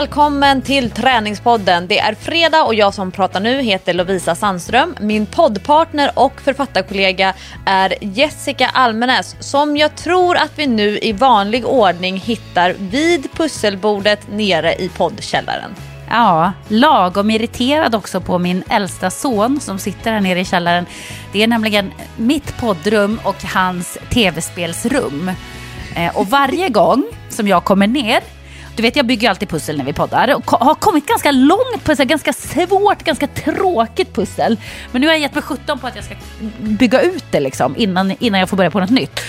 [0.00, 1.86] Välkommen till Träningspodden.
[1.86, 4.96] Det är fredag och jag som pratar nu heter Lovisa Sandström.
[5.00, 7.34] Min poddpartner och författarkollega
[7.66, 14.20] är Jessica Almenäs som jag tror att vi nu i vanlig ordning hittar vid pusselbordet
[14.30, 15.70] nere i poddkällaren.
[16.10, 20.86] Ja, lagom irriterad också på min äldsta son som sitter här nere i källaren.
[21.32, 25.30] Det är nämligen mitt poddrum och hans tv-spelsrum.
[25.96, 28.20] Eh, och varje gång som jag kommer ner
[28.80, 31.92] du vet jag bygger alltid pussel när vi poddar och har kommit ganska långt på
[31.92, 34.56] ett ganska svårt, ganska tråkigt pussel.
[34.92, 36.14] Men nu har jag gett mig 17 på att jag ska
[36.60, 39.20] bygga ut det liksom innan, innan jag får börja på något nytt.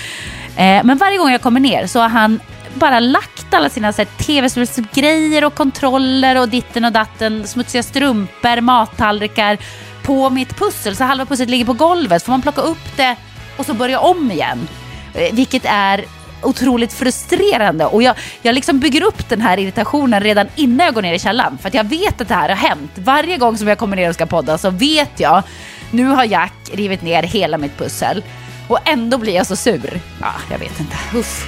[0.56, 2.40] Eh, men varje gång jag kommer ner så har han
[2.74, 9.58] bara lagt alla sina tv-spelsgrejer och kontroller och ditten och datten, smutsiga strumpor, mattallrikar
[10.04, 10.96] på mitt pussel.
[10.96, 12.24] Så halva pusslet ligger på golvet.
[12.24, 13.16] Får man plocka upp det
[13.58, 14.68] och så börja om igen.
[15.14, 16.06] Eh, vilket är
[16.44, 21.02] otroligt frustrerande och jag, jag liksom bygger upp den här irritationen redan innan jag går
[21.02, 22.92] ner i källaren för att jag vet att det här har hänt.
[22.96, 25.44] Varje gång som jag kommer ner och ska podda så vet jag,
[25.92, 28.24] nu har Jack rivit ner hela mitt pussel
[28.68, 30.00] och ändå blir jag så sur.
[30.22, 30.96] Ja, jag vet inte.
[31.16, 31.48] Uff.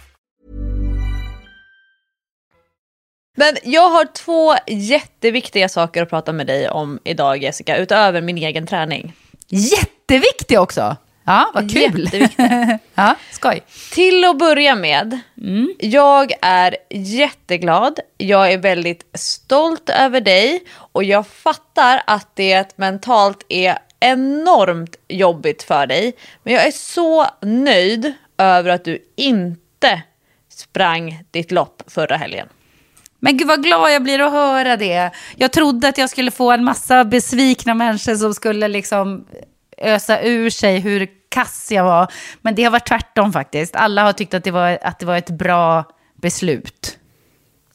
[3.37, 8.37] Men jag har två jätteviktiga saker att prata med dig om idag Jessica, utöver min
[8.37, 9.13] egen träning.
[9.47, 10.95] Jätteviktig också!
[11.23, 12.09] Ja, vad kul!
[12.95, 13.63] ja, skoj.
[13.91, 15.73] Till att börja med, mm.
[15.79, 23.45] jag är jätteglad, jag är väldigt stolt över dig och jag fattar att det mentalt
[23.49, 26.13] är enormt jobbigt för dig.
[26.43, 30.01] Men jag är så nöjd över att du inte
[30.49, 32.47] sprang ditt lopp förra helgen.
[33.23, 35.11] Men gud vad glad jag blir att höra det.
[35.35, 39.25] Jag trodde att jag skulle få en massa besvikna människor som skulle liksom
[39.77, 42.11] ösa ur sig hur kass jag var.
[42.41, 43.75] Men det har varit tvärtom faktiskt.
[43.75, 45.83] Alla har tyckt att det var, att det var ett bra
[46.21, 46.97] beslut.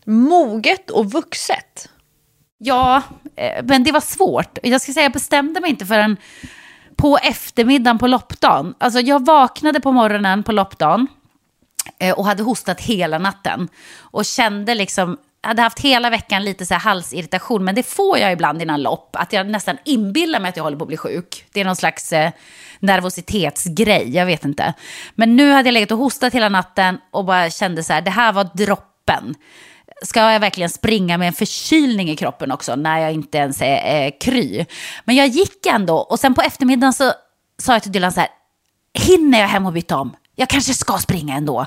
[0.05, 1.89] Moget och vuxet.
[2.59, 3.03] Ja,
[3.37, 4.59] eh, men det var svårt.
[4.63, 6.17] Jag ska säga, jag bestämde mig inte förrän
[6.97, 8.75] på eftermiddagen på loppdagen.
[8.79, 11.07] Alltså jag vaknade på morgonen på loppdagen
[11.99, 13.69] eh, och hade hostat hela natten.
[13.99, 18.33] Och kände liksom hade haft hela veckan lite så här halsirritation, men det får jag
[18.33, 19.17] ibland innan lopp.
[19.17, 21.45] Att jag nästan inbillar mig att jag håller på att bli sjuk.
[21.53, 22.31] Det är någon slags eh,
[22.81, 24.75] nervositetsgrej, jag vet inte.
[25.15, 28.11] Men nu hade jag legat och hostat hela natten och bara kände så här, det
[28.11, 29.35] här var droppen.
[30.03, 34.05] Ska jag verkligen springa med en förkylning i kroppen också när jag inte ens är
[34.05, 34.67] eh, kry?
[35.05, 37.13] Men jag gick ändå och sen på eftermiddagen så
[37.59, 38.29] sa jag till Dylan så här,
[39.07, 40.17] hinner jag hem och byta om?
[40.39, 41.67] Jag kanske ska springa ändå.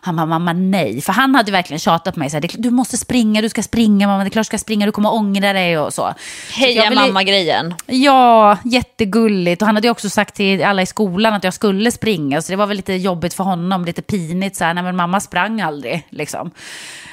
[0.00, 1.00] Han bara, mamma nej.
[1.00, 4.06] För han hade verkligen tjatat på mig, så här, du måste springa, du ska springa,
[4.06, 6.14] mamma, det är klart du ska springa, du kommer ångra dig och så.
[6.52, 6.94] Heja ville...
[7.00, 7.74] mamma-grejen.
[7.86, 9.62] Ja, jättegulligt.
[9.62, 12.56] Och han hade också sagt till alla i skolan att jag skulle springa, så det
[12.56, 16.06] var väl lite jobbigt för honom, lite pinigt så här, nej men mamma sprang aldrig
[16.10, 16.50] liksom.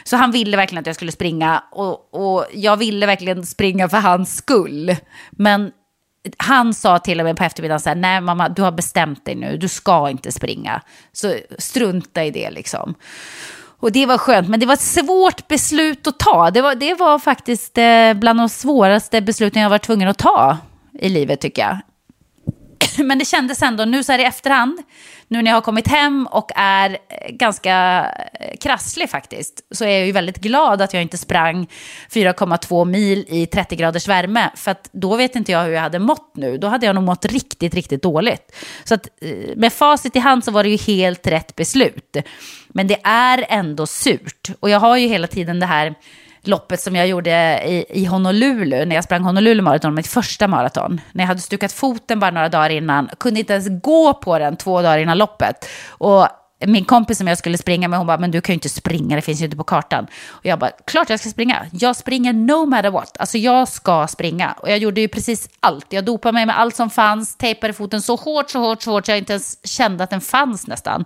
[0.03, 3.97] Så han ville verkligen att jag skulle springa och, och jag ville verkligen springa för
[3.97, 4.95] hans skull.
[5.31, 5.71] Men
[6.37, 9.35] han sa till och med på eftermiddagen så här, nej mamma, du har bestämt dig
[9.35, 10.81] nu, du ska inte springa.
[11.13, 12.95] Så strunta i det liksom.
[13.79, 16.51] Och det var skönt, men det var ett svårt beslut att ta.
[16.51, 20.57] Det var, det var faktiskt eh, bland de svåraste besluten jag var tvungen att ta
[20.93, 21.77] i livet tycker jag.
[23.05, 24.79] men det kändes ändå, nu så här i efterhand,
[25.27, 29.89] nu när jag har kommit hem och är eh, ganska eh, krasslig faktiskt, så är
[29.89, 31.67] jag ju väldigt glad att jag inte sprang
[32.11, 34.51] 4,2 mil i 30 graders värme.
[34.55, 36.57] För att då vet inte jag hur jag hade mått nu.
[36.57, 38.55] Då hade jag nog mått riktigt, riktigt dåligt.
[38.83, 42.17] Så att eh, med facit i hand så var det ju helt rätt beslut.
[42.67, 44.51] Men det är ändå surt.
[44.59, 45.95] Och jag har ju hela tiden det här
[46.47, 47.31] loppet som jag gjorde
[47.65, 51.01] i, i Honolulu, när jag sprang Honolulu maraton, mitt första maraton.
[51.11, 54.57] När jag hade stukat foten bara några dagar innan, kunde inte ens gå på den
[54.57, 55.69] två dagar innan loppet.
[55.89, 56.27] Och
[56.59, 59.15] min kompis som jag skulle springa med, hon bara, men du kan ju inte springa,
[59.15, 60.07] det finns ju inte på kartan.
[60.27, 61.65] Och jag bara, klart jag ska springa.
[61.71, 63.17] Jag springer no matter what.
[63.19, 64.51] Alltså jag ska springa.
[64.51, 65.85] Och jag gjorde ju precis allt.
[65.89, 69.05] Jag dopade mig med allt som fanns, tejpade foten så hårt, så hårt, så hårt,
[69.05, 71.05] så jag inte ens kände att den fanns nästan.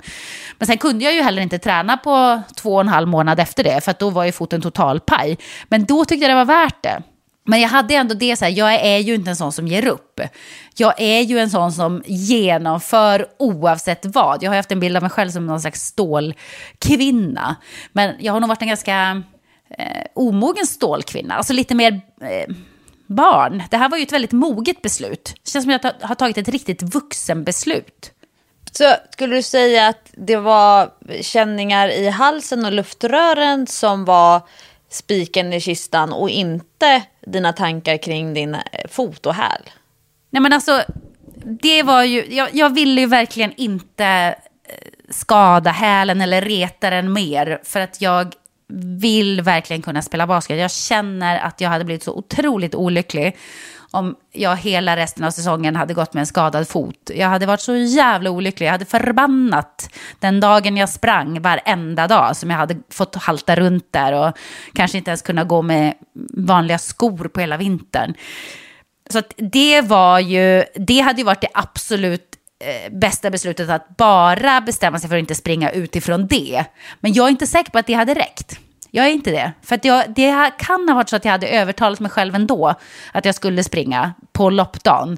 [0.57, 3.63] Men sen kunde jag ju heller inte träna på två och en halv månad efter
[3.63, 5.37] det, för att då var ju foten total paj.
[5.67, 7.03] Men då tyckte jag det var värt det.
[7.49, 9.87] Men jag hade ändå det så här, jag är ju inte en sån som ger
[9.87, 10.19] upp.
[10.77, 14.43] Jag är ju en sån som genomför oavsett vad.
[14.43, 17.55] Jag har haft en bild av mig själv som någon slags stålkvinna.
[17.91, 19.23] Men jag har nog varit en ganska
[19.77, 22.55] eh, omogen stålkvinna, alltså lite mer eh,
[23.07, 23.63] barn.
[23.69, 25.35] Det här var ju ett väldigt moget beslut.
[25.43, 28.11] Det känns som att jag har tagit ett riktigt vuxenbeslut.
[28.71, 30.89] Så skulle du säga att det var
[31.21, 34.41] känningar i halsen och luftrören som var
[34.89, 39.61] spiken i kistan och inte dina tankar kring din eh, fot och häl?
[40.29, 40.83] Nej men alltså,
[41.61, 44.33] det var ju, jag, jag ville ju verkligen inte eh,
[45.09, 47.61] skada hälen eller reta den mer.
[47.63, 48.33] För att jag
[48.73, 50.59] vill verkligen kunna spela basket.
[50.59, 53.37] Jag känner att jag hade blivit så otroligt olycklig
[53.91, 57.11] om jag hela resten av säsongen hade gått med en skadad fot.
[57.15, 58.67] Jag hade varit så jävla olycklig.
[58.67, 59.89] Jag hade förbannat
[60.19, 64.37] den dagen jag sprang varenda dag som jag hade fått halta runt där och
[64.73, 65.93] kanske inte ens kunna gå med
[66.33, 68.13] vanliga skor på hela vintern.
[69.09, 73.97] Så att det var ju, det hade ju varit det absolut eh, bästa beslutet att
[73.97, 76.65] bara bestämma sig för att inte springa utifrån det.
[76.99, 78.59] Men jag är inte säker på att det hade räckt.
[78.91, 79.51] Jag är inte det.
[79.61, 82.75] För att jag, det kan ha varit så att jag hade övertalat mig själv ändå
[83.11, 85.17] att jag skulle springa på loppdagen.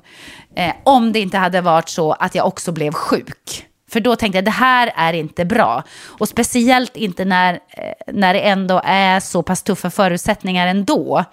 [0.56, 3.68] Eh, om det inte hade varit så att jag också blev sjuk.
[3.91, 5.83] För då tänkte jag det här är inte bra.
[6.19, 11.25] Och speciellt inte när, eh, när det ändå är så pass tuffa förutsättningar ändå.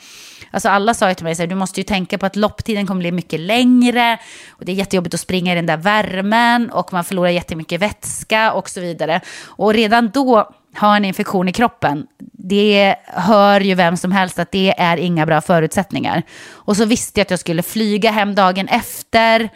[0.50, 2.86] Alltså alla sa ju till mig så här, du måste ju tänka på att lopptiden
[2.86, 4.18] kommer bli mycket längre.
[4.50, 8.52] Och det är jättejobbigt att springa i den där värmen och man förlorar jättemycket vätska
[8.52, 9.20] och så vidare.
[9.44, 14.52] Och redan då ha en infektion i kroppen, det hör ju vem som helst att
[14.52, 16.22] det är inga bra förutsättningar.
[16.50, 19.48] Och så visste jag att jag skulle flyga hem dagen efter,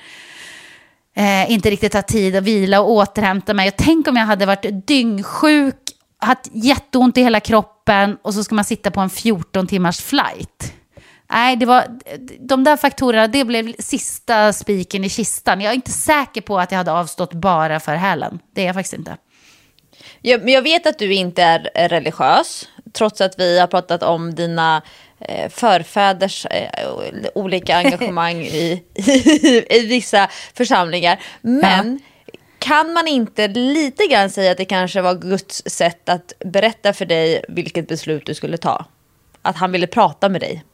[1.17, 3.69] eh, inte riktigt ha tid att vila och återhämta mig.
[3.69, 5.76] Och tänk om jag hade varit dyngsjuk,
[6.19, 10.73] haft jätteont i hela kroppen och så ska man sitta på en 14 timmars flight.
[11.32, 11.85] Nej, det var,
[12.41, 15.61] de där faktorerna, det blev sista spiken i kistan.
[15.61, 18.38] Jag är inte säker på att jag hade avstått bara för hälen.
[18.55, 19.17] Det är jag faktiskt inte.
[20.20, 24.34] Jag, men jag vet att du inte är religiös, trots att vi har pratat om
[24.34, 24.82] dina
[25.20, 26.88] eh, förfäders eh,
[27.34, 31.20] olika engagemang i, i, i, vissa församlingar.
[31.40, 32.38] Men ja.
[32.58, 37.04] kan man inte lite grann säga att det kanske var Guds sätt att berätta för
[37.04, 38.84] dig vilket beslut du skulle ta?
[39.43, 40.64] Att han ville prata med dig?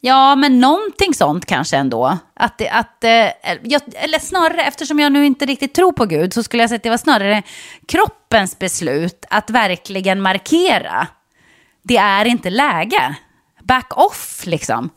[0.00, 2.18] Ja, men någonting sånt kanske ändå.
[2.34, 6.32] Att, att, eh, eh, jag, eller snarare, eftersom jag nu inte riktigt tror på Gud,
[6.32, 7.42] så skulle jag säga att det var snarare
[7.88, 11.06] kroppens beslut att verkligen markera.
[11.82, 13.16] Det är inte läge.
[13.62, 14.90] Back off, liksom.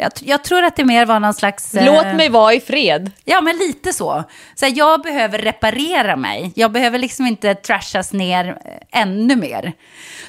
[0.00, 1.70] Jag, jag, tror att det mer var någon slags...
[1.72, 3.10] Låt eh, mig vara i fred.
[3.24, 4.24] Ja, men lite så.
[4.54, 6.52] så här, jag behöver reparera mig.
[6.54, 9.72] Jag behöver liksom inte trashas ner eh, ännu mer.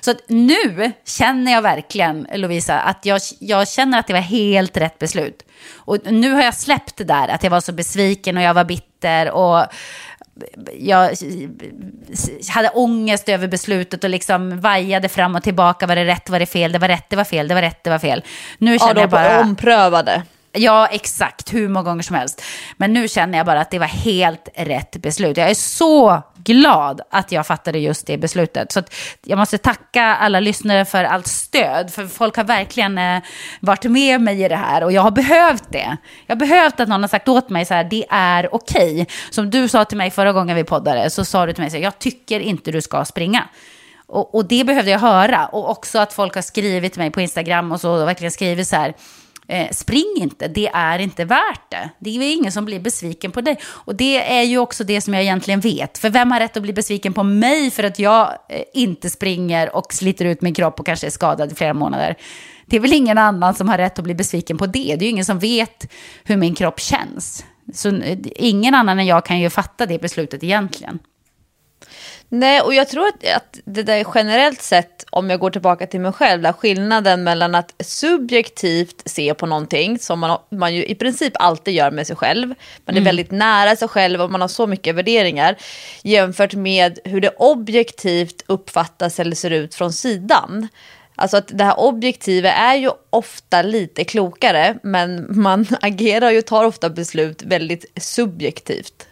[0.02, 5.00] Så nu känner jag verkligen, Lovisa, att jag, jag känner att det var helt rätt
[5.00, 5.44] beslut.
[5.74, 8.64] Och nu har jag släppt det där, att jag var så besviken och jag var
[8.64, 9.66] bitter och
[10.80, 11.16] jag
[12.50, 15.88] hade ångest över beslutet och liksom vajade fram och tillbaka.
[15.88, 17.84] Var det rätt, var det fel, det var rätt, det var fel, det var rätt,
[17.84, 18.24] det var fel.
[18.58, 19.42] Nu känner ja, jag bara...
[19.42, 20.24] omprövade.
[20.54, 21.54] Ja, exakt.
[21.54, 22.42] Hur många gånger som helst.
[22.78, 25.38] Men nu känner jag bara att det var helt rätt beslut.
[25.38, 28.72] Jag är så glad att jag fattade just det beslutet.
[28.72, 28.84] Så
[29.22, 31.94] jag måste tacka alla lyssnare för allt stöd.
[31.94, 33.22] För folk har verkligen eh,
[33.60, 35.98] varit med mig i det här och jag har behövt det.
[36.26, 38.94] Jag har behövt att någon har sagt åt mig så här, det är okej.
[38.94, 39.06] Okay.
[39.30, 41.78] Som du sa till mig förra gången vi poddade, så sa du till mig så
[41.78, 43.48] här, jag tycker inte du ska springa.
[44.08, 45.46] Och, och det behövde jag höra.
[45.46, 48.68] Och också att folk har skrivit till mig på Instagram och så, och verkligen skrivit
[48.68, 48.94] så här,
[49.52, 51.90] Eh, spring inte, det är inte värt det.
[52.00, 53.60] Det är ingen som blir besviken på dig.
[53.66, 55.98] Och det är ju också det som jag egentligen vet.
[55.98, 59.76] För vem har rätt att bli besviken på mig för att jag eh, inte springer
[59.76, 62.16] och sliter ut min kropp och kanske är skadad i flera månader?
[62.66, 64.96] Det är väl ingen annan som har rätt att bli besviken på det.
[64.96, 65.92] Det är ju ingen som vet
[66.24, 67.46] hur min kropp känns.
[67.74, 71.00] Så eh, ingen annan än jag kan ju fatta det beslutet egentligen.
[72.34, 76.00] Nej, och jag tror att, att det där generellt sett, om jag går tillbaka till
[76.00, 80.96] mig själv, där skillnaden mellan att subjektivt se på någonting, som man, man ju i
[80.96, 82.48] princip alltid gör med sig själv,
[82.86, 83.04] man är mm.
[83.04, 85.56] väldigt nära sig själv och man har så mycket värderingar,
[86.04, 90.68] jämfört med hur det objektivt uppfattas eller ser ut från sidan.
[91.16, 96.66] Alltså att det här objektiva är ju ofta lite klokare, men man agerar ju tar
[96.66, 99.08] ofta beslut väldigt subjektivt.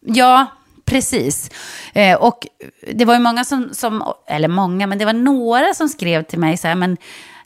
[0.00, 0.46] Ja,
[0.90, 1.50] Precis.
[1.92, 2.46] Eh, och
[2.92, 6.38] det var ju många som, som, eller många, men det var några som skrev till
[6.38, 6.96] mig så här, men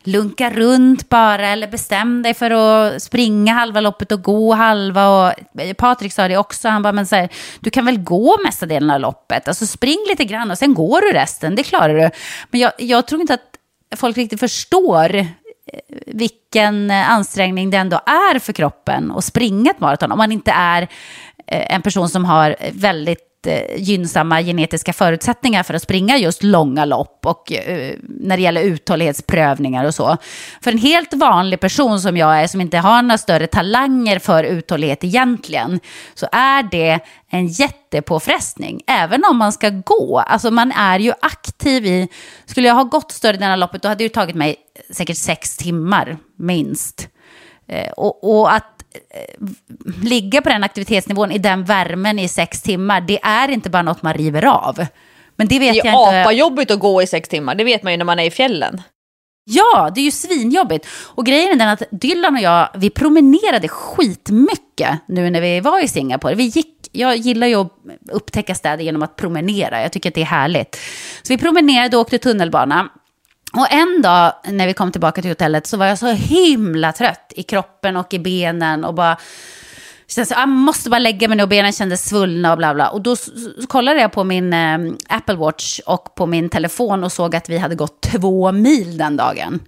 [0.04, 5.08] lunka runt bara eller bestäm dig för att springa halva loppet och gå halva.
[5.08, 5.32] Och
[5.76, 7.28] Patrik sa det också, han bara, men så här,
[7.60, 11.00] du kan väl gå mesta delen av loppet, alltså spring lite grann och sen går
[11.00, 12.10] du resten, det klarar du.
[12.50, 15.24] Men jag, jag tror inte att folk riktigt förstår eh,
[16.06, 20.82] vilken ansträngning det ändå är för kroppen att springa ett maraton om man inte är
[21.46, 26.84] eh, en person som har väldigt Eh, gynnsamma genetiska förutsättningar för att springa just långa
[26.84, 30.16] lopp och eh, när det gäller uthållighetsprövningar och så.
[30.60, 34.44] För en helt vanlig person som jag är, som inte har några större talanger för
[34.44, 35.80] uthållighet egentligen,
[36.14, 40.18] så är det en jättepåfrestning, även om man ska gå.
[40.18, 42.08] Alltså man är ju aktiv i,
[42.46, 44.56] skulle jag ha gått större delen av loppet, då hade det ju tagit mig
[44.90, 47.08] säkert sex timmar minst.
[47.68, 48.73] Eh, och, och att
[50.02, 54.02] ligga på den aktivitetsnivån i den värmen i sex timmar, det är inte bara något
[54.02, 54.86] man river av.
[55.36, 56.32] Men det vet det är jag inte.
[56.34, 58.82] jobbigt att gå i sex timmar, det vet man ju när man är i fjällen.
[59.44, 60.86] Ja, det är ju svinjobbigt.
[60.90, 65.84] Och grejen är den att Dylan och jag, vi promenerade skitmycket nu när vi var
[65.84, 66.34] i Singapore.
[66.34, 67.72] Vi gick, jag gillar ju att
[68.12, 70.76] upptäcka städer genom att promenera, jag tycker att det är härligt.
[71.22, 72.88] Så vi promenerade och åkte tunnelbana.
[73.56, 77.32] Och en dag när vi kom tillbaka till hotellet så var jag så himla trött
[77.36, 79.16] i kroppen och i benen och bara
[80.06, 82.88] så jag ah, måste bara lägga mig nu och benen kändes svullna och bla bla.
[82.88, 83.30] Och då så
[83.68, 87.58] kollade jag på min eh, Apple Watch och på min telefon och såg att vi
[87.58, 89.60] hade gått två mil den dagen.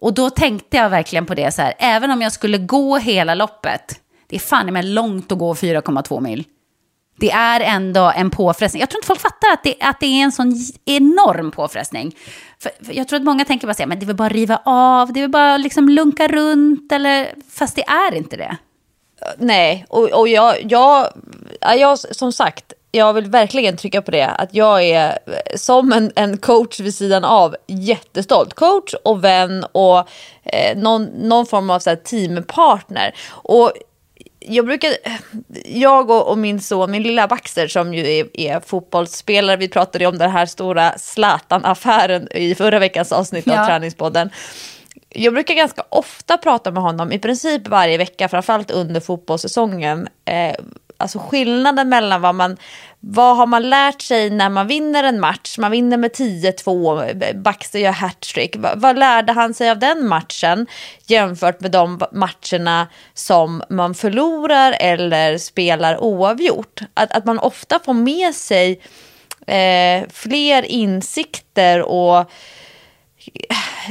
[0.00, 3.34] Och då tänkte jag verkligen på det så här, även om jag skulle gå hela
[3.34, 6.44] loppet, det är fan med långt att gå 4,2 mil
[7.20, 8.80] det är ändå en påfrestning.
[8.80, 12.16] Jag tror inte folk fattar att det, att det är en sån enorm påfrestning.
[12.62, 14.32] För, för jag tror att många tänker bara säga, men det är väl bara att
[14.32, 18.56] riva av, det är väl bara liksom lunka runt, eller, fast det är inte det.
[19.22, 21.06] Eh, nej, och, och jag, jag,
[21.60, 26.12] jag, som sagt, jag vill verkligen trycka på det, att jag är eh, som en,
[26.16, 28.54] en coach vid sidan av jättestolt.
[28.54, 29.98] Coach och vän och
[30.44, 33.14] eh, någon, någon form av så här, teampartner.
[33.30, 33.72] Och
[34.40, 34.90] jag brukar,
[35.64, 40.06] jag och, och, min son, min lilla Baxter som ju är, är fotbollsspelare, vi pratade
[40.06, 43.60] om den här stora Zlatan-affären i förra veckans avsnitt ja.
[43.60, 44.30] av Träningspodden.
[45.08, 50.54] Jag brukar ganska ofta prata med honom, i princip varje vecka, framförallt under fotbollssäsongen, eh,
[51.00, 52.56] alltså skillnaden mellan vad man,
[53.00, 57.78] vad har man lärt sig när man vinner en match, man vinner med 10-2, Baxter
[57.78, 60.66] gör hattrick, vad, vad lärde han sig av den matchen
[61.06, 66.80] jämfört med de matcherna som man förlorar eller spelar oavgjort?
[66.94, 68.80] Att, att man ofta får med sig
[69.46, 72.30] eh, fler insikter och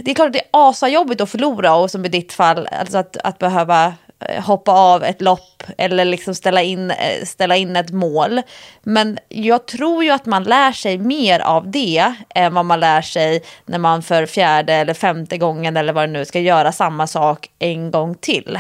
[0.04, 2.98] det är klart att det är asajobbigt att förlora och som i ditt fall, alltså
[2.98, 3.94] att, att behöva
[4.28, 8.42] hoppa av ett lopp eller liksom ställa in, eh, ställa in ett mål.
[8.84, 13.02] Men jag tror ju att man lär sig mer av det än vad man lär
[13.02, 17.08] sig när man för fjärde eller femte gången eller vad det nu ska göra samma
[17.08, 18.60] sak en gång till.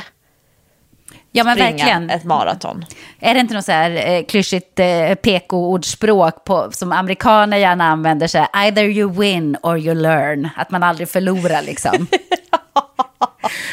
[1.31, 2.09] Ja men verkligen.
[2.09, 2.85] ett maraton.
[3.19, 8.27] Är det inte något så här eh, klyschigt eh, PK-ordspråk som amerikaner gärna använder?
[8.27, 10.49] Så här, Either you win or you learn.
[10.55, 12.07] Att man aldrig förlorar liksom.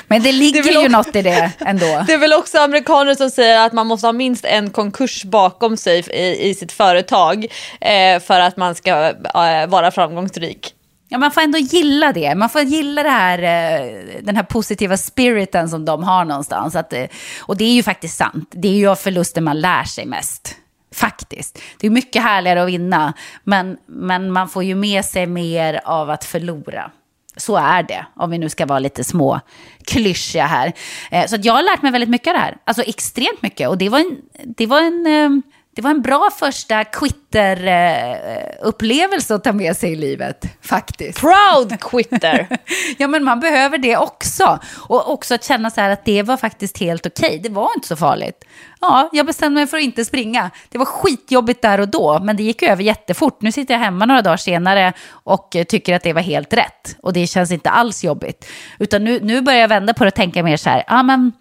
[0.07, 1.87] Men det ligger det ju också, något i det ändå.
[2.07, 5.77] Det är väl också amerikaner som säger att man måste ha minst en konkurs bakom
[5.77, 7.47] sig i, i sitt företag
[7.81, 8.91] eh, för att man ska
[9.35, 10.73] eh, vara framgångsrik.
[11.09, 12.35] Ja, man får ändå gilla det.
[12.35, 16.77] Man får gilla det här, eh, den här positiva spiriten som de har någonstans.
[16.77, 17.05] Att, eh,
[17.41, 18.49] och det är ju faktiskt sant.
[18.51, 20.57] Det är ju av förluster man lär sig mest.
[20.95, 21.59] Faktiskt.
[21.79, 23.13] Det är mycket härligare att vinna.
[23.45, 26.91] Men, men man får ju med sig mer av att förlora.
[27.37, 29.41] Så är det, om vi nu ska vara lite små
[29.85, 30.73] klyschiga här.
[31.11, 32.57] Eh, så jag har lärt mig väldigt mycket av det här.
[32.65, 33.69] Alltså extremt mycket.
[33.69, 34.17] Och det var en,
[34.57, 35.31] det var en, eh,
[35.77, 41.21] det var en bra första quitter-upplevelse att ta med sig i livet, faktiskt.
[41.21, 42.59] Proud quitter!
[42.99, 44.59] ja, men man behöver det också.
[44.77, 47.27] Och också att känna så här att det var faktiskt helt okej.
[47.27, 47.39] Okay.
[47.39, 48.45] Det var inte så farligt.
[48.81, 50.51] Ja, jag bestämde mig för att inte springa.
[50.69, 53.43] Det var skitjobbigt där och då, men det gick över jättefort.
[53.43, 56.97] Nu sitter jag hemma några dagar senare och tycker att det var helt rätt.
[57.03, 58.47] Och det känns inte alls jobbigt.
[58.79, 61.33] Utan nu, nu börjar jag vända på det och tänka mer så här, ja men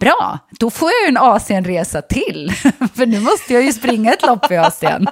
[0.00, 2.52] Bra, då får jag ju en Asienresa till.
[2.94, 5.08] För nu måste jag ju springa ett lopp i Asien.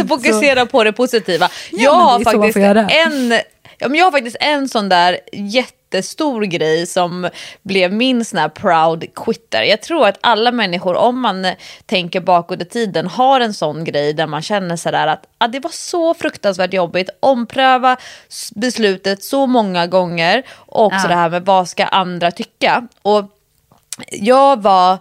[0.00, 0.66] Så fokusera så.
[0.66, 1.48] på det positiva.
[1.70, 3.32] Ja, jag, har faktiskt en,
[3.78, 7.28] ja, men jag har faktiskt en sån där jättestor grej som
[7.62, 9.62] blev min sån här proud quitter.
[9.62, 11.46] Jag tror att alla människor, om man
[11.86, 15.60] tänker bakåt i tiden, har en sån grej där man känner sådär att ah, det
[15.60, 17.96] var så fruktansvärt jobbigt, ompröva
[18.54, 21.08] beslutet så många gånger och ja.
[21.08, 22.88] det här med vad ska andra tycka.
[23.02, 23.33] Och
[24.10, 24.98] jag var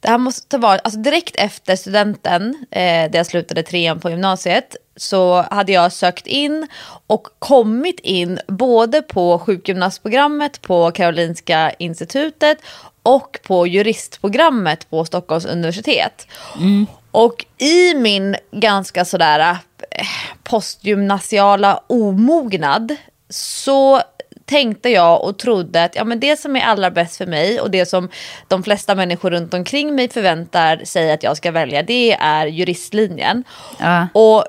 [0.00, 4.76] det här måste vara, alltså direkt efter studenten, eh, där jag slutade trean på gymnasiet,
[4.96, 6.66] så hade jag sökt in
[7.06, 12.58] och kommit in både på sjukgymnastprogrammet på Karolinska institutet
[13.02, 16.26] och på juristprogrammet på Stockholms universitet.
[16.56, 16.86] Mm.
[17.10, 19.56] Och i min ganska sådär
[19.90, 20.06] eh,
[20.42, 22.96] postgymnasiala omognad
[23.28, 24.02] så
[24.50, 27.70] tänkte jag och trodde att ja, men det som är allra bäst för mig och
[27.70, 28.08] det som
[28.48, 33.44] de flesta människor runt omkring mig förväntar sig att jag ska välja, det är juristlinjen.
[33.78, 34.08] Ja.
[34.14, 34.44] Och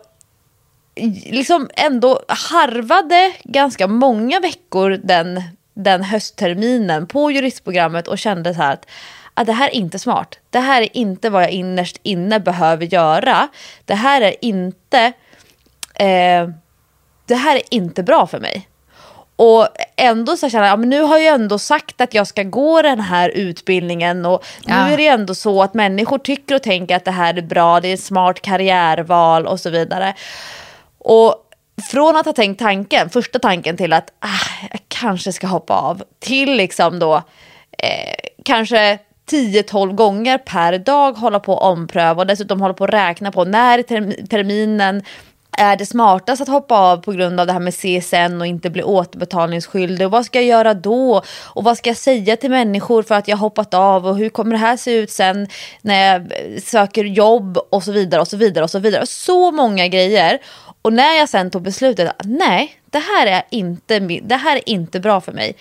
[1.25, 5.43] liksom ändå harvade ganska många veckor den,
[5.73, 8.85] den höstterminen på juristprogrammet och kände så här att
[9.33, 10.39] att det här är inte smart.
[10.49, 13.47] Det här är inte vad jag innerst inne behöver göra.
[13.85, 15.13] Det här är inte,
[15.95, 16.49] eh,
[17.25, 18.67] det här är inte bra för mig.
[19.43, 22.43] Och ändå så känner jag, ja, men nu har jag ändå sagt att jag ska
[22.43, 24.87] gå den här utbildningen och nu ja.
[24.89, 27.87] är det ändå så att människor tycker och tänker att det här är bra, det
[27.87, 30.13] är ett smart karriärval och så vidare.
[30.97, 31.35] Och
[31.91, 36.03] från att ha tänkt tanken, första tanken till att ah, jag kanske ska hoppa av,
[36.19, 37.15] till liksom då
[37.77, 38.99] eh, kanske
[39.31, 43.45] 10-12 gånger per dag hålla på att ompröva och dessutom hålla på att räkna på
[43.45, 43.83] när
[44.27, 45.03] terminen
[45.57, 48.69] är det smartast att hoppa av på grund av det här med CSN och inte
[48.69, 50.07] bli återbetalningsskyldig?
[50.07, 51.23] Och vad ska jag göra då?
[51.43, 54.07] Och vad ska jag säga till människor för att jag hoppat av?
[54.07, 55.47] Och hur kommer det här se ut sen
[55.81, 57.57] när jag eh, söker jobb?
[57.69, 59.07] Och så vidare och så vidare och så vidare.
[59.07, 60.39] Så många grejer.
[60.81, 64.99] Och när jag sen tog beslutet, nej, det här är inte, det här är inte
[64.99, 65.55] bra för mig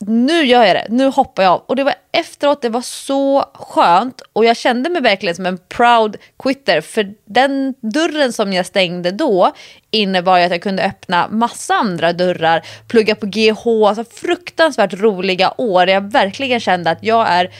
[0.00, 1.62] nu gör jag det, nu hoppar jag av.
[1.66, 5.58] Och det var efteråt, det var så skönt och jag kände mig verkligen som en
[5.58, 9.52] proud quitter för den dörren som jag stängde då
[9.90, 15.54] innebar ju att jag kunde öppna massa andra dörrar, plugga på GH, alltså fruktansvärt roliga
[15.56, 15.88] år.
[15.88, 17.50] Jag verkligen kände att jag är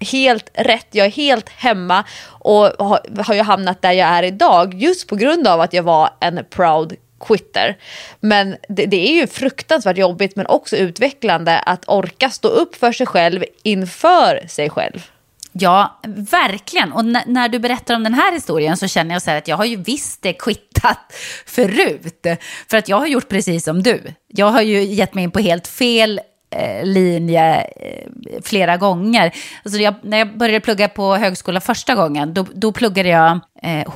[0.00, 4.74] helt rätt, jag är helt hemma och har, har ju hamnat där jag är idag
[4.74, 7.76] just på grund av att jag var en proud quitter.
[8.20, 12.92] Men det, det, är ju fruktansvärt jobbigt men också utvecklande att orka stå upp för
[12.92, 15.10] sig själv inför sig själv.
[15.52, 16.00] Ja,
[16.30, 16.92] verkligen.
[16.92, 19.56] Och när du berättar om den här historien så känner jag så här att jag
[19.56, 21.12] har ju visst det quittat
[21.46, 22.26] förut.
[22.70, 24.02] För att jag har gjort precis som du.
[24.28, 28.10] Jag har ju gett mig in på helt fel eh, linje eh,
[28.42, 29.34] flera gånger.
[29.64, 33.86] Alltså jag, när jag började plugga på högskola första gången, då, då pluggade jag eh,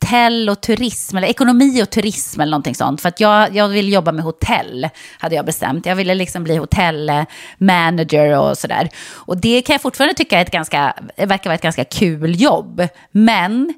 [0.00, 3.00] hotell och turism, eller ekonomi och turism eller någonting sånt.
[3.00, 5.86] För att jag, jag ville jobba med hotell, hade jag bestämt.
[5.86, 8.88] Jag ville liksom bli hotellmanager och sådär.
[9.14, 12.88] Och det kan jag fortfarande tycka är ett ganska, verkar vara ett ganska kul jobb.
[13.10, 13.74] Men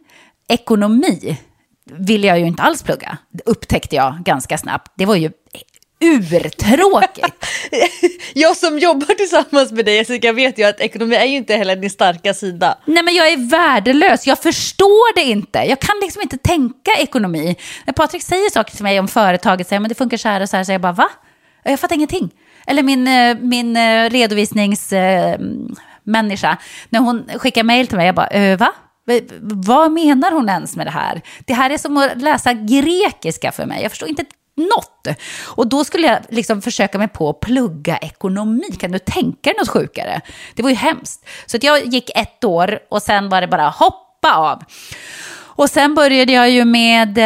[0.49, 1.39] ekonomi
[1.99, 4.93] ville jag ju inte alls plugga, det upptäckte jag ganska snabbt.
[4.97, 5.31] Det var ju
[6.01, 7.47] urtråkigt.
[8.35, 11.77] jag som jobbar tillsammans med dig Jessica vet ju att ekonomi är ju inte heller
[11.77, 12.79] din starka sida.
[12.85, 15.59] Nej men jag är värdelös, jag förstår det inte.
[15.59, 17.57] Jag kan liksom inte tänka ekonomi.
[17.85, 20.49] När Patrik säger saker till mig om företaget, säger men det funkar så här och
[20.49, 21.09] så här, så jag bara va?
[21.65, 22.31] Jag fattar ingenting.
[22.67, 26.57] Eller min, eh, min eh, redovisningsmänniska,
[26.89, 28.73] när hon skickar mejl till mig, jag bara va?
[29.41, 31.23] Vad menar hon ens med det här?
[31.47, 33.83] Det här är som att läsa grekiska för mig.
[33.83, 35.07] Jag förstår inte ett något.
[35.47, 38.73] Och då skulle jag liksom försöka mig på att plugga ekonomi.
[38.79, 40.21] Kan du tänka dig något sjukare?
[40.55, 41.29] Det var ju hemskt.
[41.47, 44.63] Så att jag gick ett år och sen var det bara hoppa av.
[45.61, 47.19] Och sen började jag ju med,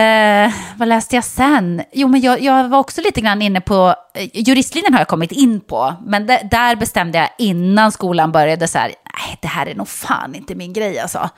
[0.46, 1.82] eh, vad läste jag sen?
[1.92, 5.32] Jo, men jag, jag, var också lite grann inne på, eh, juristlinjen har jag kommit
[5.32, 9.66] in på, men de, där bestämde jag innan skolan började så här, nej, det här
[9.66, 11.30] är nog fan inte min grej alltså.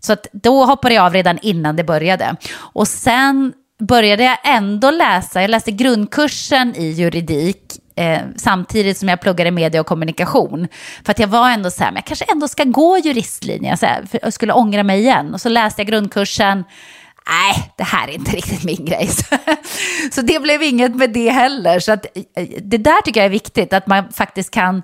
[0.00, 2.36] Så att då hoppade jag av redan innan det började.
[2.56, 7.62] Och sen började jag ändå läsa, jag läste grundkursen i juridik
[7.96, 10.68] eh, samtidigt som jag pluggade media och kommunikation.
[11.04, 13.86] För att jag var ändå så här, men jag kanske ändå ska gå juristlinjen, så
[13.86, 15.34] här, för jag skulle ångra mig igen.
[15.34, 16.64] Och så läste jag grundkursen,
[17.28, 19.08] nej, det här är inte riktigt min grej.
[20.12, 21.80] så det blev inget med det heller.
[21.80, 24.82] Så att, eh, det där tycker jag är viktigt, att man faktiskt kan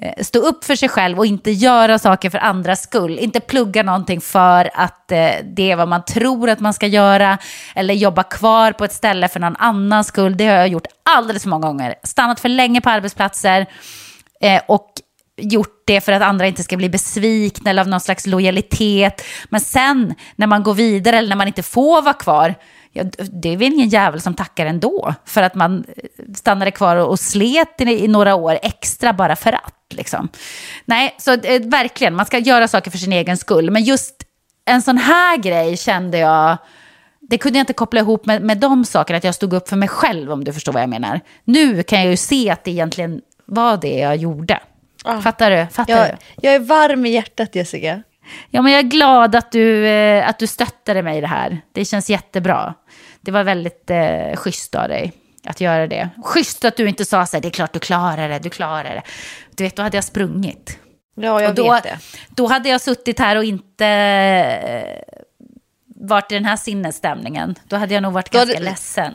[0.00, 3.18] Eh, stå upp för sig själv och inte göra saker för andras skull.
[3.18, 7.38] Inte plugga någonting för att eh, det är vad man tror att man ska göra
[7.74, 10.36] eller jobba kvar på ett ställe för någon annans skull.
[10.36, 11.94] Det har jag gjort alldeles för många gånger.
[12.02, 13.66] Stannat för länge på arbetsplatser
[14.40, 14.90] eh, och
[15.36, 19.22] gjort det för att andra inte ska bli besvikna eller av någon slags lojalitet.
[19.48, 22.54] Men sen när man går vidare eller när man inte får vara kvar,
[22.92, 25.14] ja, det är väl ingen jävel som tackar ändå.
[25.24, 25.84] För att man
[26.34, 29.74] stannade kvar och slet i, i några år extra bara för att.
[29.90, 30.28] Liksom.
[30.84, 33.70] Nej, så eh, verkligen, man ska göra saker för sin egen skull.
[33.70, 34.14] Men just
[34.64, 36.56] en sån här grej kände jag,
[37.20, 39.76] det kunde jag inte koppla ihop med, med de sakerna, att jag stod upp för
[39.76, 41.20] mig själv om du förstår vad jag menar.
[41.44, 44.60] Nu kan jag ju se att det egentligen var det jag gjorde.
[45.04, 45.20] Ah.
[45.20, 45.66] Fattar du?
[45.72, 46.16] Fattar Jag, du?
[46.48, 48.02] jag är varm i hjärtat Jessica.
[48.50, 51.60] Ja, men jag är glad att du, eh, att du stöttade mig i det här.
[51.72, 52.74] Det känns jättebra.
[53.22, 55.12] Det var väldigt eh, schysst av dig
[55.44, 56.08] att göra det.
[56.24, 58.84] Schysst att du inte sa så här, det är klart du klarar det, du klarar
[58.94, 59.02] det.
[59.56, 60.78] Du vet, då hade jag sprungit.
[61.14, 61.98] Ja, jag och då, vet det.
[62.28, 65.16] Då hade jag suttit här och inte eh,
[65.86, 67.54] varit i den här sinnesstämningen.
[67.64, 69.14] Då hade jag nog varit Då ganska hade- ledsen.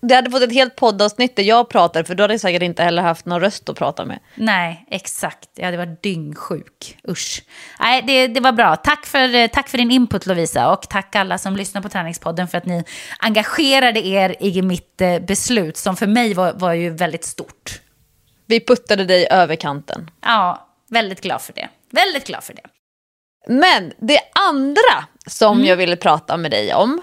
[0.00, 2.82] Det hade fått ett helt poddavsnitt där jag pratar, för då hade jag säkert inte
[2.82, 4.18] heller haft någon röst att prata med.
[4.34, 5.48] Nej, exakt.
[5.54, 6.98] Jag hade varit dyngsjuk.
[7.08, 7.42] Usch.
[7.80, 8.76] Nej, det, det var bra.
[8.76, 10.72] Tack för, eh, tack för din input Lovisa.
[10.72, 12.84] Och tack alla som lyssnar på Träningspodden för att ni
[13.18, 15.76] engagerade er i mitt eh, beslut.
[15.76, 17.80] Som för mig var, var ju väldigt stort.
[18.46, 20.10] Vi puttade dig över kanten.
[20.20, 21.68] Ja, väldigt glad för det.
[21.90, 22.62] Väldigt glad för det.
[23.48, 27.02] Men det andra som jag ville prata med dig om,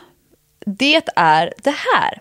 [0.65, 2.19] det är det här.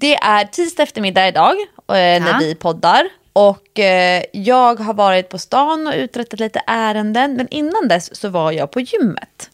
[0.00, 1.56] Det är tisdag eftermiddag idag
[1.88, 3.08] eh, när vi poddar.
[3.32, 7.34] Och eh, jag har varit på stan och uträttat lite ärenden.
[7.34, 9.50] Men innan dess så var jag på gymmet.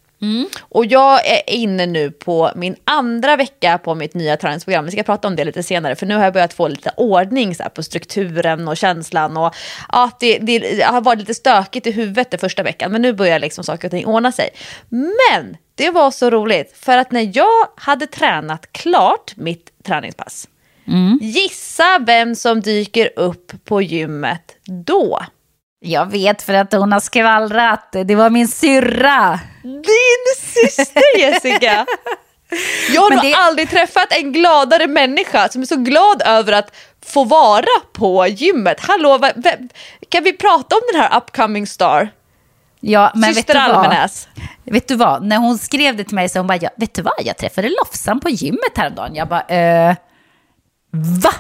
[0.61, 4.85] Och jag är inne nu på min andra vecka på mitt nya träningsprogram.
[4.85, 5.97] Vi ska prata om det lite senare.
[5.97, 9.37] För nu har jag börjat få lite ordning så här, på strukturen och känslan.
[9.37, 9.55] Och,
[9.93, 12.93] ja, det, det har varit lite stökigt i huvudet den första veckan.
[12.93, 14.51] Men nu börjar liksom saker och ting ordna sig.
[14.89, 16.77] Men det var så roligt.
[16.77, 20.49] För att när jag hade tränat klart mitt träningspass.
[21.21, 25.21] Gissa vem som dyker upp på gymmet då?
[25.81, 27.89] Jag vet för att hon har skvallrat.
[28.05, 29.41] Det var min syrra.
[29.63, 31.87] Din syster Jessica!
[32.95, 36.53] Jag har Men nog det- aldrig träffat en gladare människa som är så glad över
[36.53, 38.81] att få vara på gymmet.
[38.81, 39.69] Hallå, va- vem-
[40.09, 42.09] kan vi prata om den här upcoming star?
[42.81, 43.55] Ja, men syster?
[43.57, 44.29] Almenäs.
[44.65, 45.23] vet du vad?
[45.25, 47.15] När hon skrev det till mig så hon bara, ja, vet du vad?
[47.25, 49.15] Jag träffade Lofsan på gymmet häromdagen.
[49.15, 49.95] Jag bara, eh,
[51.23, 51.31] va?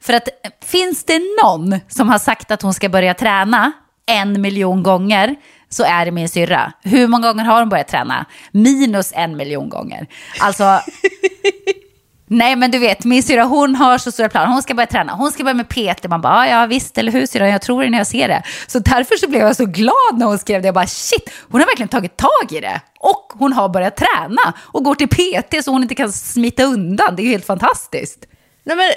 [0.00, 3.72] För att eh, finns det någon som har sagt att hon ska börja träna
[4.06, 5.36] en miljon gånger
[5.68, 6.72] så är det min syrra.
[6.82, 8.26] Hur många gånger har hon börjat träna?
[8.50, 10.06] Minus en miljon gånger.
[10.40, 10.80] Alltså,
[12.26, 14.46] nej men du vet, min syrra hon har så stora planer.
[14.52, 16.08] Hon ska börja träna, hon ska börja med PT.
[16.08, 18.42] Man bara, ja, visst, eller hur syrra, jag tror det när jag ser det.
[18.66, 20.68] Så därför så blev jag så glad när hon skrev det.
[20.68, 22.80] Jag bara, shit, hon har verkligen tagit tag i det.
[22.98, 27.16] Och hon har börjat träna och går till PT så hon inte kan smita undan.
[27.16, 28.26] Det är ju helt fantastiskt.
[28.66, 28.92] Nej, men,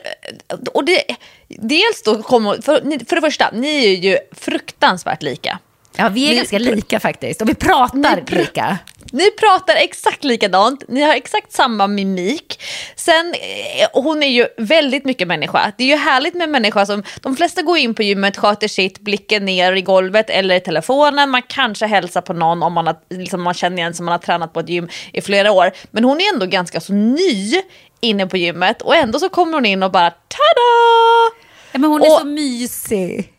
[0.73, 1.03] och det,
[1.47, 5.59] dels då kommer, för, för det första, ni är ju fruktansvärt lika.
[5.95, 7.41] Ja, vi är Ni- ganska lika faktiskt.
[7.41, 8.77] Och vi pratar pr- lika.
[9.11, 12.61] Ni pratar exakt likadant, ni har exakt samma mimik.
[12.95, 15.71] Sen, eh, hon är ju väldigt mycket människa.
[15.77, 18.99] Det är ju härligt med människa som, de flesta går in på gymmet, sköter sitt,
[18.99, 21.29] blicken ner i golvet eller i telefonen.
[21.29, 24.19] Man kanske hälsar på någon om man, har, liksom man känner igen som man har
[24.19, 25.71] tränat på ett gym i flera år.
[25.91, 27.53] Men hon är ändå ganska så ny
[28.01, 31.35] inne på gymmet och ändå så kommer hon in och bara tada!
[31.71, 33.33] Ja, men hon är Och- så mysig.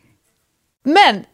[0.85, 1.25] Men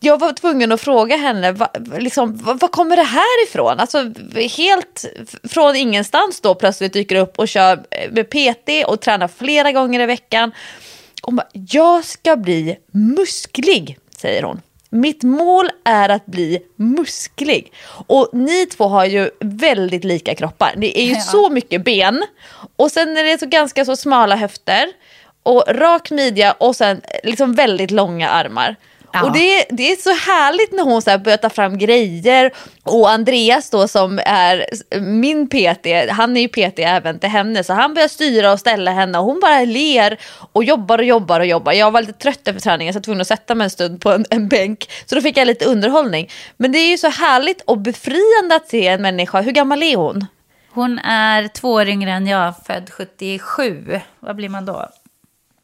[0.00, 3.80] jag var tvungen att fråga henne, va, liksom, var kommer det här ifrån?
[3.80, 4.12] Alltså
[4.56, 5.04] helt
[5.50, 10.00] från ingenstans då plötsligt dyker upp och kör eh, med PT och tränar flera gånger
[10.00, 10.52] i veckan.
[11.22, 14.60] Och bara, jag ska bli musklig, säger hon.
[14.92, 17.72] Mitt mål är att bli musklig.
[18.06, 20.74] Och ni två har ju väldigt lika kroppar.
[20.76, 21.20] Det är ju Ja.
[21.20, 22.24] så mycket ben.
[22.76, 24.86] Och sen är det så ganska så smala höfter.
[25.42, 28.76] Och rak midja och sen liksom väldigt långa armar.
[29.12, 29.24] Ja.
[29.24, 32.52] Och det, det är så härligt när hon så här börjar ta fram grejer.
[32.82, 34.66] Och Andreas då som är
[35.00, 37.64] min PT, han är ju PT även till henne.
[37.64, 40.18] Så han börjar styra och ställa henne och hon bara ler
[40.52, 41.72] och jobbar och jobbar och jobbar.
[41.72, 44.00] Jag var lite trött efter träningen så jag var tvungen att sätta mig en stund
[44.00, 44.90] på en, en bänk.
[45.06, 46.30] Så då fick jag lite underhållning.
[46.56, 49.40] Men det är ju så härligt och befriande att se en människa.
[49.40, 50.26] Hur gammal är hon?
[50.72, 54.00] Hon är två år yngre än jag, född 77.
[54.20, 54.88] Vad blir man då?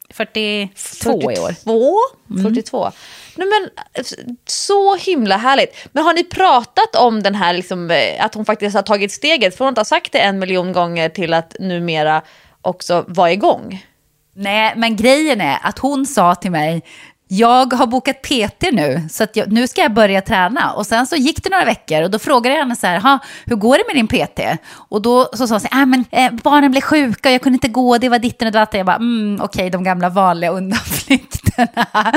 [0.09, 1.51] 42 i år.
[1.51, 1.95] 42?
[2.29, 2.43] Mm.
[2.43, 2.91] 42.
[3.37, 4.05] Nej, men, eh,
[4.45, 5.87] så himla härligt.
[5.91, 9.57] Men har ni pratat om den här, liksom, eh, att hon faktiskt har tagit steget?
[9.57, 12.21] För hon inte sagt det en miljon gånger till att numera
[12.61, 13.85] också vara igång.
[14.33, 16.81] Nej, men grejen är att hon sa till mig,
[17.27, 20.73] jag har bokat PT nu, så att jag, nu ska jag börja träna.
[20.73, 23.55] Och sen så gick det några veckor och då frågade jag henne så här, hur
[23.55, 24.59] går det med din PT?
[24.71, 27.41] Och då så sa hon så här, äh, men, eh, barnen blev sjuka och jag
[27.41, 28.77] kunde inte gå, det var ditten och datten.
[28.77, 31.67] Jag bara, mm, okej, de gamla vanliga undanflykterna.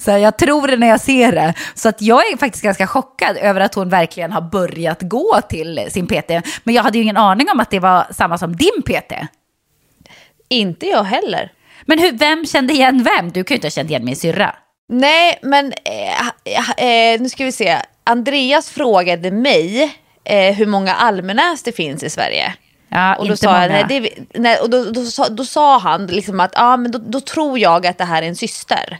[0.00, 1.54] så här, jag tror det när jag ser det.
[1.74, 5.86] Så att jag är faktiskt ganska chockad över att hon verkligen har börjat gå till
[5.90, 6.30] sin PT.
[6.64, 9.12] Men jag hade ju ingen aning om att det var samma som din PT.
[10.48, 11.52] Inte jag heller.
[11.86, 13.30] Men hur, vem kände igen vem?
[13.30, 14.54] Du kan ju inte ha känt igen min syrra.
[14.88, 17.78] Nej, men eh, eh, nu ska vi se.
[18.04, 22.54] Andreas frågade mig eh, hur många Almenäs det finns i Sverige.
[22.88, 23.78] Ja, och då inte sa många.
[23.80, 26.98] jag, det, nej, och då, då, sa- då sa han liksom att ah, men då,
[26.98, 28.98] då tror jag att det här är en syster.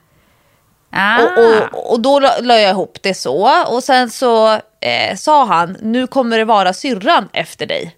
[0.91, 1.23] Ah.
[1.23, 3.65] Och, och, och då la jag ihop det så.
[3.67, 7.97] Och sen så eh, sa han, nu kommer det vara syrran efter dig.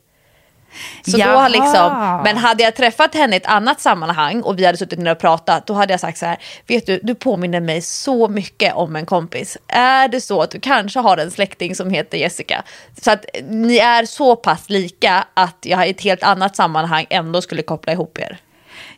[1.06, 4.66] Så då har liksom, men hade jag träffat henne i ett annat sammanhang och vi
[4.66, 7.60] hade suttit ner och pratat, då hade jag sagt så här, vet du, du påminner
[7.60, 9.58] mig så mycket om en kompis.
[9.68, 12.62] Är det så att du kanske har en släkting som heter Jessica?
[13.02, 17.42] Så att ni är så pass lika att jag i ett helt annat sammanhang ändå
[17.42, 18.38] skulle koppla ihop er.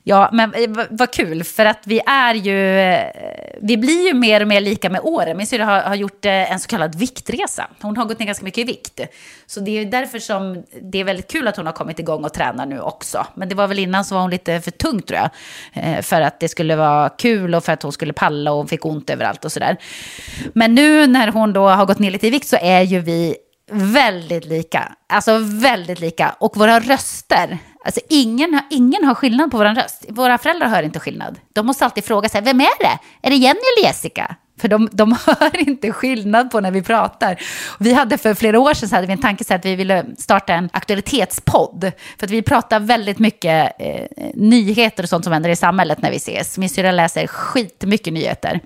[0.02, 3.10] Ja, men eh, vad- kul, för att vi är ju, eh,
[3.62, 5.36] vi blir ju mer och mer lika med åren.
[5.36, 7.66] Min syrra har, har gjort eh, en så kallad viktresa.
[7.82, 9.00] Hon har gått ner ganska mycket i vikt.
[9.46, 12.24] Så det är ju därför som det är väldigt kul att hon har kommit igång
[12.24, 13.26] och tränar nu också.
[13.34, 16.04] Men det var väl innan så var hon lite för tung tror jag.
[16.04, 18.84] För att det skulle vara kul och för att hon skulle palla och hon fick
[18.84, 19.76] ont överallt och sådär.
[20.54, 23.36] Men nu när hon då har gått ner lite i vikt så är ju vi
[23.72, 24.92] väldigt lika.
[25.08, 26.34] Alltså väldigt lika.
[26.38, 30.04] Och våra röster, alltså ingen, har- ingen har skillnad på vår röst.
[30.08, 31.38] Våra föräldrar hör inte skillnad.
[31.52, 32.98] De måste alltid fråga sig, vem är det?
[33.22, 34.36] Är det Jenny eller Jessica?
[34.60, 37.40] För de, de hör inte skillnad på när vi pratar.
[37.78, 40.04] Vi hade för flera år sedan så hade vi en tanke så att vi ville
[40.18, 41.92] starta en aktualitetspodd.
[42.18, 46.10] För att vi pratar väldigt mycket eh, nyheter och sånt som händer i samhället när
[46.10, 46.58] vi ses.
[46.58, 48.60] Min syrra läser skitmycket nyheter.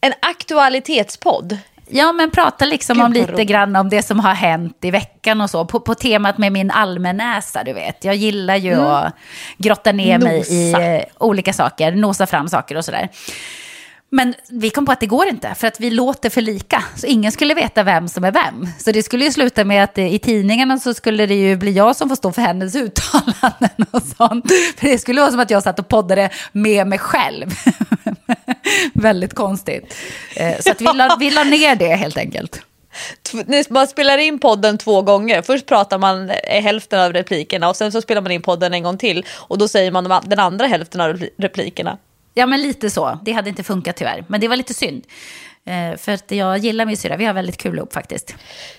[0.00, 1.58] En aktualitetspodd.
[1.92, 3.48] Ja, men prata liksom Gud, om lite roligt.
[3.48, 5.64] grann om det som har hänt i veckan och så.
[5.64, 8.04] På, på temat med min allmänäsa, du vet.
[8.04, 9.14] Jag gillar ju att
[9.58, 10.82] grotta ner mig i Nosa.
[10.84, 13.08] eh, olika saker, nosa fram saker och sådär.
[14.12, 16.84] Men vi kom på att det går inte, för att vi låter för lika.
[16.96, 18.68] Så ingen skulle veta vem som är vem.
[18.78, 21.72] Så det skulle ju sluta med att eh, i tidningarna så skulle det ju bli
[21.72, 24.44] jag som får stå för hennes uttalanden och sånt.
[24.76, 27.50] För det skulle vara som att jag satt och poddade med mig själv.
[28.94, 29.94] Väldigt konstigt.
[30.36, 32.62] Eh, Så att vi la, vi la ner det helt enkelt.
[33.70, 35.42] Man spelar in podden två gånger.
[35.42, 38.82] Först pratar man eh, hälften av replikerna och sen så spelar man in podden en
[38.82, 39.26] gång till.
[39.30, 41.98] Och då säger man den andra hälften av repli- replikerna.
[42.34, 43.18] Ja, men lite så.
[43.24, 44.24] Det hade inte funkat tyvärr.
[44.28, 45.04] Men det var lite synd.
[45.66, 47.16] Eh, För att jag gillar min syrra.
[47.16, 48.34] Vi har väldigt kul ihop faktiskt.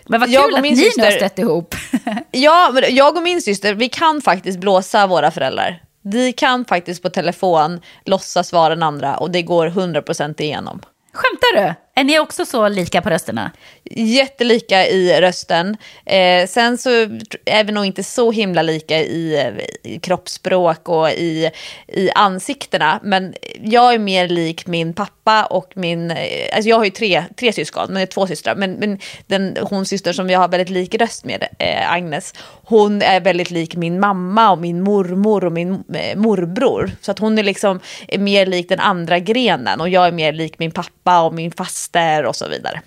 [0.07, 1.75] Men vad Jag kul att ni nu har syster- stött ihop.
[2.31, 5.81] Ja, men jag och min syster, vi kan faktiskt blåsa våra föräldrar.
[6.01, 10.81] Vi kan faktiskt på telefon låtsas vara den andra och det går 100% igenom.
[11.13, 11.73] Skämtar du?
[12.01, 13.51] Är ni också så lika på rösterna?
[13.95, 15.77] Jättelika i rösten.
[16.05, 16.89] Eh, sen så
[17.45, 19.51] är vi nog inte så himla lika i,
[19.83, 21.51] i kroppsspråk och i,
[21.87, 22.99] i ansiktena.
[23.03, 26.11] Men jag är mer lik min pappa och min...
[26.11, 26.17] Eh,
[26.55, 28.55] alltså jag har ju tre, tre syskon, men det är två systrar.
[28.55, 33.01] Men, men den, hon syster som jag har väldigt lik röst med, eh, Agnes, hon
[33.01, 36.91] är väldigt lik min mamma och min mormor och min eh, morbror.
[37.01, 40.33] Så att hon är liksom är mer lik den andra grenen och jag är mer
[40.33, 42.81] lik min pappa och min faster och så vidare.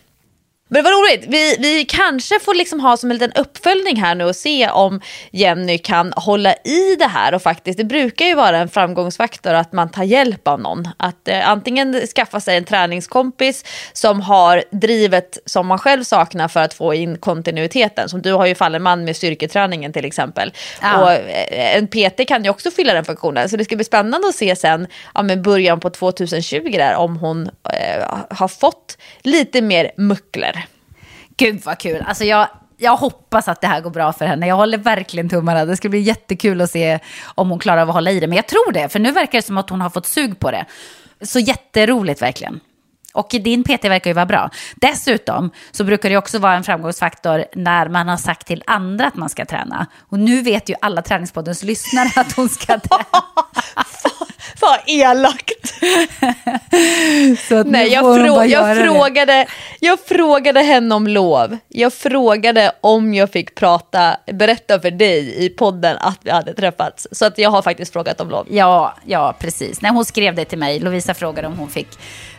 [0.69, 1.25] Men var roligt.
[1.29, 5.01] Vi, vi kanske får liksom ha som en liten uppföljning här nu och se om
[5.31, 7.35] Jenny kan hålla i det här.
[7.35, 10.89] Och faktiskt, det brukar ju vara en framgångsfaktor att man tar hjälp av någon.
[10.97, 16.61] Att eh, antingen skaffa sig en träningskompis som har drivet som man själv saknar för
[16.61, 18.09] att få in kontinuiteten.
[18.09, 20.53] Som du har ju fallen man med styrketräningen till exempel.
[20.83, 21.03] Ja.
[21.03, 23.49] Och eh, en PT kan ju också fylla den funktionen.
[23.49, 27.17] Så det ska bli spännande att se sen, ja, men början på 2020 där, om
[27.17, 30.64] hon eh, har fått lite mer muckler.
[31.37, 32.05] Gud vad kul.
[32.07, 34.47] Alltså jag, jag hoppas att det här går bra för henne.
[34.47, 35.65] Jag håller verkligen tummarna.
[35.65, 38.27] Det ska bli jättekul att se om hon klarar av att hålla i det.
[38.27, 40.51] Men jag tror det, för nu verkar det som att hon har fått sug på
[40.51, 40.65] det.
[41.23, 42.61] Så jätteroligt verkligen.
[43.15, 44.51] Och din PT verkar ju vara bra.
[44.75, 49.17] Dessutom så brukar det också vara en framgångsfaktor när man har sagt till andra att
[49.17, 49.87] man ska träna.
[50.09, 53.25] Och nu vet ju alla träningspoddens lyssnare att hon ska träna.
[54.61, 55.75] Vad elakt!
[57.49, 58.85] Så att Nej, jag, frå- jag, det.
[58.85, 59.47] frågade,
[59.81, 61.59] jag frågade henne om lov.
[61.69, 67.07] Jag frågade om jag fick prata, berätta för dig i podden att vi hade träffats.
[67.13, 68.47] Så att jag har faktiskt frågat om lov.
[68.51, 69.81] Ja, ja, precis.
[69.83, 71.89] När hon skrev det till mig, Lovisa frågade om hon fick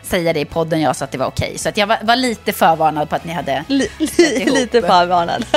[0.02, 1.58] säga det i podden, jag sa att det var okej.
[1.58, 4.54] Så att jag var, var lite förvarnad på att ni hade li- ihop.
[4.58, 5.44] lite förvarnad.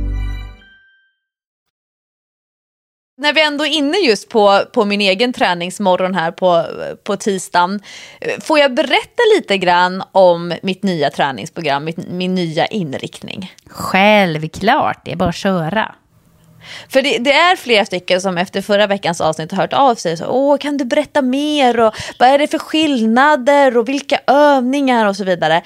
[3.17, 6.65] När vi ändå är inne just på, på min egen träningsmorgon här på,
[7.03, 7.79] på tisdagen.
[8.41, 13.53] Får jag berätta lite grann om mitt nya träningsprogram, mitt, min nya inriktning?
[13.67, 15.95] Självklart, det är bara att köra.
[16.89, 20.17] För det, det, är flera stycken som efter förra veckans avsnitt har hört av sig.
[20.17, 21.79] Så, Åh, kan du berätta mer?
[21.79, 23.77] Och vad är det för skillnader?
[23.77, 25.05] Och vilka övningar?
[25.05, 25.61] Och så vidare.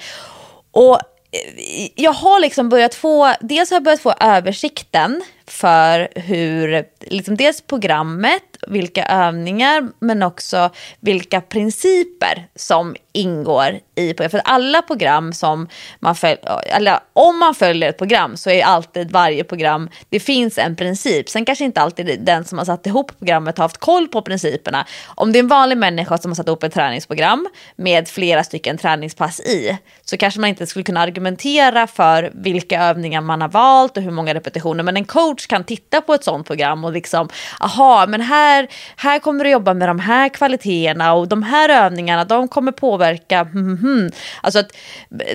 [0.70, 6.84] Och eh, jag har liksom börjat få, dels har jag börjat få översikten för hur,
[7.00, 14.30] liksom dels programmet, vilka övningar, men också vilka principer som ingår i programmet.
[14.30, 15.68] För alla program som
[16.00, 20.58] man följer, eller om man följer ett program så är alltid varje program, det finns
[20.58, 21.28] en princip.
[21.28, 24.86] Sen kanske inte alltid den som har satt ihop programmet har haft koll på principerna.
[25.06, 28.78] Om det är en vanlig människa som har satt ihop ett träningsprogram med flera stycken
[28.78, 33.96] träningspass i, så kanske man inte skulle kunna argumentera för vilka övningar man har valt
[33.96, 34.82] och hur många repetitioner.
[34.82, 37.28] Men en coach kan titta på ett sånt program och liksom,
[37.60, 38.55] aha, men här,
[38.96, 43.46] här kommer du jobba med de här kvaliteterna och de här övningarna, de kommer påverka,
[43.56, 44.14] Mm-hmm.
[44.40, 44.76] Alltså att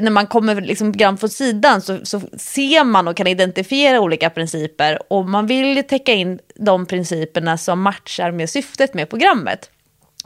[0.01, 4.29] när man kommer liksom grann från sidan så, så ser man och kan identifiera olika
[4.29, 9.69] principer och man vill ju täcka in de principerna som matchar med syftet med programmet.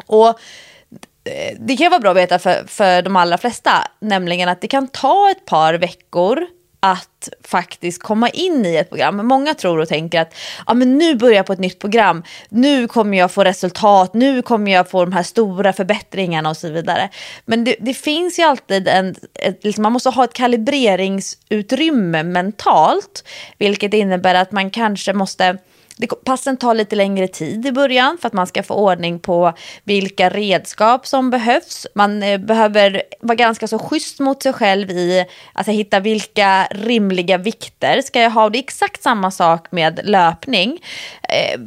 [0.05, 4.61] Och eh, det kan vara bra att veta för, för de allra flesta, nämligen att
[4.61, 6.47] det kan ta ett par veckor
[6.91, 9.27] att faktiskt komma in i ett program.
[9.27, 10.35] Många tror och tänker att
[10.67, 14.41] ja, men nu börjar jag på ett nytt program, nu kommer jag få resultat, nu
[14.41, 17.09] kommer jag få de här stora förbättringarna och så vidare.
[17.45, 23.27] Men det, det finns ju alltid en, ett, liksom, man måste ha ett kalibreringsutrymme mentalt,
[23.57, 25.57] vilket innebär att man kanske måste
[25.97, 29.53] det, passen tar lite längre tid i början för att man ska få ordning på
[29.83, 31.87] vilka redskap som behövs.
[31.95, 37.37] Man eh, behöver vara ganska så schysst mot sig själv i att hitta vilka rimliga
[37.37, 38.49] vikter ska jag ha.
[38.49, 40.79] Det är exakt samma sak med löpning.
[41.29, 41.59] Eh,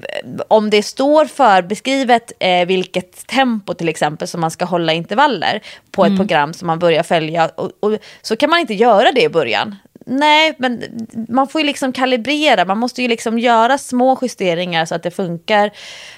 [0.48, 5.62] om det står för beskrivet eh, vilket tempo till exempel som man ska hålla intervaller
[5.90, 6.18] på ett mm.
[6.18, 9.76] program som man börjar följa och, och, så kan man inte göra det i början
[10.08, 10.82] nej, men
[11.28, 12.64] man får ju liksom kalibrera.
[12.64, 15.70] Man måste ju liksom göra små justeringar så att det funkar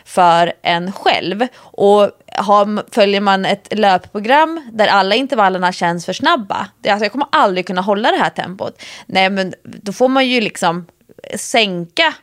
[0.04, 1.46] för en själv.
[1.56, 7.12] Och har, följer man ett löpprogram där alla intervallerna känns för snabba, det, alltså jag
[7.12, 8.82] kommer aldrig kunna hålla det här tempot.
[9.06, 10.86] Nej, men då får man ju liksom
[11.36, 12.14] sänka,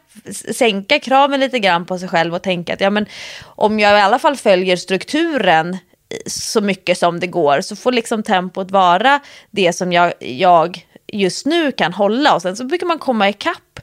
[0.54, 3.06] sänka kraven lite grann på sig själv och tänka att ja, men
[3.46, 5.78] om jag i alla fall följer strukturen eh,
[6.26, 9.20] så mycket som det går så får liksom tempot vara
[9.52, 13.80] det som jag, jag just nu kan hålla och sen så brukar man komma ikapp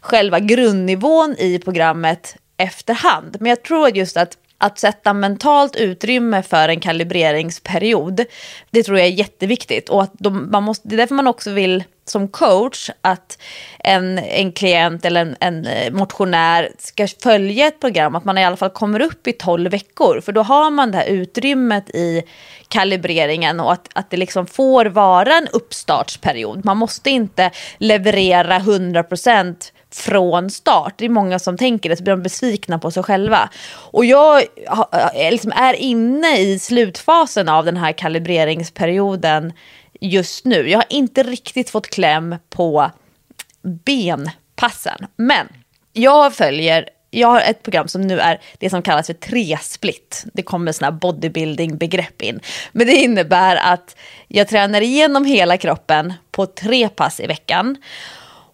[0.00, 3.36] själva grundnivån i programmet efterhand.
[3.40, 8.24] Men jag tror just att att sätta mentalt utrymme för en kalibreringsperiod,
[8.70, 9.88] det tror jag är jätteviktigt.
[9.88, 13.38] Och att de, man måste, det är därför man också vill som coach att
[13.78, 18.44] en, en klient eller en, en eh, motionär ska följa ett program, att man i
[18.44, 20.20] alla fall kommer upp i 12 veckor.
[20.20, 22.22] För då har man det här utrymmet i
[22.68, 26.64] kalibreringen och att, att det liksom får vara en uppstartsperiod.
[26.64, 30.94] Man måste inte leverera 100 procent från start.
[30.96, 33.48] Det är många som tänker det, så blir de besvikna på sig själva.
[33.72, 34.42] Och jag
[35.16, 39.52] eh, liksom är inne i slutfasen av den här kalibreringsperioden
[40.00, 40.70] just nu.
[40.70, 42.90] Jag har inte riktigt fått kläm på
[43.62, 45.06] benpassen.
[45.16, 45.48] Men
[45.92, 50.24] jag följer jag har ett program som nu är det som kallas för tresplitt.
[50.32, 52.40] Det kommer sådana bodybuilding-begrepp in.
[52.72, 53.96] Men det innebär att
[54.28, 57.76] jag tränar igenom hela kroppen på tre pass i veckan.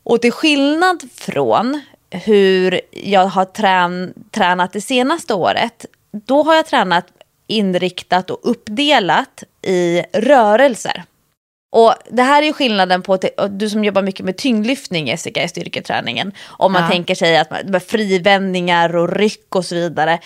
[0.02, 1.80] Och till skillnad från
[2.10, 7.06] hur jag har trän tränat det senaste året, då har jag tränat
[7.46, 11.04] inriktat och uppdelat i rörelser.
[11.72, 13.18] Och det här är ju skillnaden på,
[13.50, 16.32] du som jobbar mycket med tyngdlyftning Jessica i styrketräningen.
[16.46, 16.88] Om man ja.
[16.88, 20.18] tänker sig att man, frivändningar och ryck och så vidare.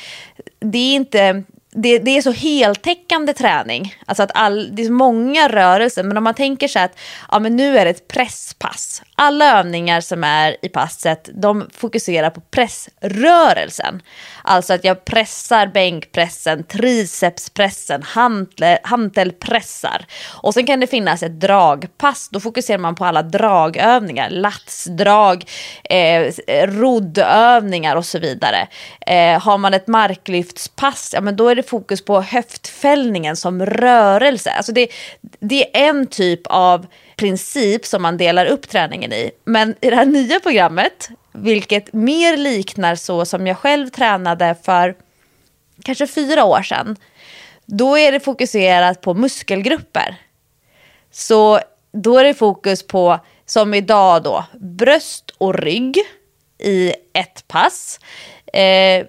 [0.59, 1.43] Det är inte
[1.77, 3.95] det, det är så heltäckande träning.
[4.07, 6.03] Alltså att all, det är så många rörelser.
[6.03, 6.99] Men om man tänker sig att
[7.31, 9.03] ja, men nu är det ett presspass.
[9.15, 14.03] Alla övningar som är i passet de fokuserar på pressrörelsen.
[14.43, 20.07] Alltså att jag pressar bänkpressen, tricepspressen, hantel, hantelpressar.
[20.43, 22.29] Och sen kan det finnas ett dragpass.
[22.33, 24.31] Då fokuserar man på alla dragövningar.
[24.31, 25.45] Latsdrag,
[25.85, 28.69] eh, eh roddövningar och så vidare.
[29.07, 34.51] Eh, har man ett marklyftspass, ja men då är det fokus på höftfällningen som rörelse.
[34.51, 34.89] Alltså det,
[35.41, 36.87] det är en typ av
[37.17, 39.31] princip som man delar upp träningen i.
[39.45, 44.95] Men i det här nya programmet, vilket mer liknar så som jag själv tränade för
[45.83, 46.97] kanske fyra år sedan,
[47.67, 50.17] då är det fokuserat på muskelgrupper.
[51.11, 51.61] Så
[51.93, 55.99] då är det fokus på, som idag då, bröst och rygg
[56.59, 58.01] i ett pass.
[58.53, 59.07] Eh,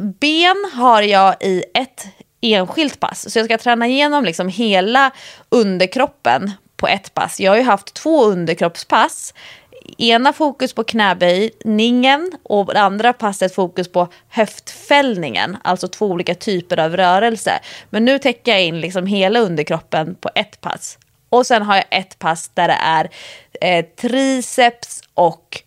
[0.00, 2.06] ben har jag i ett
[2.40, 3.32] enskilt pass.
[3.32, 5.10] Så jag ska träna igenom liksom hela
[5.48, 7.40] underkroppen på ett pass.
[7.40, 9.34] Jag har ju haft två underkroppspass.
[9.98, 15.56] Ena fokus på knäböjningen och det andra passet fokus på höftfällningen.
[15.64, 17.60] Alltså två olika typer av rörelse.
[17.90, 20.98] Men nu täcker jag in liksom hela underkroppen på ett pass.
[21.28, 23.10] Och sen har jag ett pass där det är
[23.60, 25.62] eh, triceps och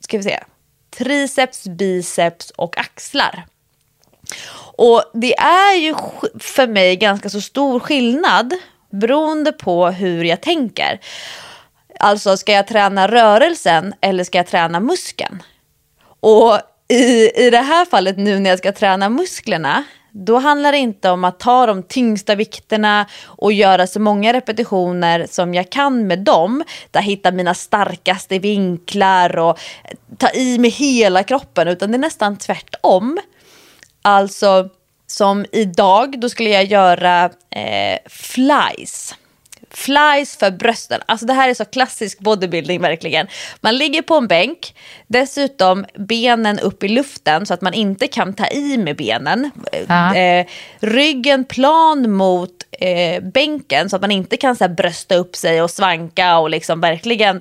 [0.00, 0.40] ska vi se,
[0.96, 3.46] triceps, biceps och axlar.
[4.76, 5.94] Och det är ju
[6.38, 8.54] för mig ganska så stor skillnad
[8.90, 11.00] beroende på hur jag tänker.
[12.00, 15.42] Alltså, ska jag träna rörelsen eller ska jag träna muskeln?
[16.20, 19.84] Och i, i det här fallet nu när jag ska träna musklerna,
[20.16, 25.26] då handlar det inte om att ta de tyngsta vikterna och göra så många repetitioner
[25.30, 26.64] som jag kan med dem.
[26.90, 29.58] Där hitta mina starkaste vinklar och
[30.18, 33.18] ta i med hela kroppen, utan det är nästan tvärtom.
[34.02, 34.68] Alltså
[35.06, 39.14] som idag, då skulle jag göra eh, flies.
[39.74, 41.00] Flies för brösten.
[41.06, 43.26] Alltså det här är så klassisk bodybuilding verkligen.
[43.60, 44.74] Man ligger på en bänk,
[45.06, 49.50] dessutom benen upp i luften så att man inte kan ta i med benen.
[50.16, 50.46] Eh,
[50.80, 55.62] ryggen plan mot eh, bänken så att man inte kan så här, brösta upp sig
[55.62, 57.40] och svanka och liksom verkligen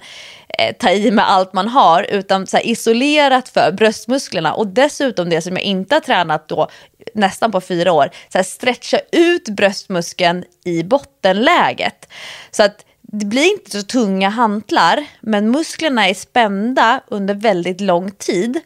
[0.59, 5.29] eh, ta i med allt man har utan så här, isolerat för bröstmusklerna och dessutom
[5.29, 6.67] det som jag inte har tränat då
[7.13, 12.09] nästan på fyra år, så här, stretcha ut bröstmuskeln i bottenläget.
[12.51, 18.11] Så att det blir inte så tunga hantlar, men musklerna är spända under väldigt lång
[18.11, 18.59] tid.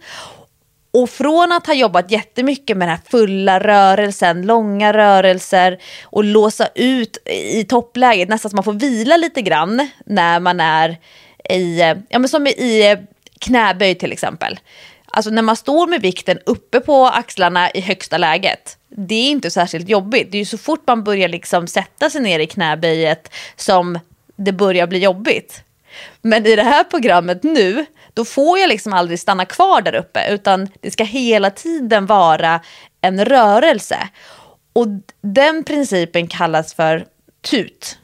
[0.97, 6.67] Och från att ha jobbat jättemycket med den här fulla rörelsen, långa rörelser och låsa
[6.75, 10.97] ut i toppläget, nästan så man får vila lite grann när man är
[11.49, 11.79] i,
[12.09, 12.97] ja men som i
[13.39, 14.59] knäböj till exempel.
[15.05, 19.51] Alltså när man står med vikten uppe på axlarna i högsta läget, det är inte
[19.51, 20.31] särskilt jobbigt.
[20.31, 23.99] Det är ju så fort man börjar liksom sätta sig ner i knäböjet som
[24.35, 25.63] det börjar bli jobbigt.
[26.21, 27.85] Men i det här programmet nu,
[28.17, 32.61] då får jag liksom aldrig stanna kvar där uppe, utan det ska hela tiden vara
[33.01, 34.09] en rörelse.
[34.73, 34.87] Och
[35.21, 37.05] den principen kallas för
[37.41, 37.97] TUT.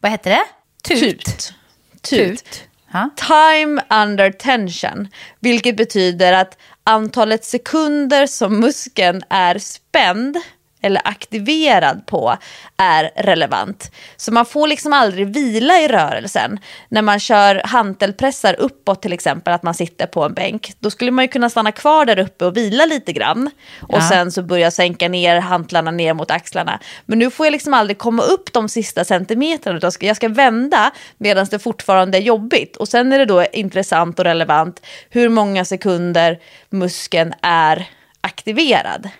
[0.00, 0.42] Vad heter det?
[0.82, 1.24] Tut.
[1.24, 1.54] Tut.
[2.02, 2.68] Tut.
[3.16, 5.08] Time under tension,
[5.40, 10.36] vilket betyder att antalet sekunder som muskeln är spänd
[10.82, 12.36] eller aktiverad på
[12.76, 13.92] är relevant.
[14.16, 16.58] Så man får liksom aldrig vila i rörelsen.
[16.88, 21.10] När man kör hantelpressar uppåt till exempel, att man sitter på en bänk, då skulle
[21.10, 23.50] man ju kunna stanna kvar där uppe och vila lite grann.
[23.80, 24.08] Och ja.
[24.08, 26.80] sen så börja sänka ner hantlarna ner mot axlarna.
[27.06, 30.90] Men nu får jag liksom aldrig komma upp de sista centimetrarna, utan jag ska vända
[31.18, 32.76] medan det fortfarande är jobbigt.
[32.76, 36.38] Och sen är det då intressant och relevant hur många sekunder
[36.70, 37.88] muskeln är
[38.20, 39.10] aktiverad.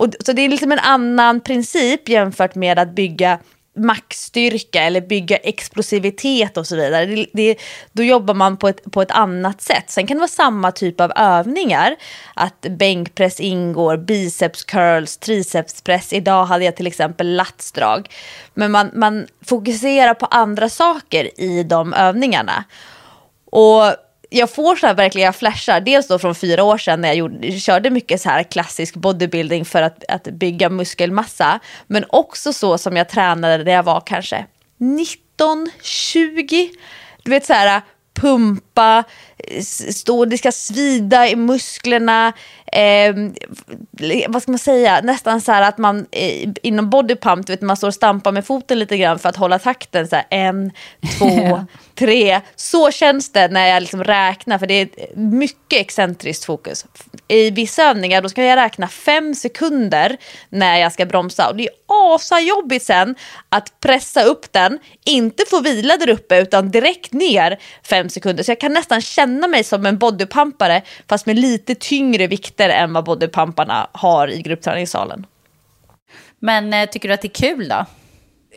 [0.00, 3.38] Och, så det är liksom en annan princip jämfört med att bygga
[3.76, 7.06] maxstyrka eller bygga explosivitet och så vidare.
[7.06, 7.56] Det, det,
[7.92, 9.90] då jobbar man på ett, på ett annat sätt.
[9.90, 11.96] Sen kan det vara samma typ av övningar.
[12.34, 16.12] Att bänkpress ingår, biceps curls, tricepspress.
[16.12, 18.10] Idag hade jag till exempel latsdrag.
[18.54, 22.64] Men man, man fokuserar på andra saker i de övningarna.
[23.50, 23.94] Och
[24.30, 27.52] jag får så här verkliga flashar, dels då från fyra år sedan när jag gjorde,
[27.52, 31.60] körde mycket så här klassisk bodybuilding för att, att bygga muskelmassa.
[31.86, 34.46] Men också så som jag tränade när jag var kanske
[34.78, 36.70] 19, 20.
[37.22, 37.82] Du vet så här,
[38.20, 39.04] pumpa,
[39.92, 42.32] stå, det ska svida i musklerna.
[42.72, 43.14] Eh,
[44.28, 47.88] vad ska man säga, nästan så här att man eh, inom bodypump, vet, man står
[47.88, 50.08] och stampar med foten lite grann för att hålla takten.
[50.08, 50.72] Så här, en,
[51.18, 52.40] två, tre.
[52.56, 56.86] Så känns det när jag liksom räknar, för det är mycket excentriskt fokus.
[57.28, 60.16] I vissa övningar då ska jag räkna fem sekunder
[60.48, 61.48] när jag ska bromsa.
[61.48, 61.70] Och det är
[62.14, 63.14] asajobbigt sen
[63.48, 68.44] att pressa upp den, inte få vila där uppe utan direkt ner fem sekunder.
[68.44, 72.92] Så jag kan nästan känna mig som en bodypumpare fast med lite tyngre vikter än
[72.92, 75.26] vad bodypumparna har i gruppträningssalen.
[76.38, 77.86] Men eh, tycker du att det är kul då?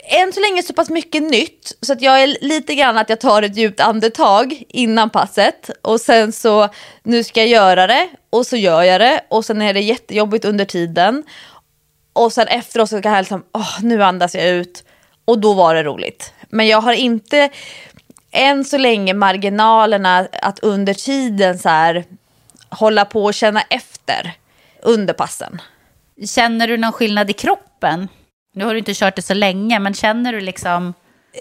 [0.03, 3.19] än så länge så pass mycket nytt så att jag är lite grann att jag
[3.19, 6.69] tar ett djupt andetag innan passet och sen så
[7.03, 10.45] nu ska jag göra det och så gör jag det och sen är det jättejobbigt
[10.45, 11.23] under tiden
[12.13, 14.83] och sen efteråt så kan jag liksom, åh, nu andas jag ut
[15.25, 16.33] och då var det roligt.
[16.49, 17.49] Men jag har inte
[18.33, 22.05] än så länge marginalerna att under tiden så här
[22.69, 24.33] hålla på och känna efter
[24.81, 25.61] under passen.
[26.25, 28.07] Känner du någon skillnad i kroppen?
[28.55, 30.93] Nu har du inte kört det så länge, men känner du liksom...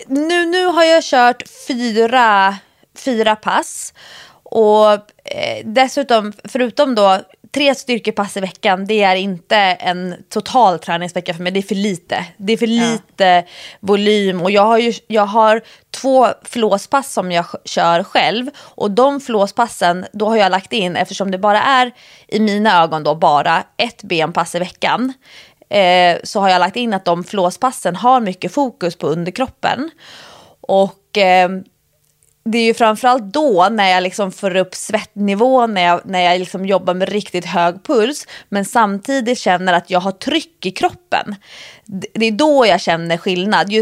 [0.07, 2.57] Nu, nu har jag kört fyra,
[3.05, 3.95] fyra pass.
[4.43, 4.99] Och
[5.35, 7.21] eh, dessutom, förutom då
[7.55, 11.53] tre styrkepass i veckan, det är inte en total träningsvecka för mig.
[11.53, 12.27] Det är för lite.
[12.37, 13.43] Det är för lite ja.
[13.81, 14.41] volym.
[14.41, 18.51] Och jag har, ju, jag har två flåspass som jag kör själv.
[18.59, 21.93] Och de flåspassen, då har jag lagt in, eftersom det bara är
[22.29, 25.13] i mina ögon då bara ett benpass i veckan.
[25.69, 29.91] Eh, så har jag lagt in att de flåspassen har mycket fokus på underkroppen.
[30.61, 31.51] Och eh,
[32.45, 36.39] det är ju framförallt då när jag liksom får upp svettnivån, när jag, när jag
[36.39, 41.35] liksom jobbar med riktigt hög puls, men samtidigt känner att jag har tryck i kroppen.
[41.87, 43.73] Det är då jag känner skillnad.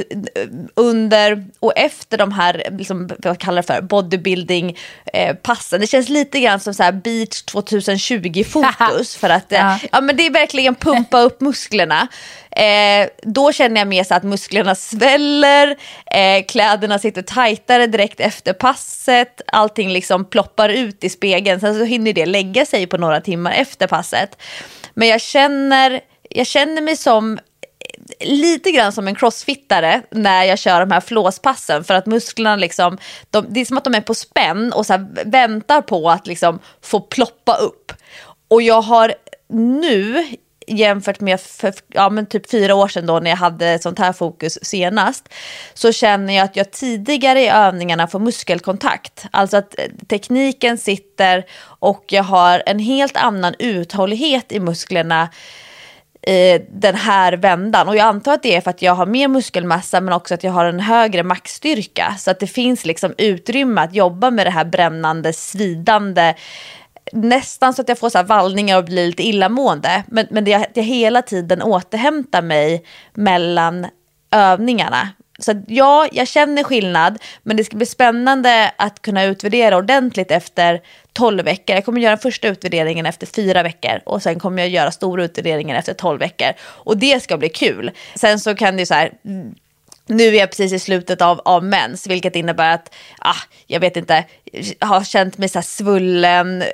[0.74, 5.78] Under och efter de här, liksom, vad kallar det för, bodybuilding-passen.
[5.78, 9.16] Eh, det känns lite grann som så här beach 2020-fokus.
[9.20, 9.78] för att ja.
[9.92, 12.09] ja, men det är verkligen pumpa upp musklerna.
[12.51, 15.76] Eh, då känner jag mer så att musklerna sväller,
[16.07, 21.61] eh, kläderna sitter tajtare direkt efter passet, allting liksom ploppar ut i spegeln.
[21.61, 24.42] Sen så hinner det lägga sig på några timmar efter passet.
[24.94, 27.38] Men jag känner, jag känner mig som
[28.20, 32.98] lite grann som en crossfittare när jag kör de här flåspassen för att musklerna liksom,
[33.30, 36.58] de, det är som att de är på spänn och så väntar på att liksom
[36.82, 37.92] få ploppa upp.
[38.48, 39.14] Och jag har
[39.48, 40.26] nu
[40.70, 44.12] jämfört med för ja, men typ fyra år sedan då när jag hade sånt här
[44.12, 45.28] fokus senast
[45.74, 49.24] så känner jag att jag tidigare i övningarna får muskelkontakt.
[49.30, 55.28] Alltså att eh, tekniken sitter och jag har en helt annan uthållighet i musklerna
[56.70, 57.88] den här vändan.
[57.88, 60.44] Och jag antar att det är för att jag har mer muskelmassa men också att
[60.44, 62.14] jag har en högre maxstyrka.
[62.18, 66.34] Så att det finns liksom utrymme att jobba med det här brännande, svidande
[67.12, 70.04] nästan så att jag får så här vallningar och blir lite illamående.
[70.06, 73.86] Men, men det, jag hela tiden återhämtar mig mellan
[74.30, 75.08] övningarna.
[75.41, 80.80] Så ja, jag känner skillnad, men det ska bli spännande att kunna utvärdera ordentligt efter
[81.12, 81.74] 12 veckor.
[81.76, 85.76] Jag kommer göra första utvärderingen efter fyra veckor och sen kommer jag göra stora utvärderingen
[85.76, 86.53] efter 12 veckor.
[86.61, 87.91] Och det ska bli kul.
[88.14, 89.12] Sen så kan det ju så här,
[90.11, 93.36] nu är jag precis i slutet av, av mens, vilket innebär att, ah,
[93.66, 94.24] jag vet inte,
[94.78, 96.64] har känt mig så här svullen,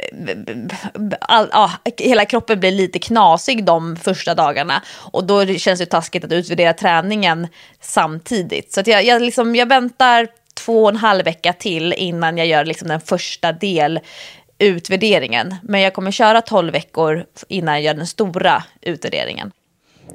[1.21, 4.83] all, ah, hela kroppen blir lite knasig de första dagarna.
[5.13, 7.49] Och då känns det taskigt att utvärdera träningen
[7.81, 8.73] samtidigt.
[8.73, 12.65] Så jag, jag, liksom, jag väntar två och en halv vecka till innan jag gör
[12.65, 14.01] liksom den första del
[14.59, 15.55] utvärderingen.
[15.63, 19.53] Men jag kommer köra tolv veckor innan jag gör den stora utvärderingen.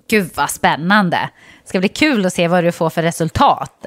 [0.08, 1.30] Gud vad spännande.
[1.64, 3.86] Det ska bli kul att se vad du får för resultat.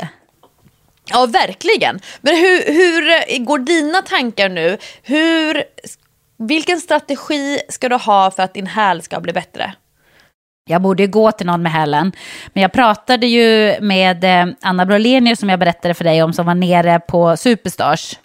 [1.10, 2.00] Ja, verkligen.
[2.20, 4.78] Men hur, hur går dina tankar nu?
[5.02, 5.64] Hur,
[6.38, 9.74] vilken strategi ska du ha för att din häl ska bli bättre?
[10.66, 12.12] Jag borde gå till någon med hälen.
[12.52, 16.46] Men jag pratade ju med eh, Anna Brolenius som jag berättade för dig om som
[16.46, 18.18] var nere på Superstars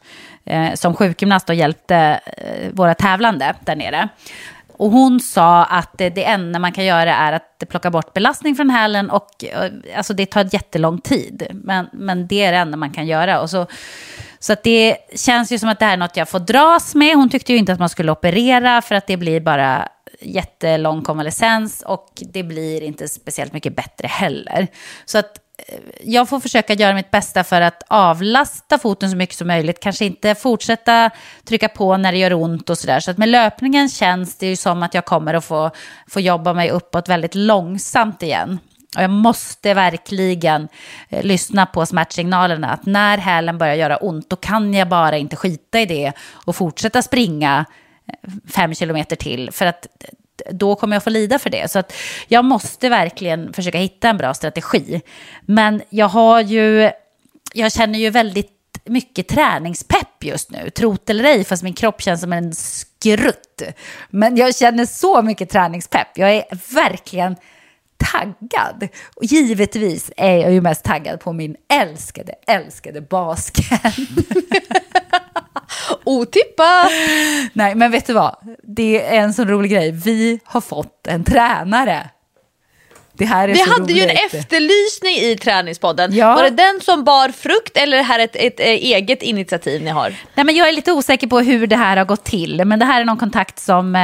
[0.46, 4.10] eh, som sjukgymnast och hjälpte eh, våra tävlande där nere.
[4.80, 8.70] Och hon sa att det enda man kan göra är att plocka bort belastning från
[8.70, 11.48] hälen och eh, alltså det tar jättelång tid.
[11.52, 13.42] Men, men det är det enda man kan göra.
[13.42, 13.68] Och så,
[14.40, 17.16] så att det känns ju som att det här är något jag får dras med.
[17.16, 19.90] Hon tyckte ju inte att man skulle operera för att det blir bara
[20.22, 24.68] jättelång konvalescens och det blir inte speciellt mycket bättre heller.
[25.06, 29.36] Så att Eh, jag får försöka göra mitt bästa för att avlasta foten så mycket
[29.36, 29.80] som möjligt.
[29.80, 31.10] Kanske inte fortsätta
[31.44, 33.00] trycka på när det gör ont och sådär.
[33.00, 35.72] Så att med löpningen känns det ju som att jag kommer att få,
[36.08, 38.60] få jobba mig uppåt väldigt långsamt igen.
[38.96, 40.68] Och jag måste verkligen
[41.10, 42.70] eh, lyssna på smärtsignalerna.
[42.70, 46.56] Att när hälen börjar göra ont, då kan jag bara inte skita i det och
[46.56, 47.66] fortsätta springa
[48.08, 49.52] eh, fem kilometer till.
[49.52, 49.88] För att
[50.52, 51.72] då kommer jag få lida för det.
[51.72, 51.94] Så att
[52.28, 55.02] jag måste verkligen försöka hitta en bra strategi.
[55.42, 56.92] Men jag har ju,
[57.54, 60.70] jag känner ju väldigt mycket träningspepp just nu.
[60.70, 63.62] Trot eller ej, fast min kropp känns som en skrutt.
[64.10, 66.08] Men jag känner så mycket träningspepp.
[66.16, 67.36] Jag är verkligen
[68.12, 68.88] taggad.
[69.16, 73.82] Och givetvis är jag ju mest taggad på min älskade, älskade basket.
[76.04, 76.92] Otippat!
[77.54, 78.36] Nej, men vet du vad?
[78.64, 79.92] Det är en sån rolig grej.
[79.92, 82.10] Vi har fått en tränare.
[83.14, 86.14] Det här är Vi så hade ju en efterlysning i träningspodden.
[86.16, 86.36] Ja.
[86.36, 89.84] Var det den som bar frukt eller är det här ett, ett, eh, eget initiativ
[89.84, 90.16] ni har?
[90.36, 92.86] Nej, men jag är lite osäker på hur det här har gått till, men det
[92.86, 93.96] här är någon kontakt som...
[93.96, 94.00] Eh,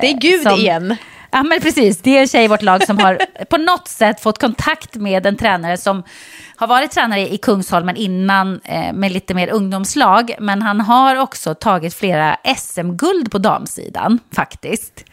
[0.00, 0.96] Det är Gud som, igen.
[1.32, 1.98] Ja, men precis.
[1.98, 3.18] Det är en tjej i vårt lag som har
[3.50, 6.02] på något sätt fått kontakt med en tränare som
[6.56, 10.34] har varit tränare i Kungsholmen innan eh, med lite mer ungdomslag.
[10.38, 15.04] Men han har också tagit flera SM-guld på damsidan faktiskt.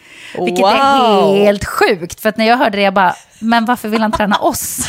[0.45, 1.35] Vilket är Wow.
[1.35, 2.21] helt sjukt.
[2.21, 4.79] För att när jag hörde det, jag bara, men varför vill han träna oss?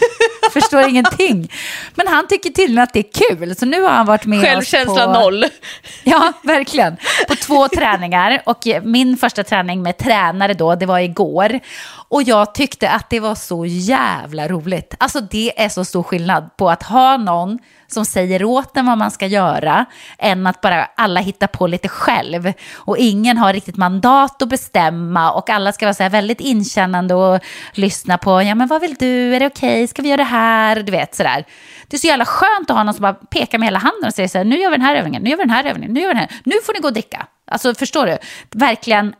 [0.52, 1.52] Förstår ingenting.
[1.94, 3.56] Men han tycker tydligen att det är kul.
[3.56, 5.20] Så nu har han varit med Självkänsla oss på...
[5.20, 5.44] noll.
[6.04, 6.96] Ja, verkligen.
[7.28, 8.42] På två träningar.
[8.46, 11.60] Och min första träning med tränare då, det var igår.
[12.08, 14.94] Och jag tyckte att det var så jävla roligt.
[14.98, 18.98] Alltså det är så stor skillnad på att ha någon som säger åt en vad
[18.98, 19.86] man ska göra,
[20.18, 22.52] än att bara alla hittar på lite själv.
[22.74, 27.14] Och ingen har riktigt mandat att bestämma och alla ska vara så här väldigt inkännande
[27.14, 27.40] och
[27.72, 30.82] lyssna på, ja men vad vill du, är det okej, ska vi göra det här,
[30.82, 31.44] du vet sådär.
[31.88, 34.14] Det är så jävla skönt att ha någon som bara pekar med hela handen och
[34.14, 35.92] säger så här, nu gör vi den här övningen, nu gör vi den här övningen,
[35.92, 37.26] nu gör vi den här, nu får ni gå och dricka.
[37.50, 38.18] Alltså förstår du?
[38.50, 39.14] Verkligen.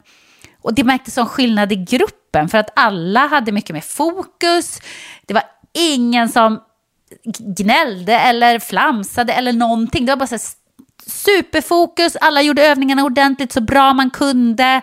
[0.63, 1.77] Och det märktes som skillnad i
[2.37, 4.81] gruppen, för att alla hade mycket mer fokus.
[5.27, 6.61] Det var ingen som
[7.39, 10.07] gnällde eller flamsade eller någonting.
[10.07, 10.43] Det var bara så här
[11.07, 14.83] superfokus, alla gjorde övningarna ordentligt så bra man kunde.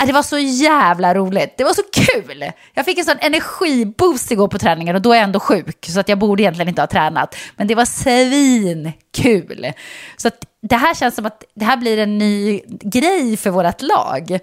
[0.00, 1.54] Äh, det var så jävla roligt.
[1.58, 2.44] Det var så kul.
[2.74, 5.86] Jag fick en sån energiboost igår på träningen och då är jag ändå sjuk.
[5.88, 7.36] Så att jag borde egentligen inte ha tränat.
[7.56, 9.72] Men det var svinkul.
[10.16, 13.82] Så att det här känns som att det här blir en ny grej för vårt
[13.82, 14.38] lag.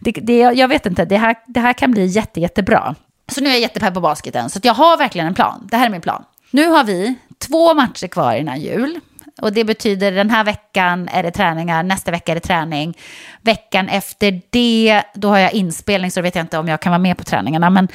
[0.00, 2.94] Det, det, jag vet inte, det här, det här kan bli jätte, jättebra.
[3.28, 4.50] Så nu är jag jättepepp på basketen.
[4.50, 5.68] Så att jag har verkligen en plan.
[5.70, 6.24] Det här är min plan.
[6.50, 9.00] Nu har vi två matcher kvar innan jul.
[9.42, 12.98] Och det betyder den här veckan är det träningar, nästa vecka är det träning.
[13.42, 16.90] Veckan efter det, då har jag inspelning så då vet jag inte om jag kan
[16.90, 17.70] vara med på träningarna.
[17.70, 17.88] Men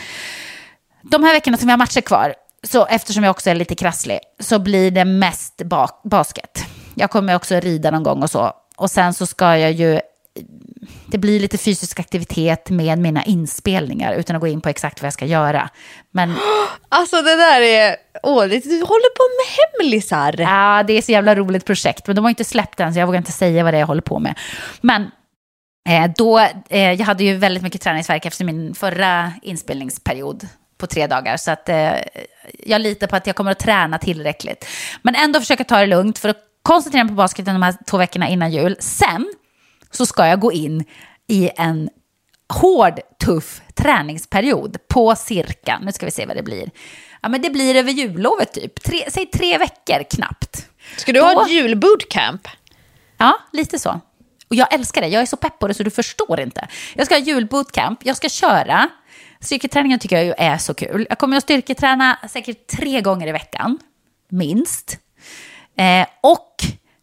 [1.01, 2.33] de här veckorna som vi har matcher kvar,
[2.63, 6.65] så eftersom jag också är lite krasslig, så blir det mest ba- basket.
[6.95, 8.53] Jag kommer också rida någon gång och så.
[8.75, 9.99] Och sen så ska jag ju,
[11.11, 15.05] det blir lite fysisk aktivitet med mina inspelningar utan att gå in på exakt vad
[15.05, 15.69] jag ska göra.
[16.11, 16.35] Men
[16.89, 20.35] Alltså det där är, åh, du håller på med hemlisar.
[20.37, 23.07] Ja, det är så jävla roligt projekt, men de har inte släppt än så jag
[23.07, 24.39] vågar inte säga vad det är jag håller på med.
[24.81, 25.11] Men
[25.89, 31.07] eh, då, eh, jag hade ju väldigt mycket träningsverk efter min förra inspelningsperiod på tre
[31.07, 31.37] dagar.
[31.37, 31.91] Så att eh,
[32.65, 34.65] jag litar på att jag kommer att träna tillräckligt.
[35.01, 37.97] Men ändå försöka ta det lugnt för att koncentrera mig på basketen de här två
[37.97, 38.75] veckorna innan jul.
[38.79, 39.33] Sen
[39.91, 40.83] så ska jag gå in
[41.27, 41.89] i en
[42.53, 46.69] hård, tuff träningsperiod på cirka, nu ska vi se vad det blir.
[47.21, 50.69] Ja, men det blir över jullovet typ, tre, säg tre veckor knappt.
[50.97, 52.47] Ska du Då- ha ett julbootcamp?
[53.17, 54.01] Ja, lite så.
[54.47, 56.67] Och jag älskar det, jag är så pepp på det så du förstår inte.
[56.95, 58.89] Jag ska ha julbootcamp, jag ska köra.
[59.41, 61.05] Styrketräningen tycker jag ju är så kul.
[61.09, 63.79] Jag kommer att styrketräna säkert tre gånger i veckan,
[64.29, 64.97] minst.
[65.77, 66.55] Eh, och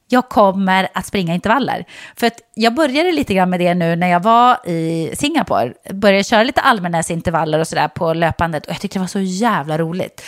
[0.08, 1.84] jag kommer att springa intervaller.
[2.16, 5.72] För att jag började lite grann med det nu när jag var i Singapore.
[5.90, 8.66] Började köra lite allmänhetsintervaller och sådär på löpandet.
[8.66, 10.22] Och jag tyckte det var så jävla roligt.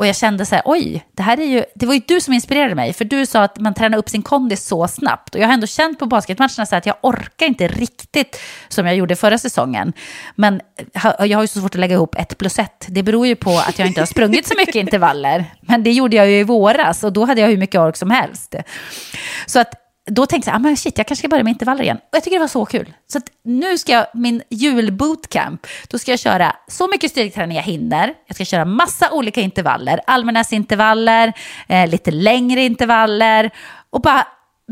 [0.00, 2.34] Och jag kände så här, oj, det här är ju, det var ju du som
[2.34, 2.92] inspirerade mig.
[2.92, 5.34] För du sa att man tränar upp sin kondis så snabbt.
[5.34, 8.86] Och jag har ändå känt på basketmatcherna så här att jag orkar inte riktigt som
[8.86, 9.92] jag gjorde förra säsongen.
[10.34, 10.60] Men
[11.02, 12.86] jag har ju så svårt att lägga ihop ett plus ett.
[12.88, 15.44] Det beror ju på att jag inte har sprungit så mycket intervaller.
[15.60, 18.10] Men det gjorde jag ju i våras och då hade jag hur mycket ork som
[18.10, 18.54] helst.
[19.46, 19.74] Så att
[20.10, 21.96] då tänkte jag, ah, men shit, jag kanske ska börja med intervaller igen.
[21.96, 22.92] Och jag tycker det var så kul.
[23.12, 28.14] Så nu ska jag, min julbootcamp, då ska jag köra så mycket styrketräning jag hinner.
[28.26, 31.32] Jag ska köra massa olika intervaller, allmänhetsintervaller,
[31.68, 33.50] eh, lite längre intervaller
[33.90, 34.26] och bara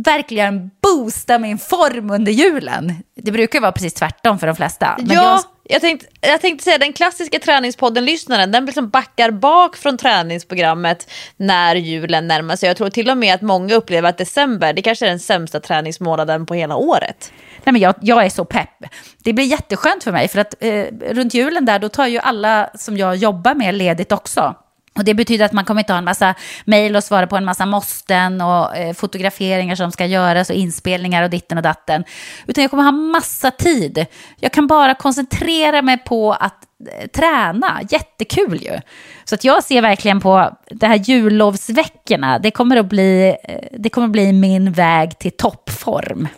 [0.05, 2.95] verkligen boosta min form under julen.
[3.17, 4.97] Det brukar vara precis tvärtom för de flesta.
[4.99, 9.97] Men ja, jag tänkte, jag tänkte säga den klassiska träningspodden-lyssnaren, den liksom backar bak från
[9.97, 12.67] träningsprogrammet när julen närmar sig.
[12.67, 15.61] Jag tror till och med att många upplever att december, det kanske är den sämsta
[15.61, 17.33] träningsmånaden på hela året.
[17.65, 18.85] Nej, men jag, jag är så pepp.
[19.25, 22.71] Det blir jätteskönt för mig, för att eh, runt julen där, då tar ju alla
[22.75, 24.55] som jag jobbar med ledigt också.
[24.99, 26.35] Och det betyder att man kommer inte ha en massa
[26.65, 31.23] mejl och svara på en massa måsten och eh, fotograferingar som ska göras och inspelningar
[31.23, 32.05] och ditten och datten.
[32.47, 34.07] Utan jag kommer ha massa tid.
[34.41, 36.65] Jag kan bara koncentrera mig på att
[37.01, 37.81] eh, träna.
[37.91, 38.81] Jättekul ju.
[39.25, 42.39] Så att jag ser verkligen på det här jullovsveckorna.
[42.39, 46.29] Det kommer att bli, eh, det kommer att bli min väg till toppform.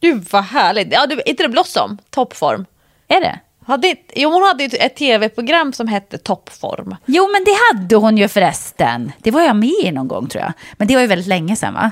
[0.00, 0.92] Gud vad härligt.
[0.92, 1.98] Ja, du, inte det Blossom?
[2.10, 2.64] Toppform.
[3.08, 3.40] Är det?
[3.68, 6.96] Hade, jo, hon hade ju ett tv-program som hette Toppform.
[7.06, 9.12] Jo, men det hade hon ju förresten.
[9.22, 10.52] Det var jag med i någon gång tror jag.
[10.76, 11.90] Men det var ju väldigt länge sedan va?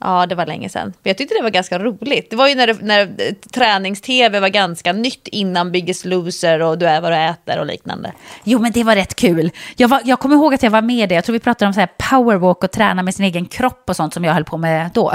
[0.00, 0.86] Ja, det var länge sedan.
[1.02, 2.30] Men jag tyckte det var ganska roligt.
[2.30, 7.00] Det var ju när, när tränings-tv var ganska nytt innan Biggest Loser och Du är
[7.00, 8.12] vad du äter och liknande.
[8.44, 9.50] Jo, men det var rätt kul.
[9.76, 11.14] Jag, var, jag kommer ihåg att jag var med i det.
[11.14, 13.96] Jag tror vi pratade om så här powerwalk och träna med sin egen kropp och
[13.96, 15.12] sånt som jag höll på med då.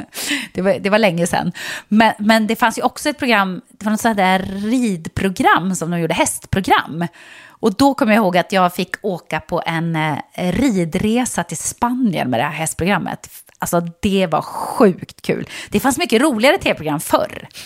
[0.54, 1.52] det, var, det var länge sedan.
[1.88, 4.38] Men, men det fanns ju också ett program, det var något sånt där
[4.70, 7.06] ridprogram som de gjorde, hästprogram.
[7.60, 12.30] Och då kommer jag ihåg att jag fick åka på en eh, ridresa till Spanien
[12.30, 13.28] med det här hästprogrammet.
[13.58, 15.48] Alltså det var sjukt kul.
[15.70, 17.48] Det fanns mycket roligare tv-program förr.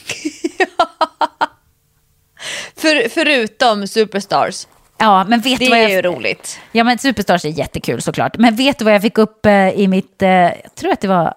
[2.77, 4.67] För, förutom Superstars.
[4.99, 5.91] Ja, men vet det vad är jag...
[5.91, 6.61] ju roligt.
[6.73, 8.39] Ja, men Superstars är jättekul såklart.
[8.39, 11.09] Men vet du vad jag fick upp eh, i mitt, eh, jag tror att det
[11.09, 11.35] var,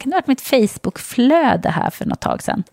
[0.00, 2.64] kan det ha varit mitt Facebook-flöde här för något tag sedan?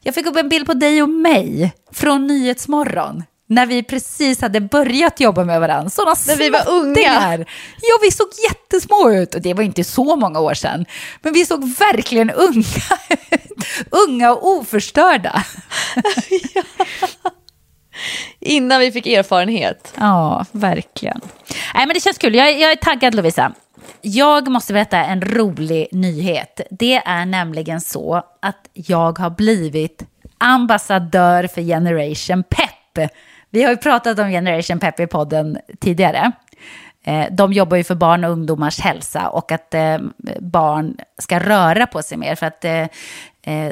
[0.00, 4.60] Jag fick upp en bild på dig och mig från Nyhetsmorgon när vi precis hade
[4.60, 5.90] börjat jobba med varandra.
[5.90, 7.44] Sådana När vi var unga.
[7.80, 10.86] Ja, vi såg jättesmå ut och det var inte så många år sedan.
[11.22, 12.98] Men vi såg verkligen unga
[13.90, 15.44] Unga och oförstörda.
[16.54, 16.62] ja.
[18.40, 19.94] Innan vi fick erfarenhet.
[19.96, 21.20] Ja, verkligen.
[21.74, 22.34] Nej, men det känns kul.
[22.34, 23.52] Jag, jag är taggad Lovisa.
[24.00, 26.60] Jag måste berätta en rolig nyhet.
[26.70, 30.02] Det är nämligen så att jag har blivit
[30.38, 33.10] ambassadör för Generation Pep.
[33.50, 36.32] Vi har ju pratat om Generation Pep i podden tidigare.
[37.04, 39.98] Eh, de jobbar ju för barn och ungdomars hälsa och att eh,
[40.40, 42.34] barn ska röra på sig mer.
[42.34, 42.86] För att eh,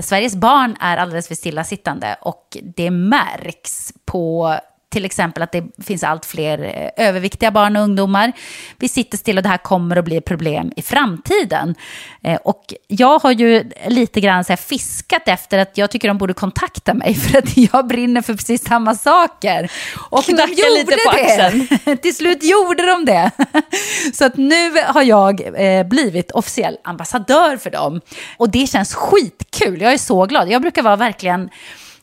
[0.01, 4.55] Sveriges barn är alldeles för stillasittande och det märks på
[4.91, 8.33] till exempel att det finns allt fler eh, överviktiga barn och ungdomar.
[8.79, 11.75] Vi sitter still och det här kommer att bli problem i framtiden.
[12.23, 16.35] Eh, och jag har ju lite grann så fiskat efter att jag tycker de borde
[16.35, 19.73] kontakta mig för att jag brinner för precis samma saker.
[20.11, 21.97] Och Knacka de gjorde lite på det.
[22.03, 23.31] Till slut gjorde de det.
[24.15, 28.01] Så att nu har jag eh, blivit officiell ambassadör för dem.
[28.37, 29.81] Och det känns skitkul.
[29.81, 30.51] Jag är så glad.
[30.51, 31.51] Jag brukar vara verkligen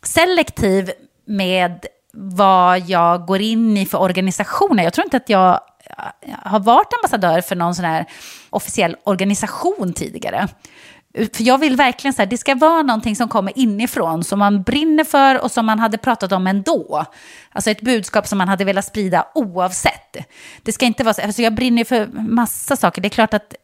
[0.04, 0.92] selektiv
[1.26, 1.86] med
[2.16, 4.84] vad jag går in i för organisationer.
[4.84, 5.60] Jag tror inte att jag
[6.44, 8.06] har varit ambassadör för någon sån här
[8.50, 10.48] officiell organisation tidigare.
[11.34, 14.64] För jag vill verkligen så här, det ska vara någonting som kommer inifrån, som man
[14.64, 17.06] brinner för och som man hade pratat om ändå.
[17.52, 20.18] Alltså ett budskap som man hade velat sprida oavsett.
[20.64, 23.02] Det ska inte vara så, alltså jag brinner för massa saker.
[23.02, 23.56] Det är klart att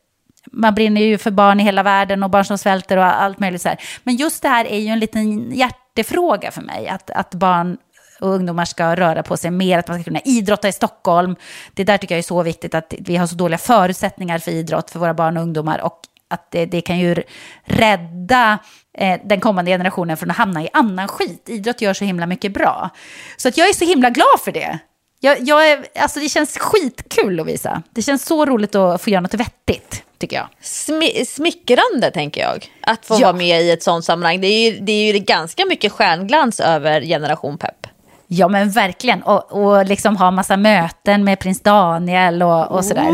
[0.51, 3.61] man brinner ju för barn i hela världen och barn som svälter och allt möjligt
[3.61, 3.81] så här.
[4.03, 7.77] Men just det här är ju en liten hjärtefråga för mig, att, att barn
[8.21, 11.35] och ungdomar ska röra på sig mer, att man ska kunna idrotta i Stockholm.
[11.73, 14.91] Det där tycker jag är så viktigt, att vi har så dåliga förutsättningar för idrott
[14.91, 15.99] för våra barn och ungdomar och
[16.29, 17.15] att det, det kan ju
[17.63, 18.59] rädda
[18.97, 21.49] eh, den kommande generationen från att hamna i annan skit.
[21.49, 22.89] Idrott gör så himla mycket bra.
[23.37, 24.79] Så att jag är så himla glad för det.
[25.19, 27.83] Jag, jag är, alltså det känns skitkul att visa.
[27.91, 30.47] Det känns så roligt att få göra något vettigt, tycker jag.
[30.61, 32.71] Smi smickrande, tänker jag.
[32.81, 33.19] Att få Ja.
[33.19, 34.41] vara med i ett sånt sammanhang.
[34.41, 37.87] Det är ju, det är ju ganska mycket stjärnglans över Generation Pep.
[38.33, 43.07] Ja men verkligen, och, och liksom ha massa möten med prins Daniel och, och sådär.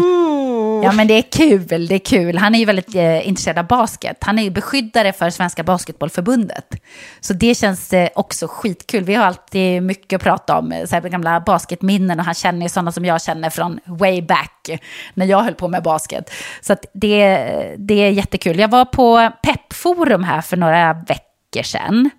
[0.84, 2.38] Ja men det är kul, det är kul.
[2.38, 4.18] Han är ju väldigt eh, intresserad av basket.
[4.22, 6.76] Han är ju beskyddare för Svenska Basketbollförbundet.
[7.20, 9.04] Så det känns eh, också skitkul.
[9.04, 12.62] Vi har alltid mycket att prata om, eh, så här, gamla basketminnen och han känner
[12.62, 14.70] ju sådana som jag känner från way back
[15.14, 16.32] när jag höll på med basket.
[16.62, 17.36] Så det,
[17.78, 18.60] det är jättekul.
[18.60, 22.10] Jag var på Peppforum här för några veckor sedan.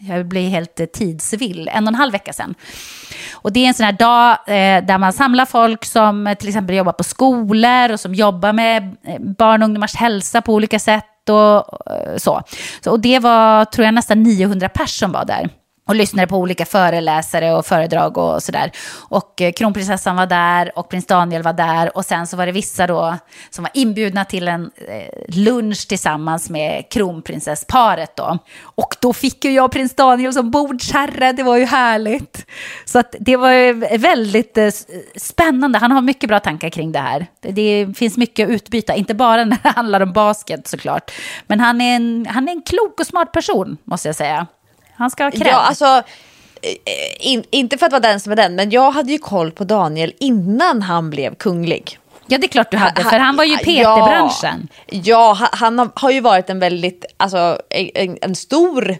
[0.00, 1.70] Jag blir helt eh, tidsvill.
[1.72, 2.54] En och en halv vecka sedan.
[3.32, 6.48] Och det är en sån här dag eh, där man samlar folk som eh, till
[6.48, 10.78] exempel jobbar på skolor och som jobbar med eh, barn och ungdomars hälsa på olika
[10.78, 12.42] sätt och eh, så.
[12.80, 12.90] så.
[12.90, 15.50] Och det var, tror jag, nästan 900 personer som var där
[15.86, 18.70] och lyssnade på olika föreläsare och föredrag och sådär.
[19.08, 22.52] Och eh, kronprinsessan var där och prins Daniel var där och sen så var det
[22.52, 23.16] vissa då
[23.50, 28.38] som var inbjudna till en eh, lunch tillsammans med kronprinsessparet då.
[28.60, 32.46] Och då fick ju jag prins Daniel som bordsherre, det var ju härligt.
[32.84, 34.70] Så att det var ju väldigt eh,
[35.16, 37.26] spännande, han har mycket bra tankar kring det här.
[37.40, 41.12] Det finns mycket att utbyta, inte bara när det handlar om basket såklart.
[41.46, 44.46] Men han är en, han är en klok och smart person, måste jag säga.
[45.04, 45.46] Han ska ha cred.
[45.46, 46.02] Ja, alltså,
[46.62, 49.50] eh, in, inte för att vara den som är den, men jag hade ju koll
[49.50, 51.98] på Daniel innan han blev kunglig.
[52.26, 54.68] Ja, det är klart du hade, för han var ju PT-branschen.
[54.86, 58.96] Ja, ja, han har, har ju varit en väldigt, alltså en, en, stor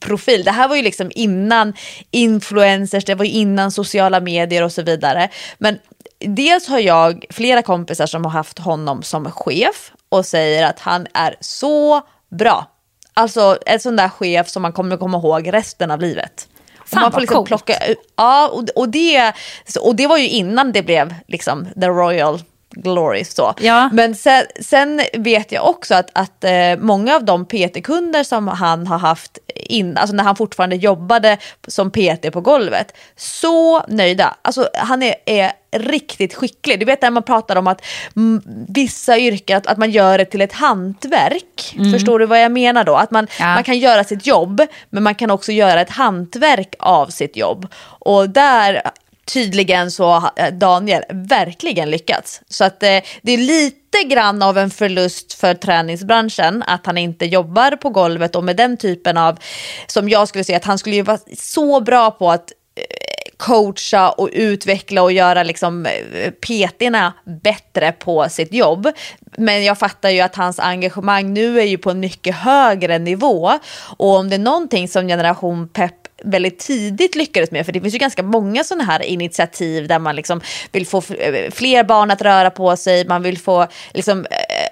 [0.00, 0.44] profil.
[0.44, 1.72] Det här var ju liksom innan
[2.10, 5.28] influencers, det var ju innan sociala medier och så vidare.
[5.58, 5.78] Men
[6.18, 11.06] dels har jag flera kompisar som har haft honom som chef och säger att han
[11.14, 12.73] är så bra.
[13.14, 16.48] Alltså en sån där chef som man kommer komma ihåg resten av livet.
[16.86, 17.74] Fan, man får liksom plocka
[18.16, 19.32] Ja, och, och, det,
[19.80, 22.42] och det var ju innan det blev liksom the royal
[22.76, 23.24] glory.
[23.24, 23.54] Så.
[23.60, 23.90] Ja.
[23.92, 28.86] Men sen, sen, vet jag också att, att eh, många av de PT-kunder som han
[28.86, 34.36] har haft in, alltså när han fortfarande jobbade som PT på golvet, så nöjda.
[34.42, 36.80] Alltså han är, är riktigt skicklig.
[36.80, 37.84] Du vet när man pratar om att
[38.16, 41.74] m, vissa yrken, att, att, man gör det till ett hantverk.
[41.76, 41.92] Mm.
[41.92, 42.96] Förstår du vad jag menar då?
[42.96, 43.54] Att man, ja.
[43.54, 47.66] man kan göra sitt jobb, men man kan också göra ett hantverk av sitt jobb.
[47.98, 48.82] Och där
[49.24, 52.40] tydligen så har eh, Daniel verkligen lyckats.
[52.48, 57.26] Så att eh, det är lite grann av en förlust för träningsbranschen att han inte
[57.26, 59.38] jobbar på golvet och med den typen av,
[59.86, 62.84] som jag skulle säga att han skulle ju vara så bra på att eh,
[63.36, 68.88] coacha och utveckla och göra liksom eh, PT'na bättre på sitt jobb.
[69.36, 73.52] Men jag fattar ju att hans engagemang nu är ju på en mycket högre nivå.
[73.96, 77.66] Och om det är någonting som generation pepp väldigt tidigt lyckades med.
[77.66, 80.40] För det finns ju ganska många sådana här initiativ där man liksom
[80.72, 84.26] vill få eh, fler barn att röra på sig, man vill få liksom,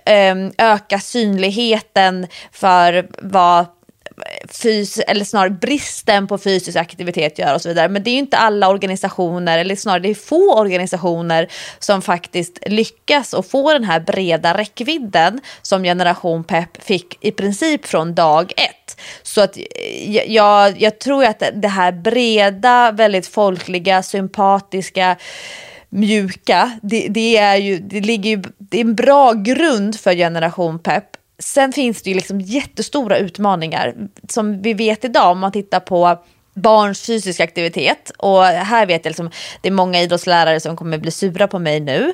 [0.07, 3.67] eh, eh, öka synligheten för vad
[4.49, 7.89] fys eller snarare bristen på fysisk aktivitet gör och så vidare.
[7.89, 12.59] Men det är ju inte alla organisationer, eller snarare det är få organisationer som faktiskt
[12.67, 18.53] lyckas och få den här breda räckvidden som Generation Pep fick i princip från dag
[18.57, 19.01] ett.
[19.23, 25.17] Så att eh, jag, jag tror att det här breda, väldigt folkliga, sympatiska
[25.89, 30.79] mjuka, det, det, är ju, det ligger ju, det är en bra grund för Generation
[30.79, 31.05] Pep
[31.43, 33.95] Sen finns det ju liksom jättestora utmaningar
[34.29, 36.19] som vi vet idag om man tittar på
[36.55, 38.13] barns fysiska aktivitet.
[38.19, 39.31] Och här vet jag liksom,
[39.61, 42.13] det är många idrottslärare som kommer bli sura på mig nu.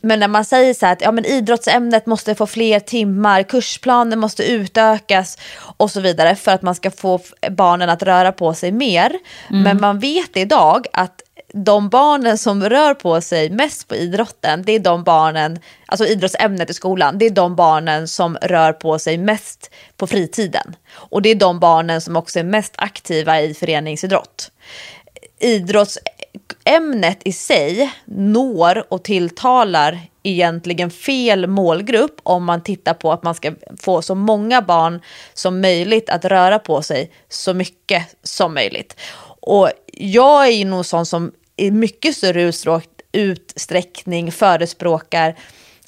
[0.00, 4.18] Men när man säger så här att ja, men idrottsämnet måste få fler timmar, kursplanen
[4.18, 5.38] måste utökas
[5.76, 9.18] och så vidare för att man ska få barnen att röra på sig mer.
[9.50, 9.62] Mm.
[9.62, 11.22] Men man vet idag att
[11.56, 16.70] de barnen som rör på sig mest på idrotten, det är de barnen, alltså idrottsämnet
[16.70, 20.76] i skolan, det är de barnen som rör på sig mest på fritiden.
[20.92, 24.50] Och det är de barnen som också är mest aktiva i föreningsidrott.
[25.38, 33.34] Idrottsämnet i sig når och tilltalar egentligen fel målgrupp om man tittar på att man
[33.34, 35.00] ska få så många barn
[35.34, 38.96] som möjligt att röra på sig så mycket som möjligt.
[39.40, 42.52] Och jag är ju nog sån som i mycket större
[43.12, 45.34] utsträckning förespråkar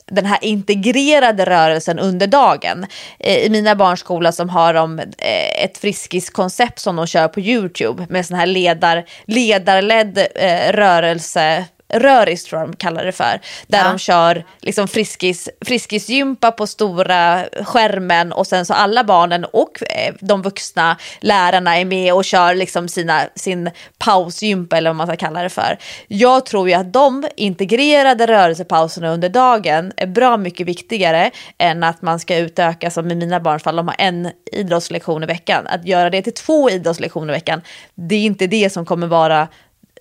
[0.06, 2.86] den här integrerade rörelsen under dagen.
[3.18, 7.40] Eh, I mina barns skola som har de eh, ett friskiskoncept som de kör på
[7.40, 11.64] YouTube med sån här ledar, ledarledd eh, rörelse
[12.00, 13.40] röris tror jag de kallar det för.
[13.66, 13.88] Där ja.
[13.88, 20.14] de kör liksom friskis, friskisgympa på stora skärmen och sen så alla barnen och eh,
[20.20, 25.16] de vuxna lärarna är med och kör liksom sina, sin pausgympa eller vad man ska
[25.16, 25.78] kalla det för.
[26.08, 32.02] Jag tror ju att de integrerade rörelsepauserna under dagen är bra mycket viktigare än att
[32.02, 35.66] man ska utöka som i mina barns fall, de har en idrottslektion i veckan.
[35.66, 37.62] Att göra det till två idrottslektioner i veckan,
[37.94, 39.48] det är inte det som kommer vara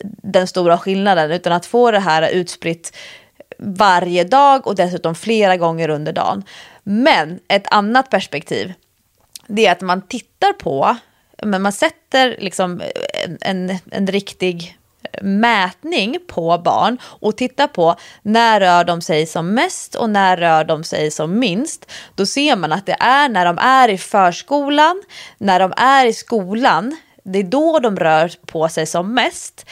[0.03, 2.97] den stora skillnaden, utan att få det här utspritt
[3.59, 6.43] varje dag och dessutom flera gånger under dagen.
[6.83, 8.73] Men ett annat perspektiv,
[9.47, 10.97] det är att man tittar på,
[11.43, 12.81] men man sätter liksom
[13.23, 14.77] en, en, en riktig
[15.21, 20.63] mätning på barn och tittar på när rör de sig som mest och när rör
[20.63, 21.91] de sig som minst.
[22.15, 25.03] Då ser man att det är när de är i förskolan,
[25.37, 29.65] när de är i skolan det är då de rör på sig som mest.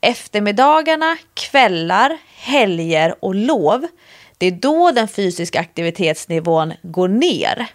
[0.00, 3.86] Eftermiddagarna, kvällar, helger och lov.
[4.38, 7.66] Det är då den fysiska aktivitetsnivån går ner.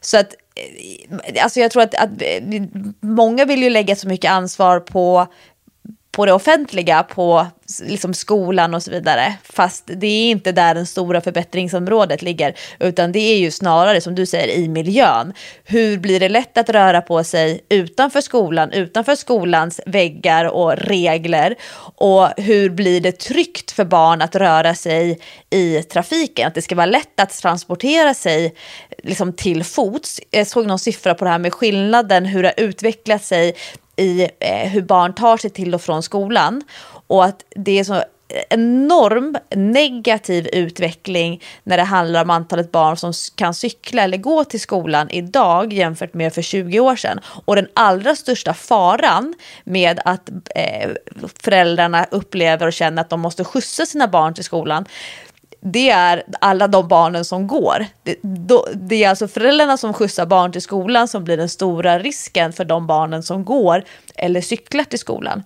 [0.00, 2.62] Så att, eh, alltså jag tror att, att eh,
[3.00, 5.26] många vill ju lägga så mycket ansvar på
[6.18, 7.46] på det offentliga, på
[7.82, 9.34] liksom skolan och så vidare.
[9.42, 14.14] Fast det är inte där den stora förbättringsområdet ligger, utan det är ju snarare som
[14.14, 15.32] du säger i miljön.
[15.64, 21.54] Hur blir det lätt att röra på sig utanför skolan, utanför skolans väggar och regler?
[21.96, 26.48] Och hur blir det tryggt för barn att röra sig i trafiken?
[26.48, 28.54] Att det ska vara lätt att transportera sig
[29.02, 30.20] liksom till fots.
[30.30, 33.54] Jag såg någon siffra på det här med skillnaden, hur det har utvecklat sig
[33.98, 36.62] i eh, hur barn tar sig till och från skolan.
[37.06, 38.02] Och att det är så
[38.50, 44.60] enorm negativ utveckling när det handlar om antalet barn som kan cykla eller gå till
[44.60, 47.20] skolan idag jämfört med för 20 år sedan.
[47.44, 49.34] Och den allra största faran
[49.64, 50.90] med att eh,
[51.42, 54.84] föräldrarna upplever och känner att de måste skjutsa sina barn till skolan
[55.60, 57.86] det är alla de barnen som går.
[58.02, 61.98] Det, då, det, är alltså föräldrarna som skjutsar barn till skolan som blir den stora
[61.98, 63.84] risken för de barnen som går
[64.14, 65.42] eller cyklar till skolan.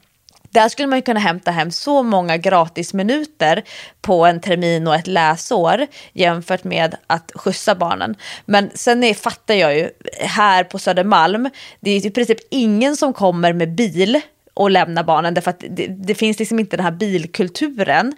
[0.50, 3.62] Där skulle man kunna hämta hem så många gratisminuter
[4.00, 8.14] på en termin och ett läsår jämfört med att skjutsa barnen.
[8.44, 9.90] Men sen är, fattar jag ju,
[10.20, 11.50] här på Södermalm,
[11.80, 14.20] det är i princip ingen som kommer med bil
[14.54, 18.12] och lämna barnen därför att det, det, finns liksom inte den här bilkulturen.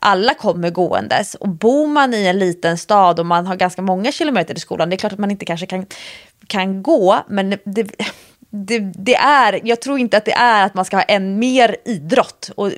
[0.00, 4.12] Alla kommer gåendes och bor man i en liten stad och man har ganska många
[4.12, 5.86] kilometer till skolan, det är klart att man inte kanske kan,
[6.46, 7.90] kan gå, men det,
[8.64, 11.76] det, det, är, jag tror inte att det är att man ska ha än mer
[11.84, 12.50] idrott.
[12.54, 12.70] Och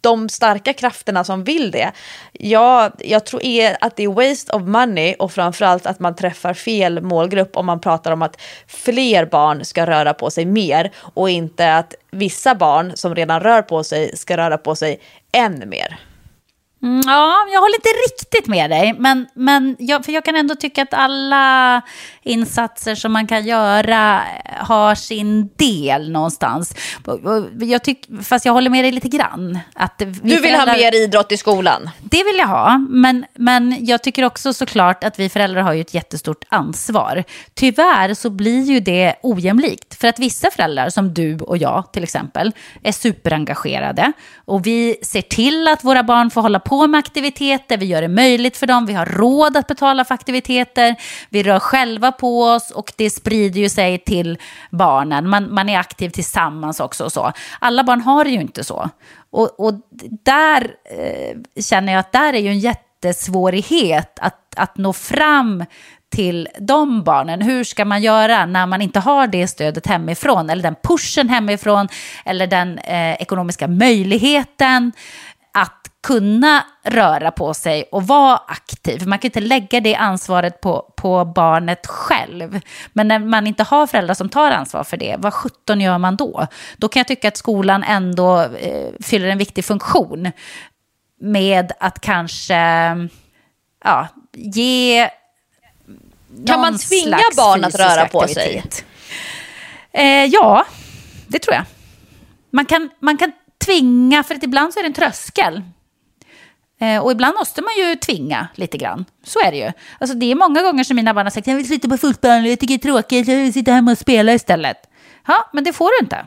[0.00, 1.92] de starka krafterna som vill det,
[2.32, 6.54] ja, jag tror är att det är waste of money och framförallt att man träffar
[6.54, 11.30] fel målgrupp om man pratar om att fler barn ska röra på sig mer och
[11.30, 15.00] inte att vissa barn som redan rör på sig ska röra på sig
[15.32, 15.98] än mer.
[16.82, 20.54] Mm, ja, jag håller inte riktigt med dig, men, men jag, för jag kan ändå
[20.54, 21.82] tycka att alla
[22.22, 24.22] insatser som man kan göra
[24.58, 26.74] har sin del någonstans.
[27.60, 29.58] Jag tyck, fast jag håller med dig lite grann.
[29.74, 31.90] Att du vill föräldrar, ha mer idrott i skolan?
[32.00, 35.80] Det vill jag ha, men, men jag tycker också såklart att vi föräldrar har ju
[35.80, 37.24] ett jättestort ansvar.
[37.54, 42.02] Tyvärr så blir ju det ojämlikt, för att vissa föräldrar, som du och jag till
[42.02, 42.52] exempel,
[42.82, 44.12] är superengagerade
[44.44, 48.08] och vi ser till att våra barn får hålla på med aktiviteter, vi gör det
[48.08, 50.96] möjligt för dem, vi har råd att betala för aktiviteter,
[51.28, 54.38] vi rör själva på oss och det sprider ju sig till
[54.70, 55.28] barnen.
[55.28, 57.32] Man, man är aktiv tillsammans också och så.
[57.58, 58.90] Alla barn har det ju inte så.
[59.30, 59.74] Och, och
[60.24, 65.64] där eh, känner jag att där är ju en jättesvårighet att, att nå fram
[66.12, 67.42] till de barnen.
[67.42, 71.88] Hur ska man göra när man inte har det stödet hemifrån eller den pushen hemifrån
[72.24, 74.92] eller den eh, ekonomiska möjligheten
[76.02, 79.06] kunna röra på sig och vara aktiv.
[79.06, 82.60] Man kan inte lägga det ansvaret på, på barnet själv.
[82.92, 86.16] Men när man inte har föräldrar som tar ansvar för det, vad sjutton gör man
[86.16, 86.46] då?
[86.76, 90.32] Då kan jag tycka att skolan ändå eh, fyller en viktig funktion
[91.20, 92.56] med att kanske
[93.84, 95.10] ja, ge
[96.46, 98.64] Kan man tvinga barn att röra på sig?
[99.92, 100.66] Eh, ja,
[101.26, 101.64] det tror jag.
[102.50, 103.32] Man kan, man kan
[103.64, 105.62] tvinga, för att ibland så är det en tröskel.
[106.82, 109.04] Eh, och ibland måste man ju tvinga lite grann.
[109.24, 109.72] Så är det ju.
[110.00, 112.46] Alltså det är många gånger som mina barn har sagt jag vill sitta på fotboll,
[112.46, 114.76] jag tycker det är tråkigt, jag vill sitta hemma och spela istället.
[115.26, 116.26] Ja, men det får du inte.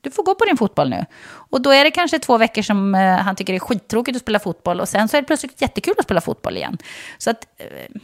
[0.00, 1.04] Du får gå på din fotboll nu.
[1.50, 4.22] Och då är det kanske två veckor som eh, han tycker det är skittråkigt att
[4.22, 6.78] spela fotboll och sen så är det plötsligt jättekul att spela fotboll igen.
[7.18, 8.00] Så att eh,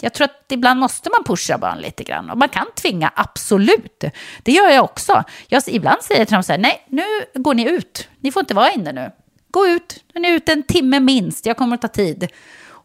[0.00, 2.30] jag tror att ibland måste man pusha barn lite grann.
[2.30, 4.04] Och man kan tvinga, absolut.
[4.42, 5.24] Det gör jag också.
[5.48, 8.08] Jag, ibland säger jag till dem så här, nej, nu går ni ut.
[8.20, 9.10] Ni får inte vara inne nu.
[9.54, 12.28] Gå ut, den är ute en timme minst, jag kommer att ta tid.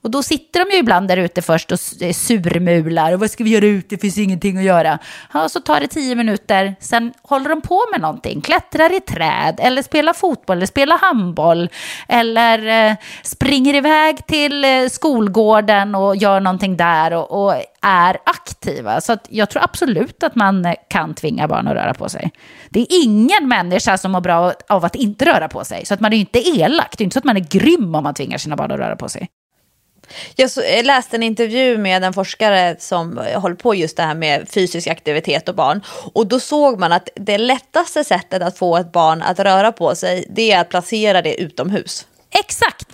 [0.02, 3.14] Och då sitter de ju ibland där ute först och surmular.
[3.14, 3.96] Och vad ska vi göra ute?
[3.96, 5.00] Det finns ingenting att göra.
[5.34, 6.76] Ja, så tar det tio minuter.
[6.80, 8.42] Sen håller de på med någonting.
[8.42, 11.70] Klättrar i träd, eller spelar fotboll, eller spelar handboll.
[12.08, 19.02] Eller eh, springer iväg till eh, skolgården och gör någonting där och, och är aktiva.
[19.02, 22.32] Så jag tror absolut att man eh, kan tvinga barn att röra på sig.
[22.70, 25.86] Det är ingen människa som mår bra av att inte röra på sig.
[25.86, 26.98] Så att man är inte elak.
[26.98, 28.96] Det är inte så att man är grym om man tvingar sina barn att röra
[28.96, 29.30] på sig.
[30.36, 30.52] Jag
[30.86, 35.50] läste en intervju med en forskare som håller på just det här med fysisk aktivitet
[35.50, 35.82] och barn.
[36.14, 39.96] Och då såg man att det lättaste sättet att få ett barn att röra på
[39.96, 42.08] sig, det är att placera det utomhus.
[42.40, 42.88] Exakt!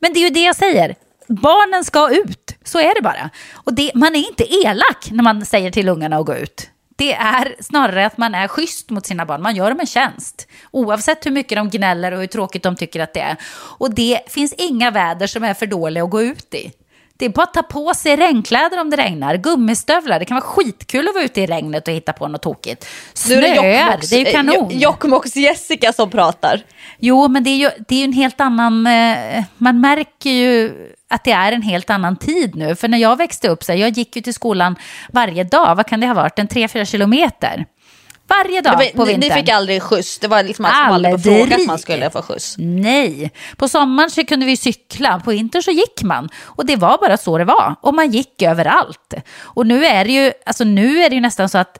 [0.00, 0.94] Men det är ju det jag säger.
[1.28, 3.30] Barnen ska ut, så är det bara.
[3.52, 6.70] Och det, man är inte elak när man säger till ungarna att gå ut.
[6.98, 9.42] Det är snarare att man är schysst mot sina barn.
[9.42, 10.48] Man gör dem en tjänst.
[10.70, 13.36] Oavsett hur mycket de gnäller och hur tråkigt de tycker att det är.
[13.78, 16.72] Och det finns inga väder som är för dåliga att gå ut i.
[17.16, 20.18] Det är bara att ta på sig regnkläder om det regnar, gummistövlar.
[20.18, 22.86] Det kan vara skitkul att vara ute i regnet och hitta på något tokigt.
[23.14, 24.70] Snöar, det, är ju kanon.
[24.70, 26.62] Eh, Jokkmokks Jessica som pratar.
[26.98, 28.86] Jo, men det är ju, det är ju en helt annan...
[28.86, 30.72] Eh, man märker ju
[31.10, 32.76] att det är en helt annan tid nu.
[32.76, 34.76] För när jag växte upp, så här, jag gick ju till skolan
[35.12, 35.74] varje dag.
[35.74, 36.38] Vad kan det ha varit?
[36.38, 37.66] En 3-4 kilometer.
[38.28, 39.30] Varje dag var, på vintern.
[39.30, 40.18] Ni fick aldrig skjuts?
[40.18, 42.54] Det var liksom aldrig var fråga att man skulle få skjuts?
[42.58, 43.32] Nej.
[43.56, 46.28] På sommaren så kunde vi cykla, på vintern så gick man.
[46.42, 47.74] Och det var bara så det var.
[47.80, 49.14] Och man gick överallt.
[49.40, 51.78] Och nu är det ju, alltså nu är det ju nästan så att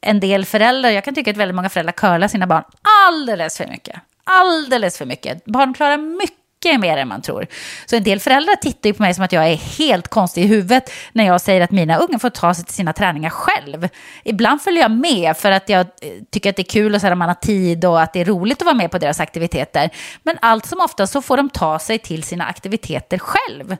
[0.00, 2.64] en del föräldrar, jag kan tycka att väldigt många föräldrar curlar sina barn
[3.06, 3.96] alldeles för mycket.
[4.24, 5.44] Alldeles för mycket.
[5.44, 7.46] Barn klarar mycket mycket mer än man tror.
[7.86, 10.46] Så en del föräldrar tittar ju på mig som att jag är helt konstig i
[10.46, 13.88] huvudet när jag säger att mina ungar får ta sig till sina träningar själv.
[14.24, 15.86] Ibland följer jag med för att jag eh,
[16.30, 18.24] tycker att det är kul och så här, man har tid och att det är
[18.24, 19.90] roligt att vara med på deras aktiviteter.
[20.22, 23.76] Men allt som ofta så får de ta sig till sina aktiviteter själv.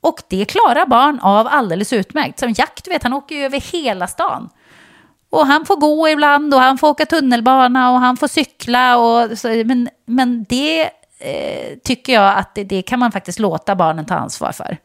[0.00, 2.38] Och det klarar barn av alldeles utmärkt.
[2.38, 4.48] Som Jack, du vet, han åker ju över hela stan.
[5.30, 8.96] Och han får gå ibland och han får åka tunnelbana och han får cykla.
[8.96, 10.90] Och så, men, men det
[11.22, 14.78] eh, tycker jag att det, det, kan man faktiskt låta barnen ta ansvar för.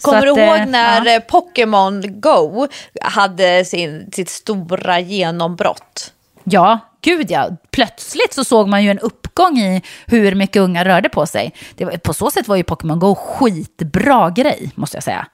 [0.00, 1.20] Kommer att, du ihåg eh, när ja.
[1.20, 2.68] Pokémon Go
[3.02, 6.12] hade sin, sitt stora genombrott?
[6.44, 7.50] Ja, gud ja.
[7.70, 11.54] Plötsligt så såg man ju en uppgång i hur mycket unga rörde på sig.
[11.78, 15.26] Var, på så sätt var ju Pokémon Go skitbra grej, måste jag säga.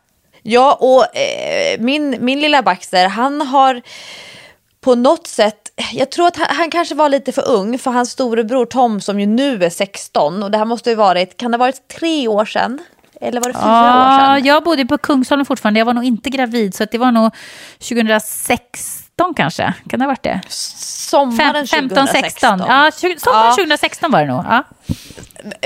[0.43, 3.83] Ja, och eh, min, min lilla Baxter, han har
[4.81, 8.11] på något sätt, jag tror att han, han, kanske var lite för ung för hans
[8.11, 11.59] storebror Tom som ju nu är 16 och det här måste ju varit, kan det
[11.59, 12.79] ha varit tre år sedan?
[13.21, 14.47] Eller var det fyra ja, år sedan?
[14.47, 17.33] Jag bodde på Kungsholmen fortfarande, jag var nog inte gravid så det var nog
[19.19, 20.41] 2016 kanske, kan det ha varit det?
[20.49, 22.59] Sommaren 15, 2016.
[22.59, 23.55] Ja, sommaren ja.
[23.57, 24.45] 2016 var det nog.
[24.49, 24.65] Ja.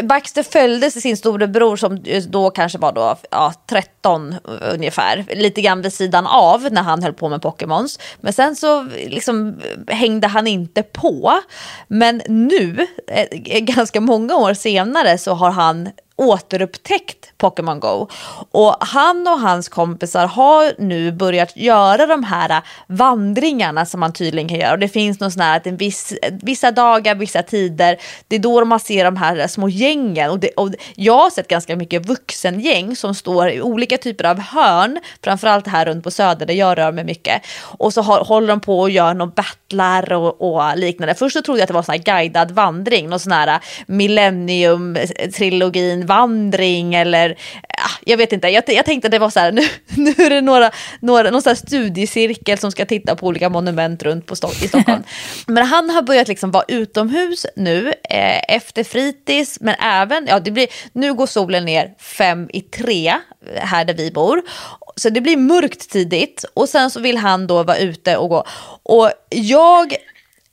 [0.03, 5.25] Baxter följde sin storebror som då kanske var då, ja, 13 ungefär.
[5.35, 7.99] Lite grann vid sidan av när han höll på med Pokémons.
[8.21, 11.41] Men sen så liksom hängde han inte på.
[11.89, 18.09] Men nu, eh, ganska många år senare, så har han återupptäckt Pokémon Go.
[18.51, 24.49] Och han och hans kompisar har nu börjat göra de här vandringarna som man tydligen
[24.49, 24.73] kan göra.
[24.73, 27.97] Och det finns något sånt här att en viss, vissa dagar, vissa tider,
[28.29, 30.31] det är då man ser de här små gängen.
[30.31, 34.41] Och, det, och jag har sett ganska mycket vuxengäng som står i olika typer av
[34.41, 37.43] hörn, framförallt här runt på Söder där jag rör mig mycket.
[37.63, 41.15] Och så har, håller de på och gör någon battlar och, och liknande.
[41.15, 43.61] Först så trodde jag att det var en sån här guidad vandring, någon sån här
[43.87, 47.37] millennium-trilogin vandring eller
[48.05, 48.49] jag vet inte.
[48.49, 49.63] Jag, jag tänkte att det var så här, nu,
[49.97, 54.27] nu är det några, några, någon så studiecirkel som ska titta på olika monument runt
[54.27, 55.03] på Stock, i Stockholm.
[55.47, 60.51] men han har börjat liksom vara utomhus nu eh, efter fritids, men även, ja det
[60.51, 63.15] blir, nu går solen ner fem i tre
[63.57, 64.43] här där vi bor.
[64.97, 68.45] Så det blir mörkt tidigt och sen så vill han då vara ute och gå.
[68.83, 69.97] Och jag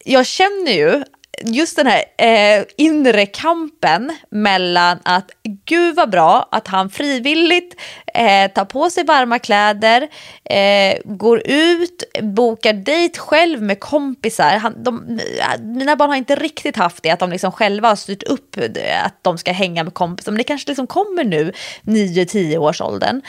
[0.06, 1.04] jag känner ju
[1.46, 5.32] just den här eh, inre kampen mellan att
[5.66, 7.76] gud vad bra att han frivilligt
[8.14, 10.08] eh, tar på sig varma kläder,
[10.44, 14.58] eh, går ut, bokar dejt själv med kompisar.
[14.58, 15.20] Han, de,
[15.60, 18.56] mina barn har inte riktigt haft det, att de liksom själva har styrt upp
[19.04, 23.22] att de ska hänga med kompisar, men det kanske liksom kommer nu, 9-10 års åldern.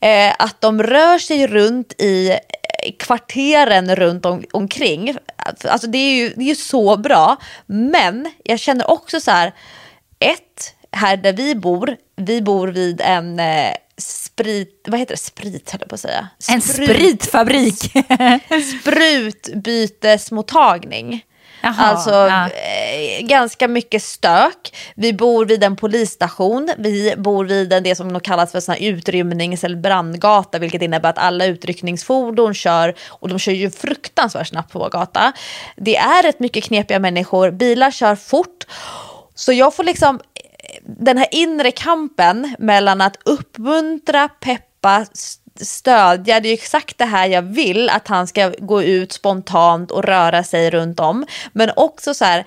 [0.00, 2.38] Eh, att de rör sig runt i
[2.92, 5.16] kvarteren runt om, omkring.
[5.64, 7.36] Alltså det är ju det är så bra.
[7.66, 9.54] Men jag känner också så här,
[10.18, 15.70] ett, här där vi bor, vi bor vid en eh, sprit, vad heter det, sprit
[15.70, 16.28] höll jag på att säga.
[16.38, 17.74] Sprut, en spritfabrik.
[18.80, 21.24] sprutbytesmottagning.
[21.64, 22.48] Jaha, alltså ja.
[22.48, 24.74] eh, ganska mycket stök.
[24.94, 26.70] Vi bor vid en polisstation.
[26.78, 31.18] Vi bor vid en, det som kallas för sån utrymnings eller brandgata, vilket innebär att
[31.18, 35.32] alla utryckningsfordon kör och de kör ju fruktansvärt snabbt på vår gata.
[35.76, 37.50] Det är rätt mycket knepiga människor.
[37.50, 38.66] Bilar kör fort.
[39.34, 45.06] Så jag får liksom eh, den här inre kampen mellan att uppmuntra, peppa,
[45.60, 49.90] stödja, det är ju exakt det här jag vill, att han ska gå ut spontant
[49.90, 51.26] och röra sig runt om.
[51.52, 52.46] Men också så här,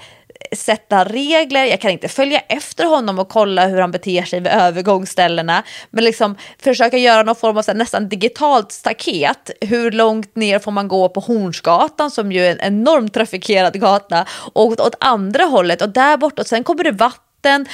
[0.51, 4.51] sätta regler, jag kan inte följa efter honom och kolla hur han beter sig vid
[4.51, 9.51] övergångsställena, men liksom försöka göra någon form av så här, nästan digitalt staket.
[9.61, 14.25] Hur långt ner får man gå på Hornsgatan som ju är en enormt trafikerad gata
[14.53, 17.65] och åt andra hållet och där bortåt, sen kommer det vatten.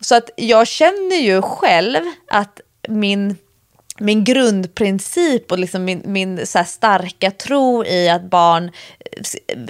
[0.00, 2.00] Så att jag känner ju själv
[2.30, 3.36] att min
[4.00, 8.70] min grundprincip och liksom min, min så starka tro i att barn eh,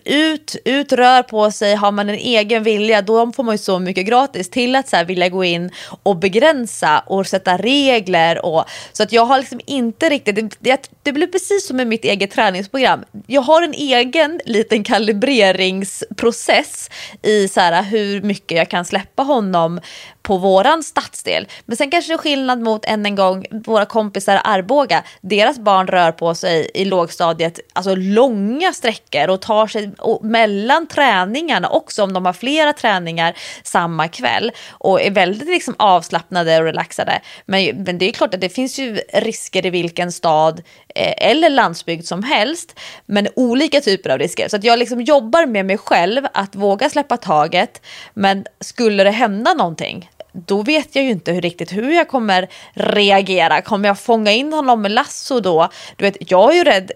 [0.05, 3.78] ut, ut, rör på sig, har man en egen vilja, då får man ju så
[3.78, 5.70] mycket gratis till att så här vilja gå in
[6.02, 8.44] och begränsa och sätta regler.
[8.44, 11.86] Och, så att jag har liksom inte riktigt, det, det, det blir precis som med
[11.86, 13.05] mitt eget träningsprogram.
[13.26, 16.90] Jag har en egen liten kalibreringsprocess
[17.22, 19.80] i så här, hur mycket jag kan släppa honom
[20.28, 21.48] på våran stadsdel.
[21.64, 25.02] Men sen kanske det är skillnad mot än en gång våra kompisar Arboga.
[25.20, 30.86] Deras barn rör på sig i lågstadiet alltså långa sträckor och tar sig och mellan
[30.86, 36.64] träningarna också om de har flera träningar samma kväll och är väldigt liksom avslappnade och
[36.64, 37.20] relaxade.
[37.46, 40.62] Men, men det är klart att det finns ju risker i vilken stad
[40.94, 44.48] eh, eller landsbygd som helst, men olika typer av risker.
[44.48, 47.82] Så att jag liksom jobbar med mig själv att våga släppa taget,
[48.14, 52.48] men skulle det hända någonting då vet jag ju inte hur, riktigt hur jag kommer
[52.72, 53.62] reagera.
[53.62, 55.68] Kommer jag fånga in honom med lasso då?
[55.96, 56.90] Du vet, jag är ju rädd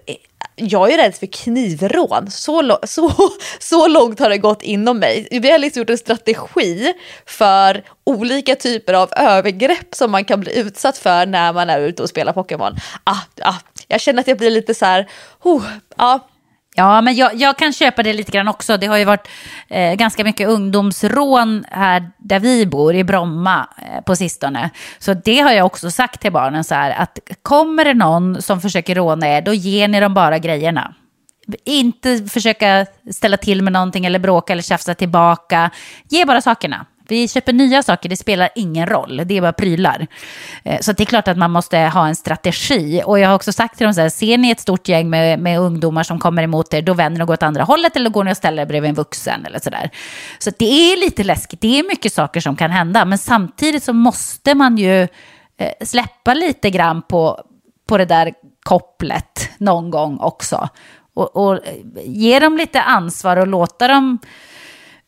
[0.57, 2.31] jag är rädd för knivrån.
[2.31, 3.13] Så, så,
[3.59, 5.29] så långt har det gått inom mig.
[5.31, 6.95] Vi har liksom gjort en strategi
[7.27, 12.03] för olika typer av övergrepp som man kan bli utsatt för när man är ute
[12.03, 12.77] och spelar Pokémon.
[13.05, 13.55] Ah, ah,
[13.89, 15.09] jag känner att jag blir lite så här,
[15.43, 15.65] oh,
[15.97, 16.19] ah,
[16.75, 18.77] Ja, men jag, jag, kan köpa det lite grann också.
[18.77, 19.29] Det har ju varit
[19.69, 24.71] eh, ganska mycket ungdomsrån här där vi bor, i Bromma, eh, på sistone.
[24.99, 28.61] Så det har jag också sagt till barnen så här, att kommer det någon som
[28.61, 30.95] försöker råna er, då ger ni dem bara grejerna.
[31.65, 35.71] Inte försöka ställa till med någonting eller bråka eller tjafsa tillbaka.
[36.09, 36.87] Ge bara sakerna.
[37.13, 40.07] Vi köper nya saker, det spelar ingen roll, det är bara prylar.
[40.65, 43.03] Eh, så det är klart att man måste ha en strategi.
[43.05, 45.39] Och jag har också sagt till dem så här, ser ni ett stort gäng med,
[45.39, 48.11] med ungdomar som kommer emot er, då vänder ni och går åt andra hållet eller
[48.11, 49.91] går ni och ställer er bredvid en vuxen eller sådär.
[50.39, 53.93] Så det är lite läskigt, det är mycket saker som kan hända, men samtidigt så
[53.93, 55.09] måste man ju eh,
[55.85, 57.41] släppa lite grann på,
[57.89, 58.33] på det där
[58.63, 60.69] kopplet någon gång också.
[61.15, 61.75] Och, och eh,
[62.05, 64.19] ge dem lite ansvar och låta dem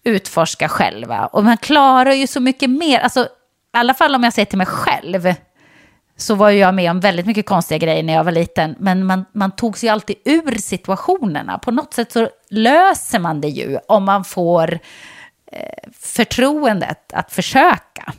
[0.04, 1.26] utforska själva.
[1.26, 2.98] Och man klarar ju så mycket mer.
[2.98, 3.26] Alltså, I
[3.72, 5.34] alla fall om jag säger till mig själv
[6.16, 8.74] så var jag med om väldigt mycket konstiga grejer när jag var liten.
[8.78, 11.58] Men man, man tog sig alltid ur situationerna.
[11.58, 14.78] På något sätt så löser man det ju om man får
[15.52, 18.12] eh, förtroendet att försöka.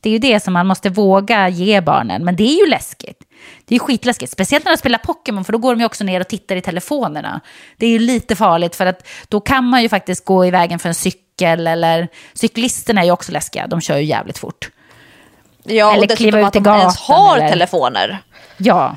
[0.00, 3.27] Det är ju det som man måste våga ge barnen, men det är ju läskigt.
[3.64, 6.20] Det är skitläskigt, speciellt när de spelar Pokémon för då går de ju också ner
[6.20, 7.40] och tittar i telefonerna.
[7.76, 10.78] Det är ju lite farligt för att då kan man ju faktiskt gå i vägen
[10.78, 14.70] för en cykel eller cyklisterna är ju också läskiga, de kör ju jävligt fort.
[15.64, 17.48] Ja, eller och dessutom att de ens har eller...
[17.48, 18.18] telefoner.
[18.56, 18.96] Ja.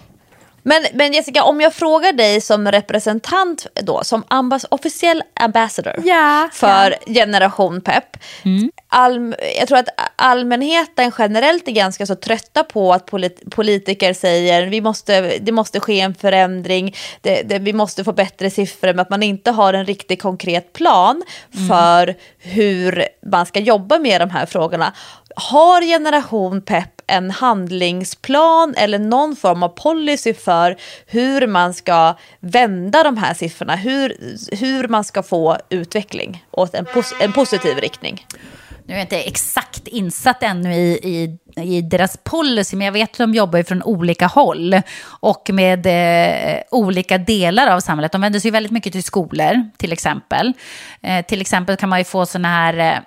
[0.63, 6.49] Men, men Jessica, om jag frågar dig som representant då, som ambas officiell ambassador ja,
[6.53, 7.13] för ja.
[7.13, 8.17] Generation Pep.
[8.45, 8.71] Mm.
[8.87, 14.67] All, jag tror att allmänheten generellt är ganska så trötta på att polit, politiker säger
[14.67, 18.99] vi måste, det måste ske en förändring, det, det, vi måste få bättre siffror, men
[18.99, 21.23] att man inte har en riktigt konkret plan
[21.55, 21.67] mm.
[21.67, 24.93] för hur man ska jobba med de här frågorna.
[25.35, 33.03] Har Generation Pep en handlingsplan eller någon form av policy för hur man ska vända
[33.03, 34.17] de här siffrorna, hur,
[34.55, 38.25] hur man ska få utveckling åt en, pos en positiv riktning?
[38.85, 41.37] Nu är jag inte exakt insatt ännu i, i,
[41.77, 46.61] i deras policy, men jag vet att de jobbar från olika håll och med eh,
[46.71, 48.11] olika delar av samhället.
[48.11, 50.53] De vänder sig väldigt mycket till skolor, till exempel.
[51.01, 52.99] Eh, till exempel kan man ju få sådana här Eh,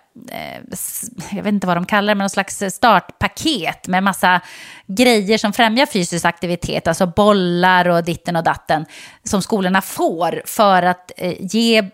[1.31, 4.41] jag vet inte vad de kallar det, men någon slags startpaket med massa
[4.87, 8.87] grejer som främjar fysisk aktivitet, alltså bollar och ditten och datten,
[9.25, 11.91] som skolorna får för att eh, ge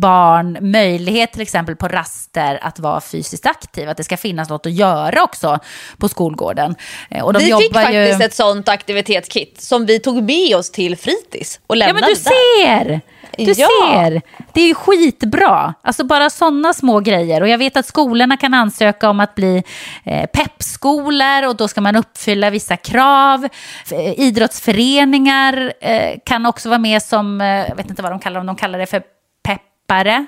[0.00, 4.66] barn möjlighet till exempel på raster att vara fysiskt aktiva, att det ska finnas något
[4.66, 5.58] att göra också
[5.98, 6.74] på skolgården.
[7.10, 8.24] Eh, och de vi fick faktiskt ju...
[8.24, 12.66] ett sånt aktivitetskit som vi tog med oss till fritids och lämnade Ja men du
[12.66, 12.84] där.
[12.84, 13.00] ser!
[13.36, 13.68] Du ja.
[13.82, 15.74] ser, det är ju skitbra.
[15.82, 17.40] Alltså bara sådana små grejer.
[17.40, 19.62] Och jag vet att skolorna kan ansöka om att bli
[20.04, 23.48] eh, peppskolor och då ska man uppfylla vissa krav.
[23.92, 28.40] Eh, idrottsföreningar eh, kan också vara med som, eh, jag vet inte vad de kallar
[28.40, 29.02] dem, de kallar det för
[29.42, 30.26] peppare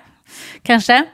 [0.63, 1.05] kanske.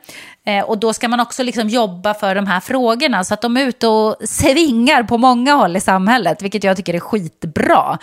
[0.48, 3.56] Eh, och då ska man också liksom jobba för de här frågorna så att de
[3.56, 7.98] är ute och svingar på många håll i samhället, vilket jag tycker är skitbra.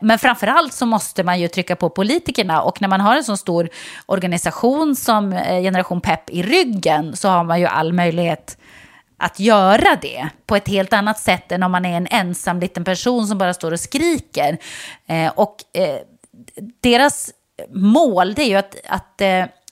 [0.00, 3.24] Men men framförallt så måste man ju trycka på politikerna och när man har en
[3.24, 3.68] så stor
[4.06, 8.58] organisation som eh, Generation Pep i ryggen så har man ju all möjlighet
[9.16, 12.84] att göra det på ett helt annat sätt än om man är en ensam liten
[12.84, 14.58] person som bara står och skriker.
[15.34, 15.56] och
[16.82, 17.30] deras
[17.70, 19.22] mål det är ju att, att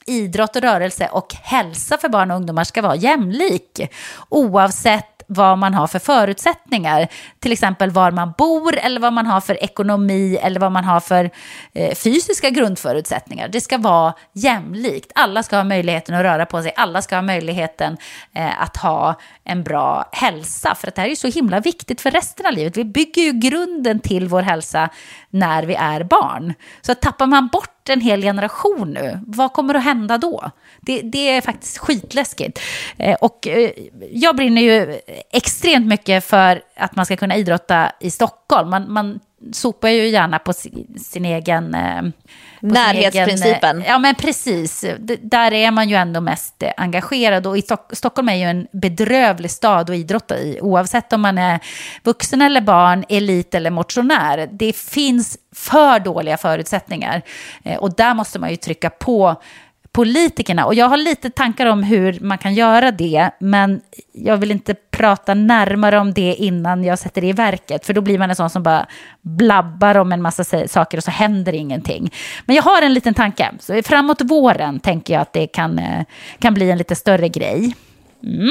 [0.07, 3.81] idrott och rörelse och hälsa för barn och ungdomar ska vara jämlik.
[4.29, 7.09] Oavsett vad man har för förutsättningar.
[7.41, 11.01] Till exempel var man bor eller vad man har för ekonomi eller vad man har
[11.01, 11.31] för
[11.73, 13.49] eh, fysiska grundförutsättningar.
[13.49, 15.13] Det ska vara jämlikt.
[15.15, 16.73] Alla ska ha möjligheten att röra på sig.
[16.77, 17.97] Alla ska ha möjligheten
[18.33, 20.75] eh, att ha en bra hälsa.
[20.75, 22.77] För att det här är ju så himla viktigt för resten av livet.
[22.77, 24.89] Vi bygger ju grunden till vår hälsa
[25.31, 26.55] när vi är barn.
[26.81, 30.51] Så tappar man bort en hel generation nu, vad kommer att hända då?
[30.81, 32.61] Det, det är faktiskt skitläskigt.
[32.97, 33.71] Eh, och eh,
[34.13, 35.01] jag brinner ju
[35.33, 38.71] extremt mycket för att man ska kunna idrotta i Stockholm.
[38.71, 39.21] Man, man
[39.53, 41.75] sopar ju gärna på sin, sin egen...
[41.75, 42.03] Eh,
[42.61, 43.77] Närhetsprincipen.
[43.77, 44.85] Egen, ja, men precis.
[44.99, 47.47] D där är man ju ändå mest engagerad.
[47.47, 50.59] Och i Stock Stockholm är ju en bedrövlig stad att idrotta i.
[50.61, 51.61] Oavsett om man är
[52.03, 54.49] vuxen eller barn, elit eller motionär.
[54.53, 57.23] Det finns för dåliga förutsättningar.
[57.65, 59.37] Eh, och där måste man ju trycka på
[59.93, 60.67] politikerna.
[60.67, 63.81] Och jag har lite tankar om hur man kan göra det, men
[64.13, 68.01] jag vill inte prata närmare om det innan jag sätter det i verket, för då
[68.01, 68.87] blir man en sån som bara
[69.23, 72.13] blabbar om en massa saker och så händer ingenting.
[72.47, 76.05] Men jag har en liten tanke, så framåt våren tänker jag att det kan, eh,
[76.39, 77.75] kan bli en lite större grej.
[78.23, 78.51] Mm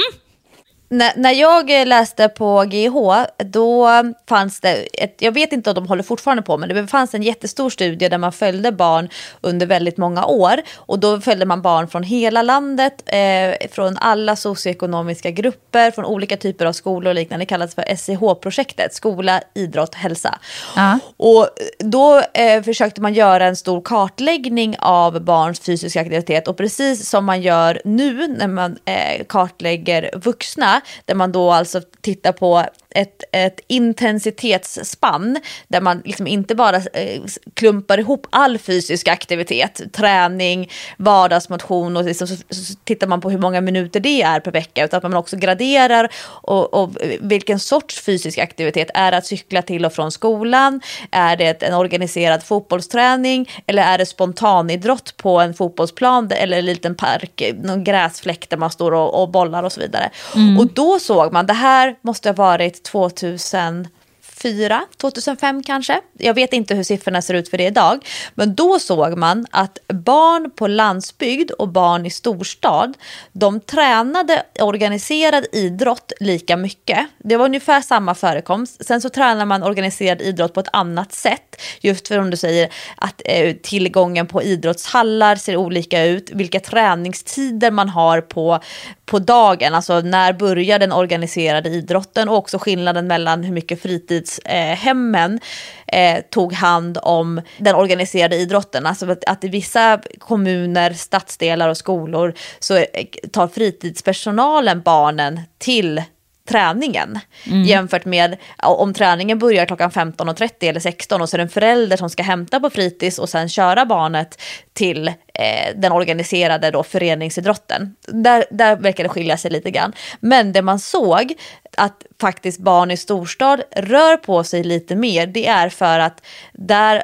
[0.90, 3.90] när, när jag läste på GH, då
[4.30, 7.24] fanns det, ett, jag vet inte om de håller fortfarande på, men det fanns en
[7.24, 9.10] jättestor studie där man följde barn
[9.42, 10.62] under väldigt många år.
[10.76, 16.38] Och då följde man barn från hela landet, eh, från alla socioekonomiska grupper, från olika
[16.38, 17.46] typer av skolor och liknande.
[17.46, 20.40] Det kallas för SIH-projektet, skola, idrott, hälsa.
[20.78, 20.96] Uh.
[21.18, 21.50] Och
[21.80, 27.26] då eh, försökte man göra en stor kartläggning av barns fysiska aktivitet och precis som
[27.26, 30.75] man gör nu när man eh, kartlägger vuxna
[31.06, 32.66] där man då alltså tittar på
[32.96, 37.22] ett, ett intensitetsspann där man liksom inte bara eh,
[37.54, 43.38] klumpar ihop all fysisk aktivitet, träning, vardagsmotion och liksom så, så, tittar man på hur
[43.38, 48.02] många minuter det är per vecka utan att man också graderar och, och vilken sorts
[48.02, 48.90] fysisk aktivitet.
[48.94, 50.82] Är det att cykla till och från skolan?
[51.12, 53.50] Är det en organiserad fotbollsträning?
[53.68, 58.72] Eller är det spontanidrott på en fotbollsplan eller en liten park, någon gräsfläck där man
[58.72, 60.10] står och, och bollar och så vidare.
[60.36, 60.60] Mm.
[60.60, 66.02] Och då såg man, det här måste ha varit 2004, 2005 kanske.
[66.18, 68.06] Jag vet inte hur siffrorna ser ut för det idag.
[68.36, 72.98] Men då såg man att barn på landsbygd och barn i storstad,
[73.32, 77.08] de tränade organiserad idrott lika mycket.
[77.18, 78.86] Det var ungefär samma förekomst.
[78.86, 81.62] Sen så tränar man organiserad idrott på ett annat sätt.
[81.82, 87.72] Just för om du säger att eh, tillgången på idrottshallar ser olika ut, vilka träningstider
[87.72, 88.60] man har på,
[89.06, 95.40] på dagen, alltså när börjar den organiserade idrotten och också skillnaden mellan hur mycket fritidshemmen
[95.88, 98.86] eh, eh, tog hand om den organiserade idrotten.
[98.86, 102.86] Alltså att, att i vissa kommuner, stadsdelar och skolor så eh,
[103.32, 106.02] tar fritidspersonalen barnen till
[106.46, 107.20] träningen.
[107.46, 107.64] Mm.
[107.64, 111.98] Jämfört med om träningen börjar klockan 15.30 eller 16 och så är det en förälder
[111.98, 114.42] som ska hämta på fritids och sen köra barnet
[114.74, 117.96] till eh, den organiserade då föreningsidrotten.
[118.08, 119.94] Där, där verkar det skilja sig lite grann.
[120.20, 121.34] Men det man såg
[121.78, 127.04] att faktiskt barn i storstad rör på sig lite mer, det är för att där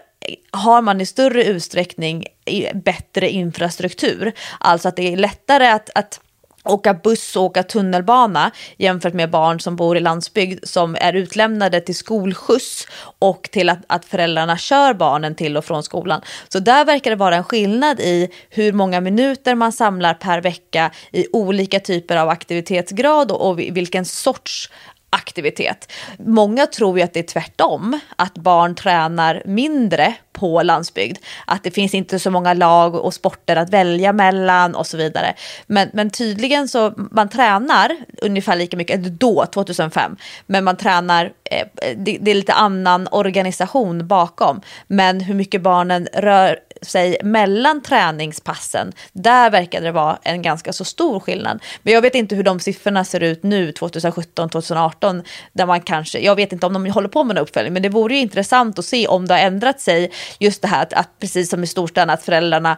[0.51, 2.26] har man i större utsträckning
[2.73, 4.31] bättre infrastruktur.
[4.59, 6.19] Alltså att det är lättare att, att
[6.63, 11.81] åka buss och åka tunnelbana jämfört med barn som bor i landsbygd som är utlämnade
[11.81, 12.88] till skolskjuts
[13.19, 16.21] och till att, att föräldrarna kör barnen till och från skolan.
[16.47, 20.91] Så där verkar det vara en skillnad i hur många minuter man samlar per vecka
[21.11, 24.69] i olika typer av aktivitetsgrad och, och vilken sorts
[25.11, 25.91] aktivitet.
[26.19, 31.17] Många tror ju att det är tvärtom, att barn tränar mindre på landsbygd.
[31.45, 35.33] Att det finns inte så många lag och sporter att välja mellan och så vidare.
[35.67, 41.67] Men, men tydligen så man tränar ungefär lika mycket, då 2005, men man tränar, eh,
[41.97, 44.61] det, det är lite annan organisation bakom.
[44.88, 50.86] Men hur mycket barnen rör sig mellan träningspassen, där verkade det vara en ganska så
[50.86, 51.64] stor skillnad.
[51.84, 56.20] Men jag vet inte hur de siffrorna ser ut nu 2017, 2018, där man kanske,
[56.20, 58.80] jag vet inte om de håller på med en uppföljning, men det vore ju intressant
[58.80, 61.68] att se om det har ändrat sig, just det här att, att precis som i
[61.68, 62.78] storstäderna, att föräldrarna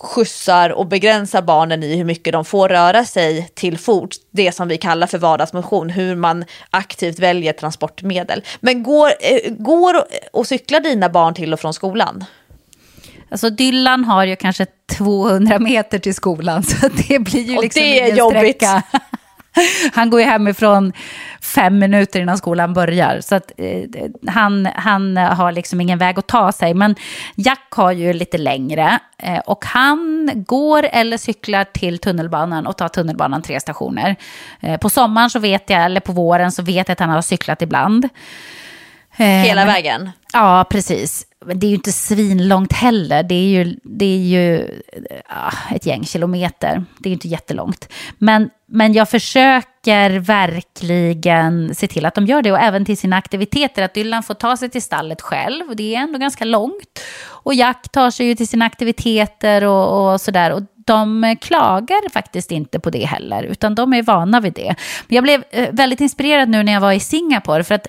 [0.00, 4.68] skjutsar och begränsar barnen i hur mycket de får röra sig till fots, det som
[4.68, 8.42] vi kallar för vardagsmotion, hur man aktivt väljer transportmedel.
[8.60, 12.24] Men går, eh, går och cyklar dina barn till och från skolan?
[13.30, 14.66] Alltså Dylan har ju kanske
[14.96, 18.56] 200 meter till skolan, så det blir ju och liksom det är jobbigt.
[18.56, 18.82] sträcka.
[19.92, 20.92] han går ju hemifrån
[21.42, 23.20] fem minuter innan skolan börjar.
[23.20, 23.82] Så att, eh,
[24.26, 26.74] han, han har liksom ingen väg att ta sig.
[26.74, 26.94] Men
[27.34, 28.98] Jack har ju lite längre.
[29.18, 34.16] Eh, och han går eller cyklar till tunnelbanan och tar tunnelbanan tre stationer.
[34.60, 37.22] Eh, på sommaren så vet jag, eller på våren så vet jag att han har
[37.22, 38.08] cyklat ibland.
[39.16, 40.10] Eh, Hela vägen?
[40.32, 41.26] Ja, precis.
[41.46, 43.22] Men det är ju inte svinlångt heller.
[43.22, 44.60] Det är ju, det är ju
[45.30, 46.84] äh, ett gäng kilometer.
[46.98, 47.92] Det är ju inte jättelångt.
[48.18, 52.52] Men, men jag försöker verkligen se till att de gör det.
[52.52, 53.82] Och även till sina aktiviteter.
[53.82, 55.76] Att Dylan får ta sig till stallet själv.
[55.76, 57.00] Det är ändå ganska långt.
[57.24, 60.52] Och Jack tar sig ju till sina aktiviteter och, och sådär.
[60.52, 63.42] Och de klagar faktiskt inte på det heller.
[63.42, 64.74] Utan de är vana vid det.
[65.08, 67.64] Men jag blev eh, väldigt inspirerad nu när jag var i Singapore.
[67.64, 67.88] För att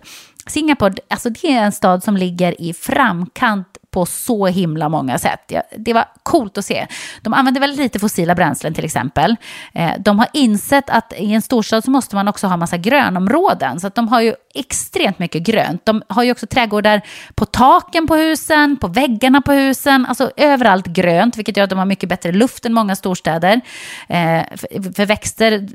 [0.52, 5.52] Singapore, alltså det är en stad som ligger i framkant på så himla många sätt.
[5.78, 6.88] Det var coolt att se.
[7.22, 9.36] De använder väldigt lite fossila bränslen till exempel.
[9.74, 13.80] Eh, de har insett att i en storstad så måste man också ha massa grönområden.
[13.80, 15.86] Så att de har ju extremt mycket grönt.
[15.86, 17.02] De har ju också trädgårdar
[17.36, 21.80] på taken på husen, på väggarna på husen, alltså överallt grönt, vilket gör att de
[21.80, 23.62] har mycket bättre luft än många storstäder.
[24.08, 24.44] Eh,
[24.96, 25.68] för växter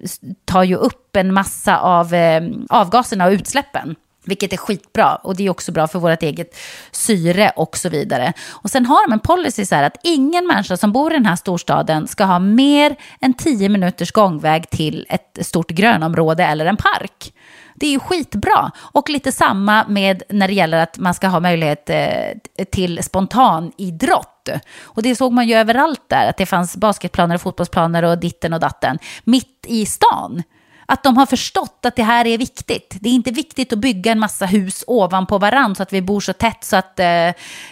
[0.44, 3.97] tar ju upp en massa av eh, avgaserna och utsläppen.
[4.27, 6.57] Vilket är skitbra och det är också bra för vårt eget
[6.90, 8.32] syre och så vidare.
[8.48, 11.27] Och sen har de en policy så här att ingen människa som bor i den
[11.27, 16.77] här storstaden ska ha mer än 10 minuters gångväg till ett stort grönområde eller en
[16.77, 17.32] park.
[17.74, 18.70] Det är ju skitbra.
[18.78, 23.73] Och lite samma med när det gäller att man ska ha möjlighet eh, till spontan
[23.78, 24.48] idrott.
[24.82, 28.53] Och det såg man ju överallt där, att det fanns basketplaner och fotbollsplaner och ditten
[28.53, 30.43] och datten mitt i stan.
[30.86, 32.96] Att de har förstått att det här är viktigt.
[33.00, 36.20] Det är inte viktigt att bygga en massa hus ovanpå varandra så att vi bor
[36.20, 37.28] så tätt så att eh,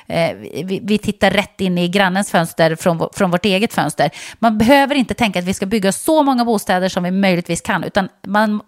[0.07, 4.11] eh, vi, vi, tittar rätt in i grannens fönster från, från vårt eget fönster.
[4.39, 7.85] Man behöver inte tänka att vi ska bygga så många bostäder som vi möjligtvis kan,
[7.85, 8.61] utan man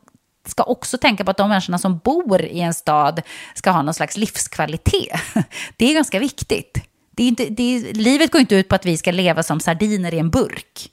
[0.46, 3.22] ska också tänka på att de människorna som bor i en stad
[3.54, 5.20] ska ha någon slags livskvalitet.
[5.76, 6.78] Det är ganska viktigt.
[7.10, 9.60] Det är inte, det är, livet går inte ut på att vi ska leva som
[9.60, 10.90] sardiner i en burk.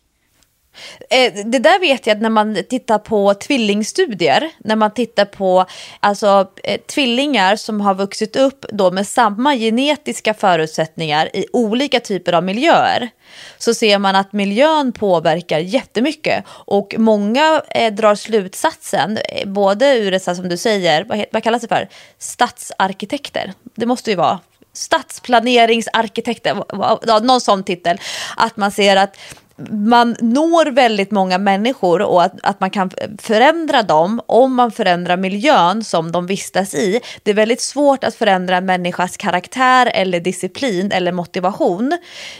[1.09, 5.65] Eh, det där vet jag när man tittar på tvillingstudier, när man tittar på
[5.99, 12.33] alltså, eh, tvillingar som har vuxit upp då med samma genetiska förutsättningar i olika typer
[12.33, 13.09] av miljöer,
[13.57, 16.43] så ser man att miljön påverkar jättemycket.
[16.47, 21.61] Och många eh, drar slutsatsen, eh, både ur det som du säger, vad, vad kallas
[21.61, 21.89] det för,
[22.19, 24.39] stadsarkitekter, det måste ju vara,
[24.73, 26.63] stadsplaneringsarkitekter,
[27.21, 27.97] någon sån titel,
[28.37, 29.17] att man ser att
[29.69, 35.17] man når väldigt många människor och att, att man kan förändra dem om man förändrar
[35.17, 36.99] miljön som de vistas i.
[37.23, 41.97] Det är väldigt svårt att förändra en människas karaktär eller disciplin eller motivation.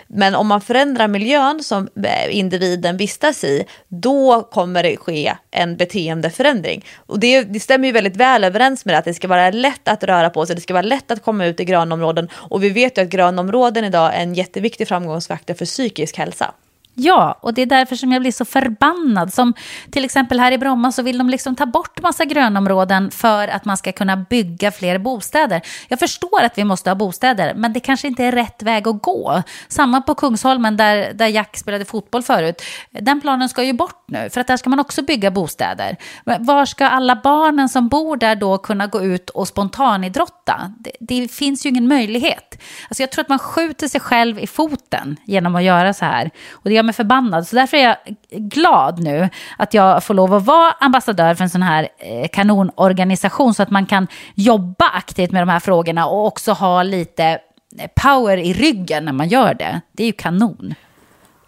[0.07, 1.88] Men om man förändrar miljön som
[2.30, 6.85] individen vistas i, då kommer det ske en beteendeförändring.
[6.95, 9.88] Och det, det stämmer ju väldigt väl överens med det, att det ska vara lätt
[9.88, 12.30] att röra på sig, det ska vara lätt att komma ut i grönområden.
[12.34, 16.53] Och vi vet ju att grönområden idag är en jätteviktig framgångsfaktor för psykisk hälsa.
[16.95, 19.34] Ja, och det är därför som jag blir så förbannad.
[19.34, 19.53] Som
[19.91, 23.65] till exempel här i Bromma så vill de liksom ta bort massa grönområden för att
[23.65, 25.61] man ska kunna bygga fler bostäder.
[25.88, 29.02] Jag förstår att vi måste ha bostäder, men det kanske inte är rätt väg att
[29.02, 29.44] gå.
[29.68, 32.61] Samma på Kungsholmen där, där Jack spelade fotboll förut.
[32.91, 35.98] Den planen ska ju bort nu, för att där ska man också bygga bostäder.
[36.26, 40.74] Men var ska alla barnen som bor där då kunna gå ut och spontanidrotta?
[40.80, 42.61] Det, det finns ju ingen möjlighet.
[42.90, 46.32] Alltså jag tror att man skjuter sig själv i foten genom att göra så här.
[46.52, 47.47] Och det gör mig förbannad.
[47.47, 47.97] Så därför är jag
[48.30, 53.53] glad nu att jag får lov att vara ambassadör för en sån här eh, kanonorganisation
[53.53, 57.39] så att man kan jobba aktivt med de här frågorna och också ha lite
[57.80, 59.81] eh, power i ryggen när man gör det.
[59.91, 60.76] Det är ju kanon.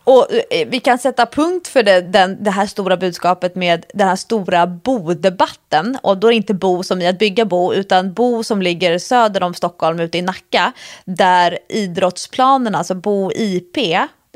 [0.05, 4.07] Och eh, vi kan sätta punkt för det, den, det här stora budskapet med den
[4.07, 5.97] här stora bodebatten.
[6.03, 8.97] Och då är det inte bo som i att bygga bo, utan bo som ligger
[8.99, 10.71] söder om Stockholm ute i Nacka.
[11.05, 13.77] Där idrottsplanerna, alltså bo IP,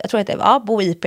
[0.01, 1.05] jag tror att det var ja, Bo IP,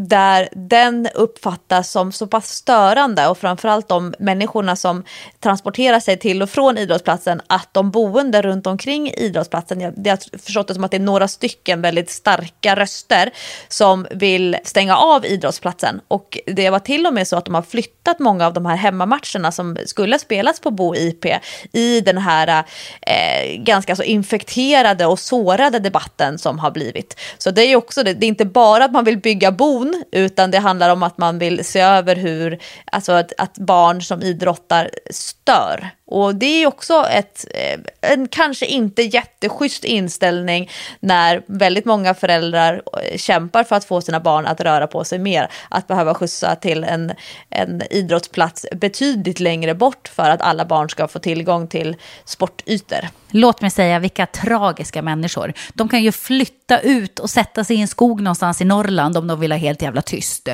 [0.00, 5.04] där den uppfattas som så pass störande och framförallt de människorna som
[5.40, 10.38] transporterar sig till och från idrottsplatsen att de boende runt omkring idrottsplatsen, jag, jag har
[10.38, 13.30] förstått det som att det är några stycken väldigt starka röster
[13.68, 17.62] som vill stänga av idrottsplatsen och det var till och med så att de har
[17.62, 21.24] flyttat många av de här hemmamatcherna som skulle spelas på Bo IP
[21.72, 22.64] i den här
[23.00, 27.20] eh, ganska så infekterade och sårade debatten som har blivit.
[27.38, 29.85] Så det är ju också det, det är inte bara att man vill bygga bon
[29.86, 32.58] prestation utan det handlar om att man vill se över hur,
[32.92, 35.90] alltså att, att barn som idrottar stör.
[36.06, 42.82] Och det är också ett, eh, en kanske inte jätteschysst inställning när väldigt många föräldrar
[43.02, 45.48] eh, kämpar för att få sina barn att röra på sig mer.
[45.70, 47.12] Att behöva skjutsa till en,
[47.50, 53.08] en idrottsplats betydligt längre bort för att alla barn ska få tillgång till sportytor.
[53.36, 55.52] Låt mig säga vilka tragiska människor.
[55.74, 59.26] De kan ju flytta ut och sätta sig i en skog någonstans i Norrland om
[59.26, 60.48] de vill ha helt jävla tyst.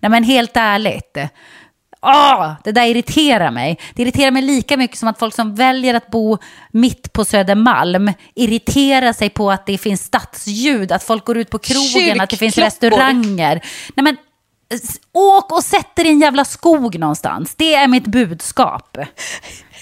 [0.00, 1.18] Nej men helt ärligt.
[2.02, 3.78] Åh, det där irriterar mig.
[3.94, 6.38] Det irriterar mig lika mycket som att folk som väljer att bo
[6.70, 11.58] mitt på Södermalm irriterar sig på att det finns stadsljud, att folk går ut på
[11.58, 13.60] krogen, att det finns restauranger.
[13.94, 14.16] Nej men,
[15.12, 17.54] åk och sätt dig i en jävla skog någonstans.
[17.54, 18.96] Det är mitt budskap.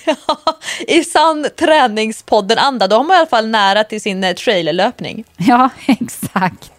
[0.89, 5.24] I sann träningspodden-anda, då har man i alla fall nära till sin eh, trailerlöpning.
[5.36, 6.73] Ja, exakt.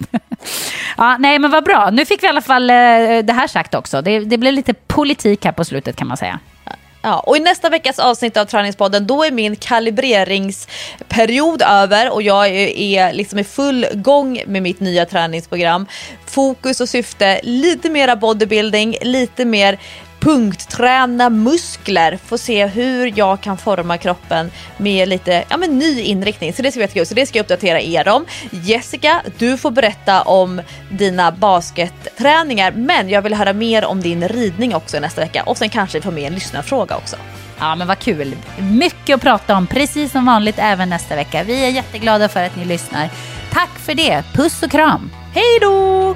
[0.98, 1.90] Ja, nej, men vad bra.
[1.90, 2.76] Nu fick vi i alla fall eh,
[3.23, 4.02] det här sagt också.
[4.02, 6.40] Det, det blev lite politik här på slutet kan man säga.
[7.06, 12.48] Ja, och i nästa veckas avsnitt av Träningspodden då är min kalibreringsperiod över och jag
[12.48, 15.88] är, är liksom i full gång med mitt nya träningsprogram.
[16.26, 19.80] Fokus och syfte, lite mera bodybuilding, lite mer
[20.24, 26.54] punktträna muskler, få se hur jag kan forma kroppen med lite ja, men ny inriktning.
[26.54, 27.06] Så det ska vi jättekul.
[27.06, 28.26] Så det ska jag uppdatera er om.
[28.50, 34.76] Jessica, du får berätta om dina basketträningar, men jag vill höra mer om din ridning
[34.76, 37.16] också nästa vecka och sen kanske vi får med en lyssnarfråga också.
[37.60, 38.36] Ja, men vad kul.
[38.58, 41.44] Mycket att prata om, precis som vanligt även nästa vecka.
[41.44, 43.10] Vi är jätteglada för att ni lyssnar.
[43.52, 44.24] Tack för det.
[44.34, 45.12] Puss och kram.
[45.34, 46.16] Hej då!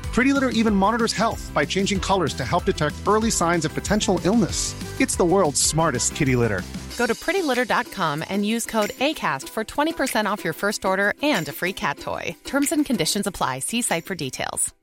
[0.13, 4.19] Pretty Litter even monitors health by changing colors to help detect early signs of potential
[4.25, 4.75] illness.
[4.99, 6.61] It's the world's smartest kitty litter.
[6.97, 11.53] Go to prettylitter.com and use code ACAST for 20% off your first order and a
[11.53, 12.35] free cat toy.
[12.43, 13.59] Terms and conditions apply.
[13.59, 14.73] See site for details.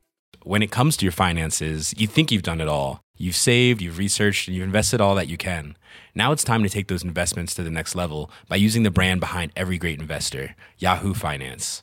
[0.44, 3.00] When it comes to your finances, you think you've done it all.
[3.18, 5.76] You've saved, you've researched, and you've invested all that you can.
[6.14, 9.20] Now it's time to take those investments to the next level by using the brand
[9.20, 11.82] behind every great investor, Yahoo Finance.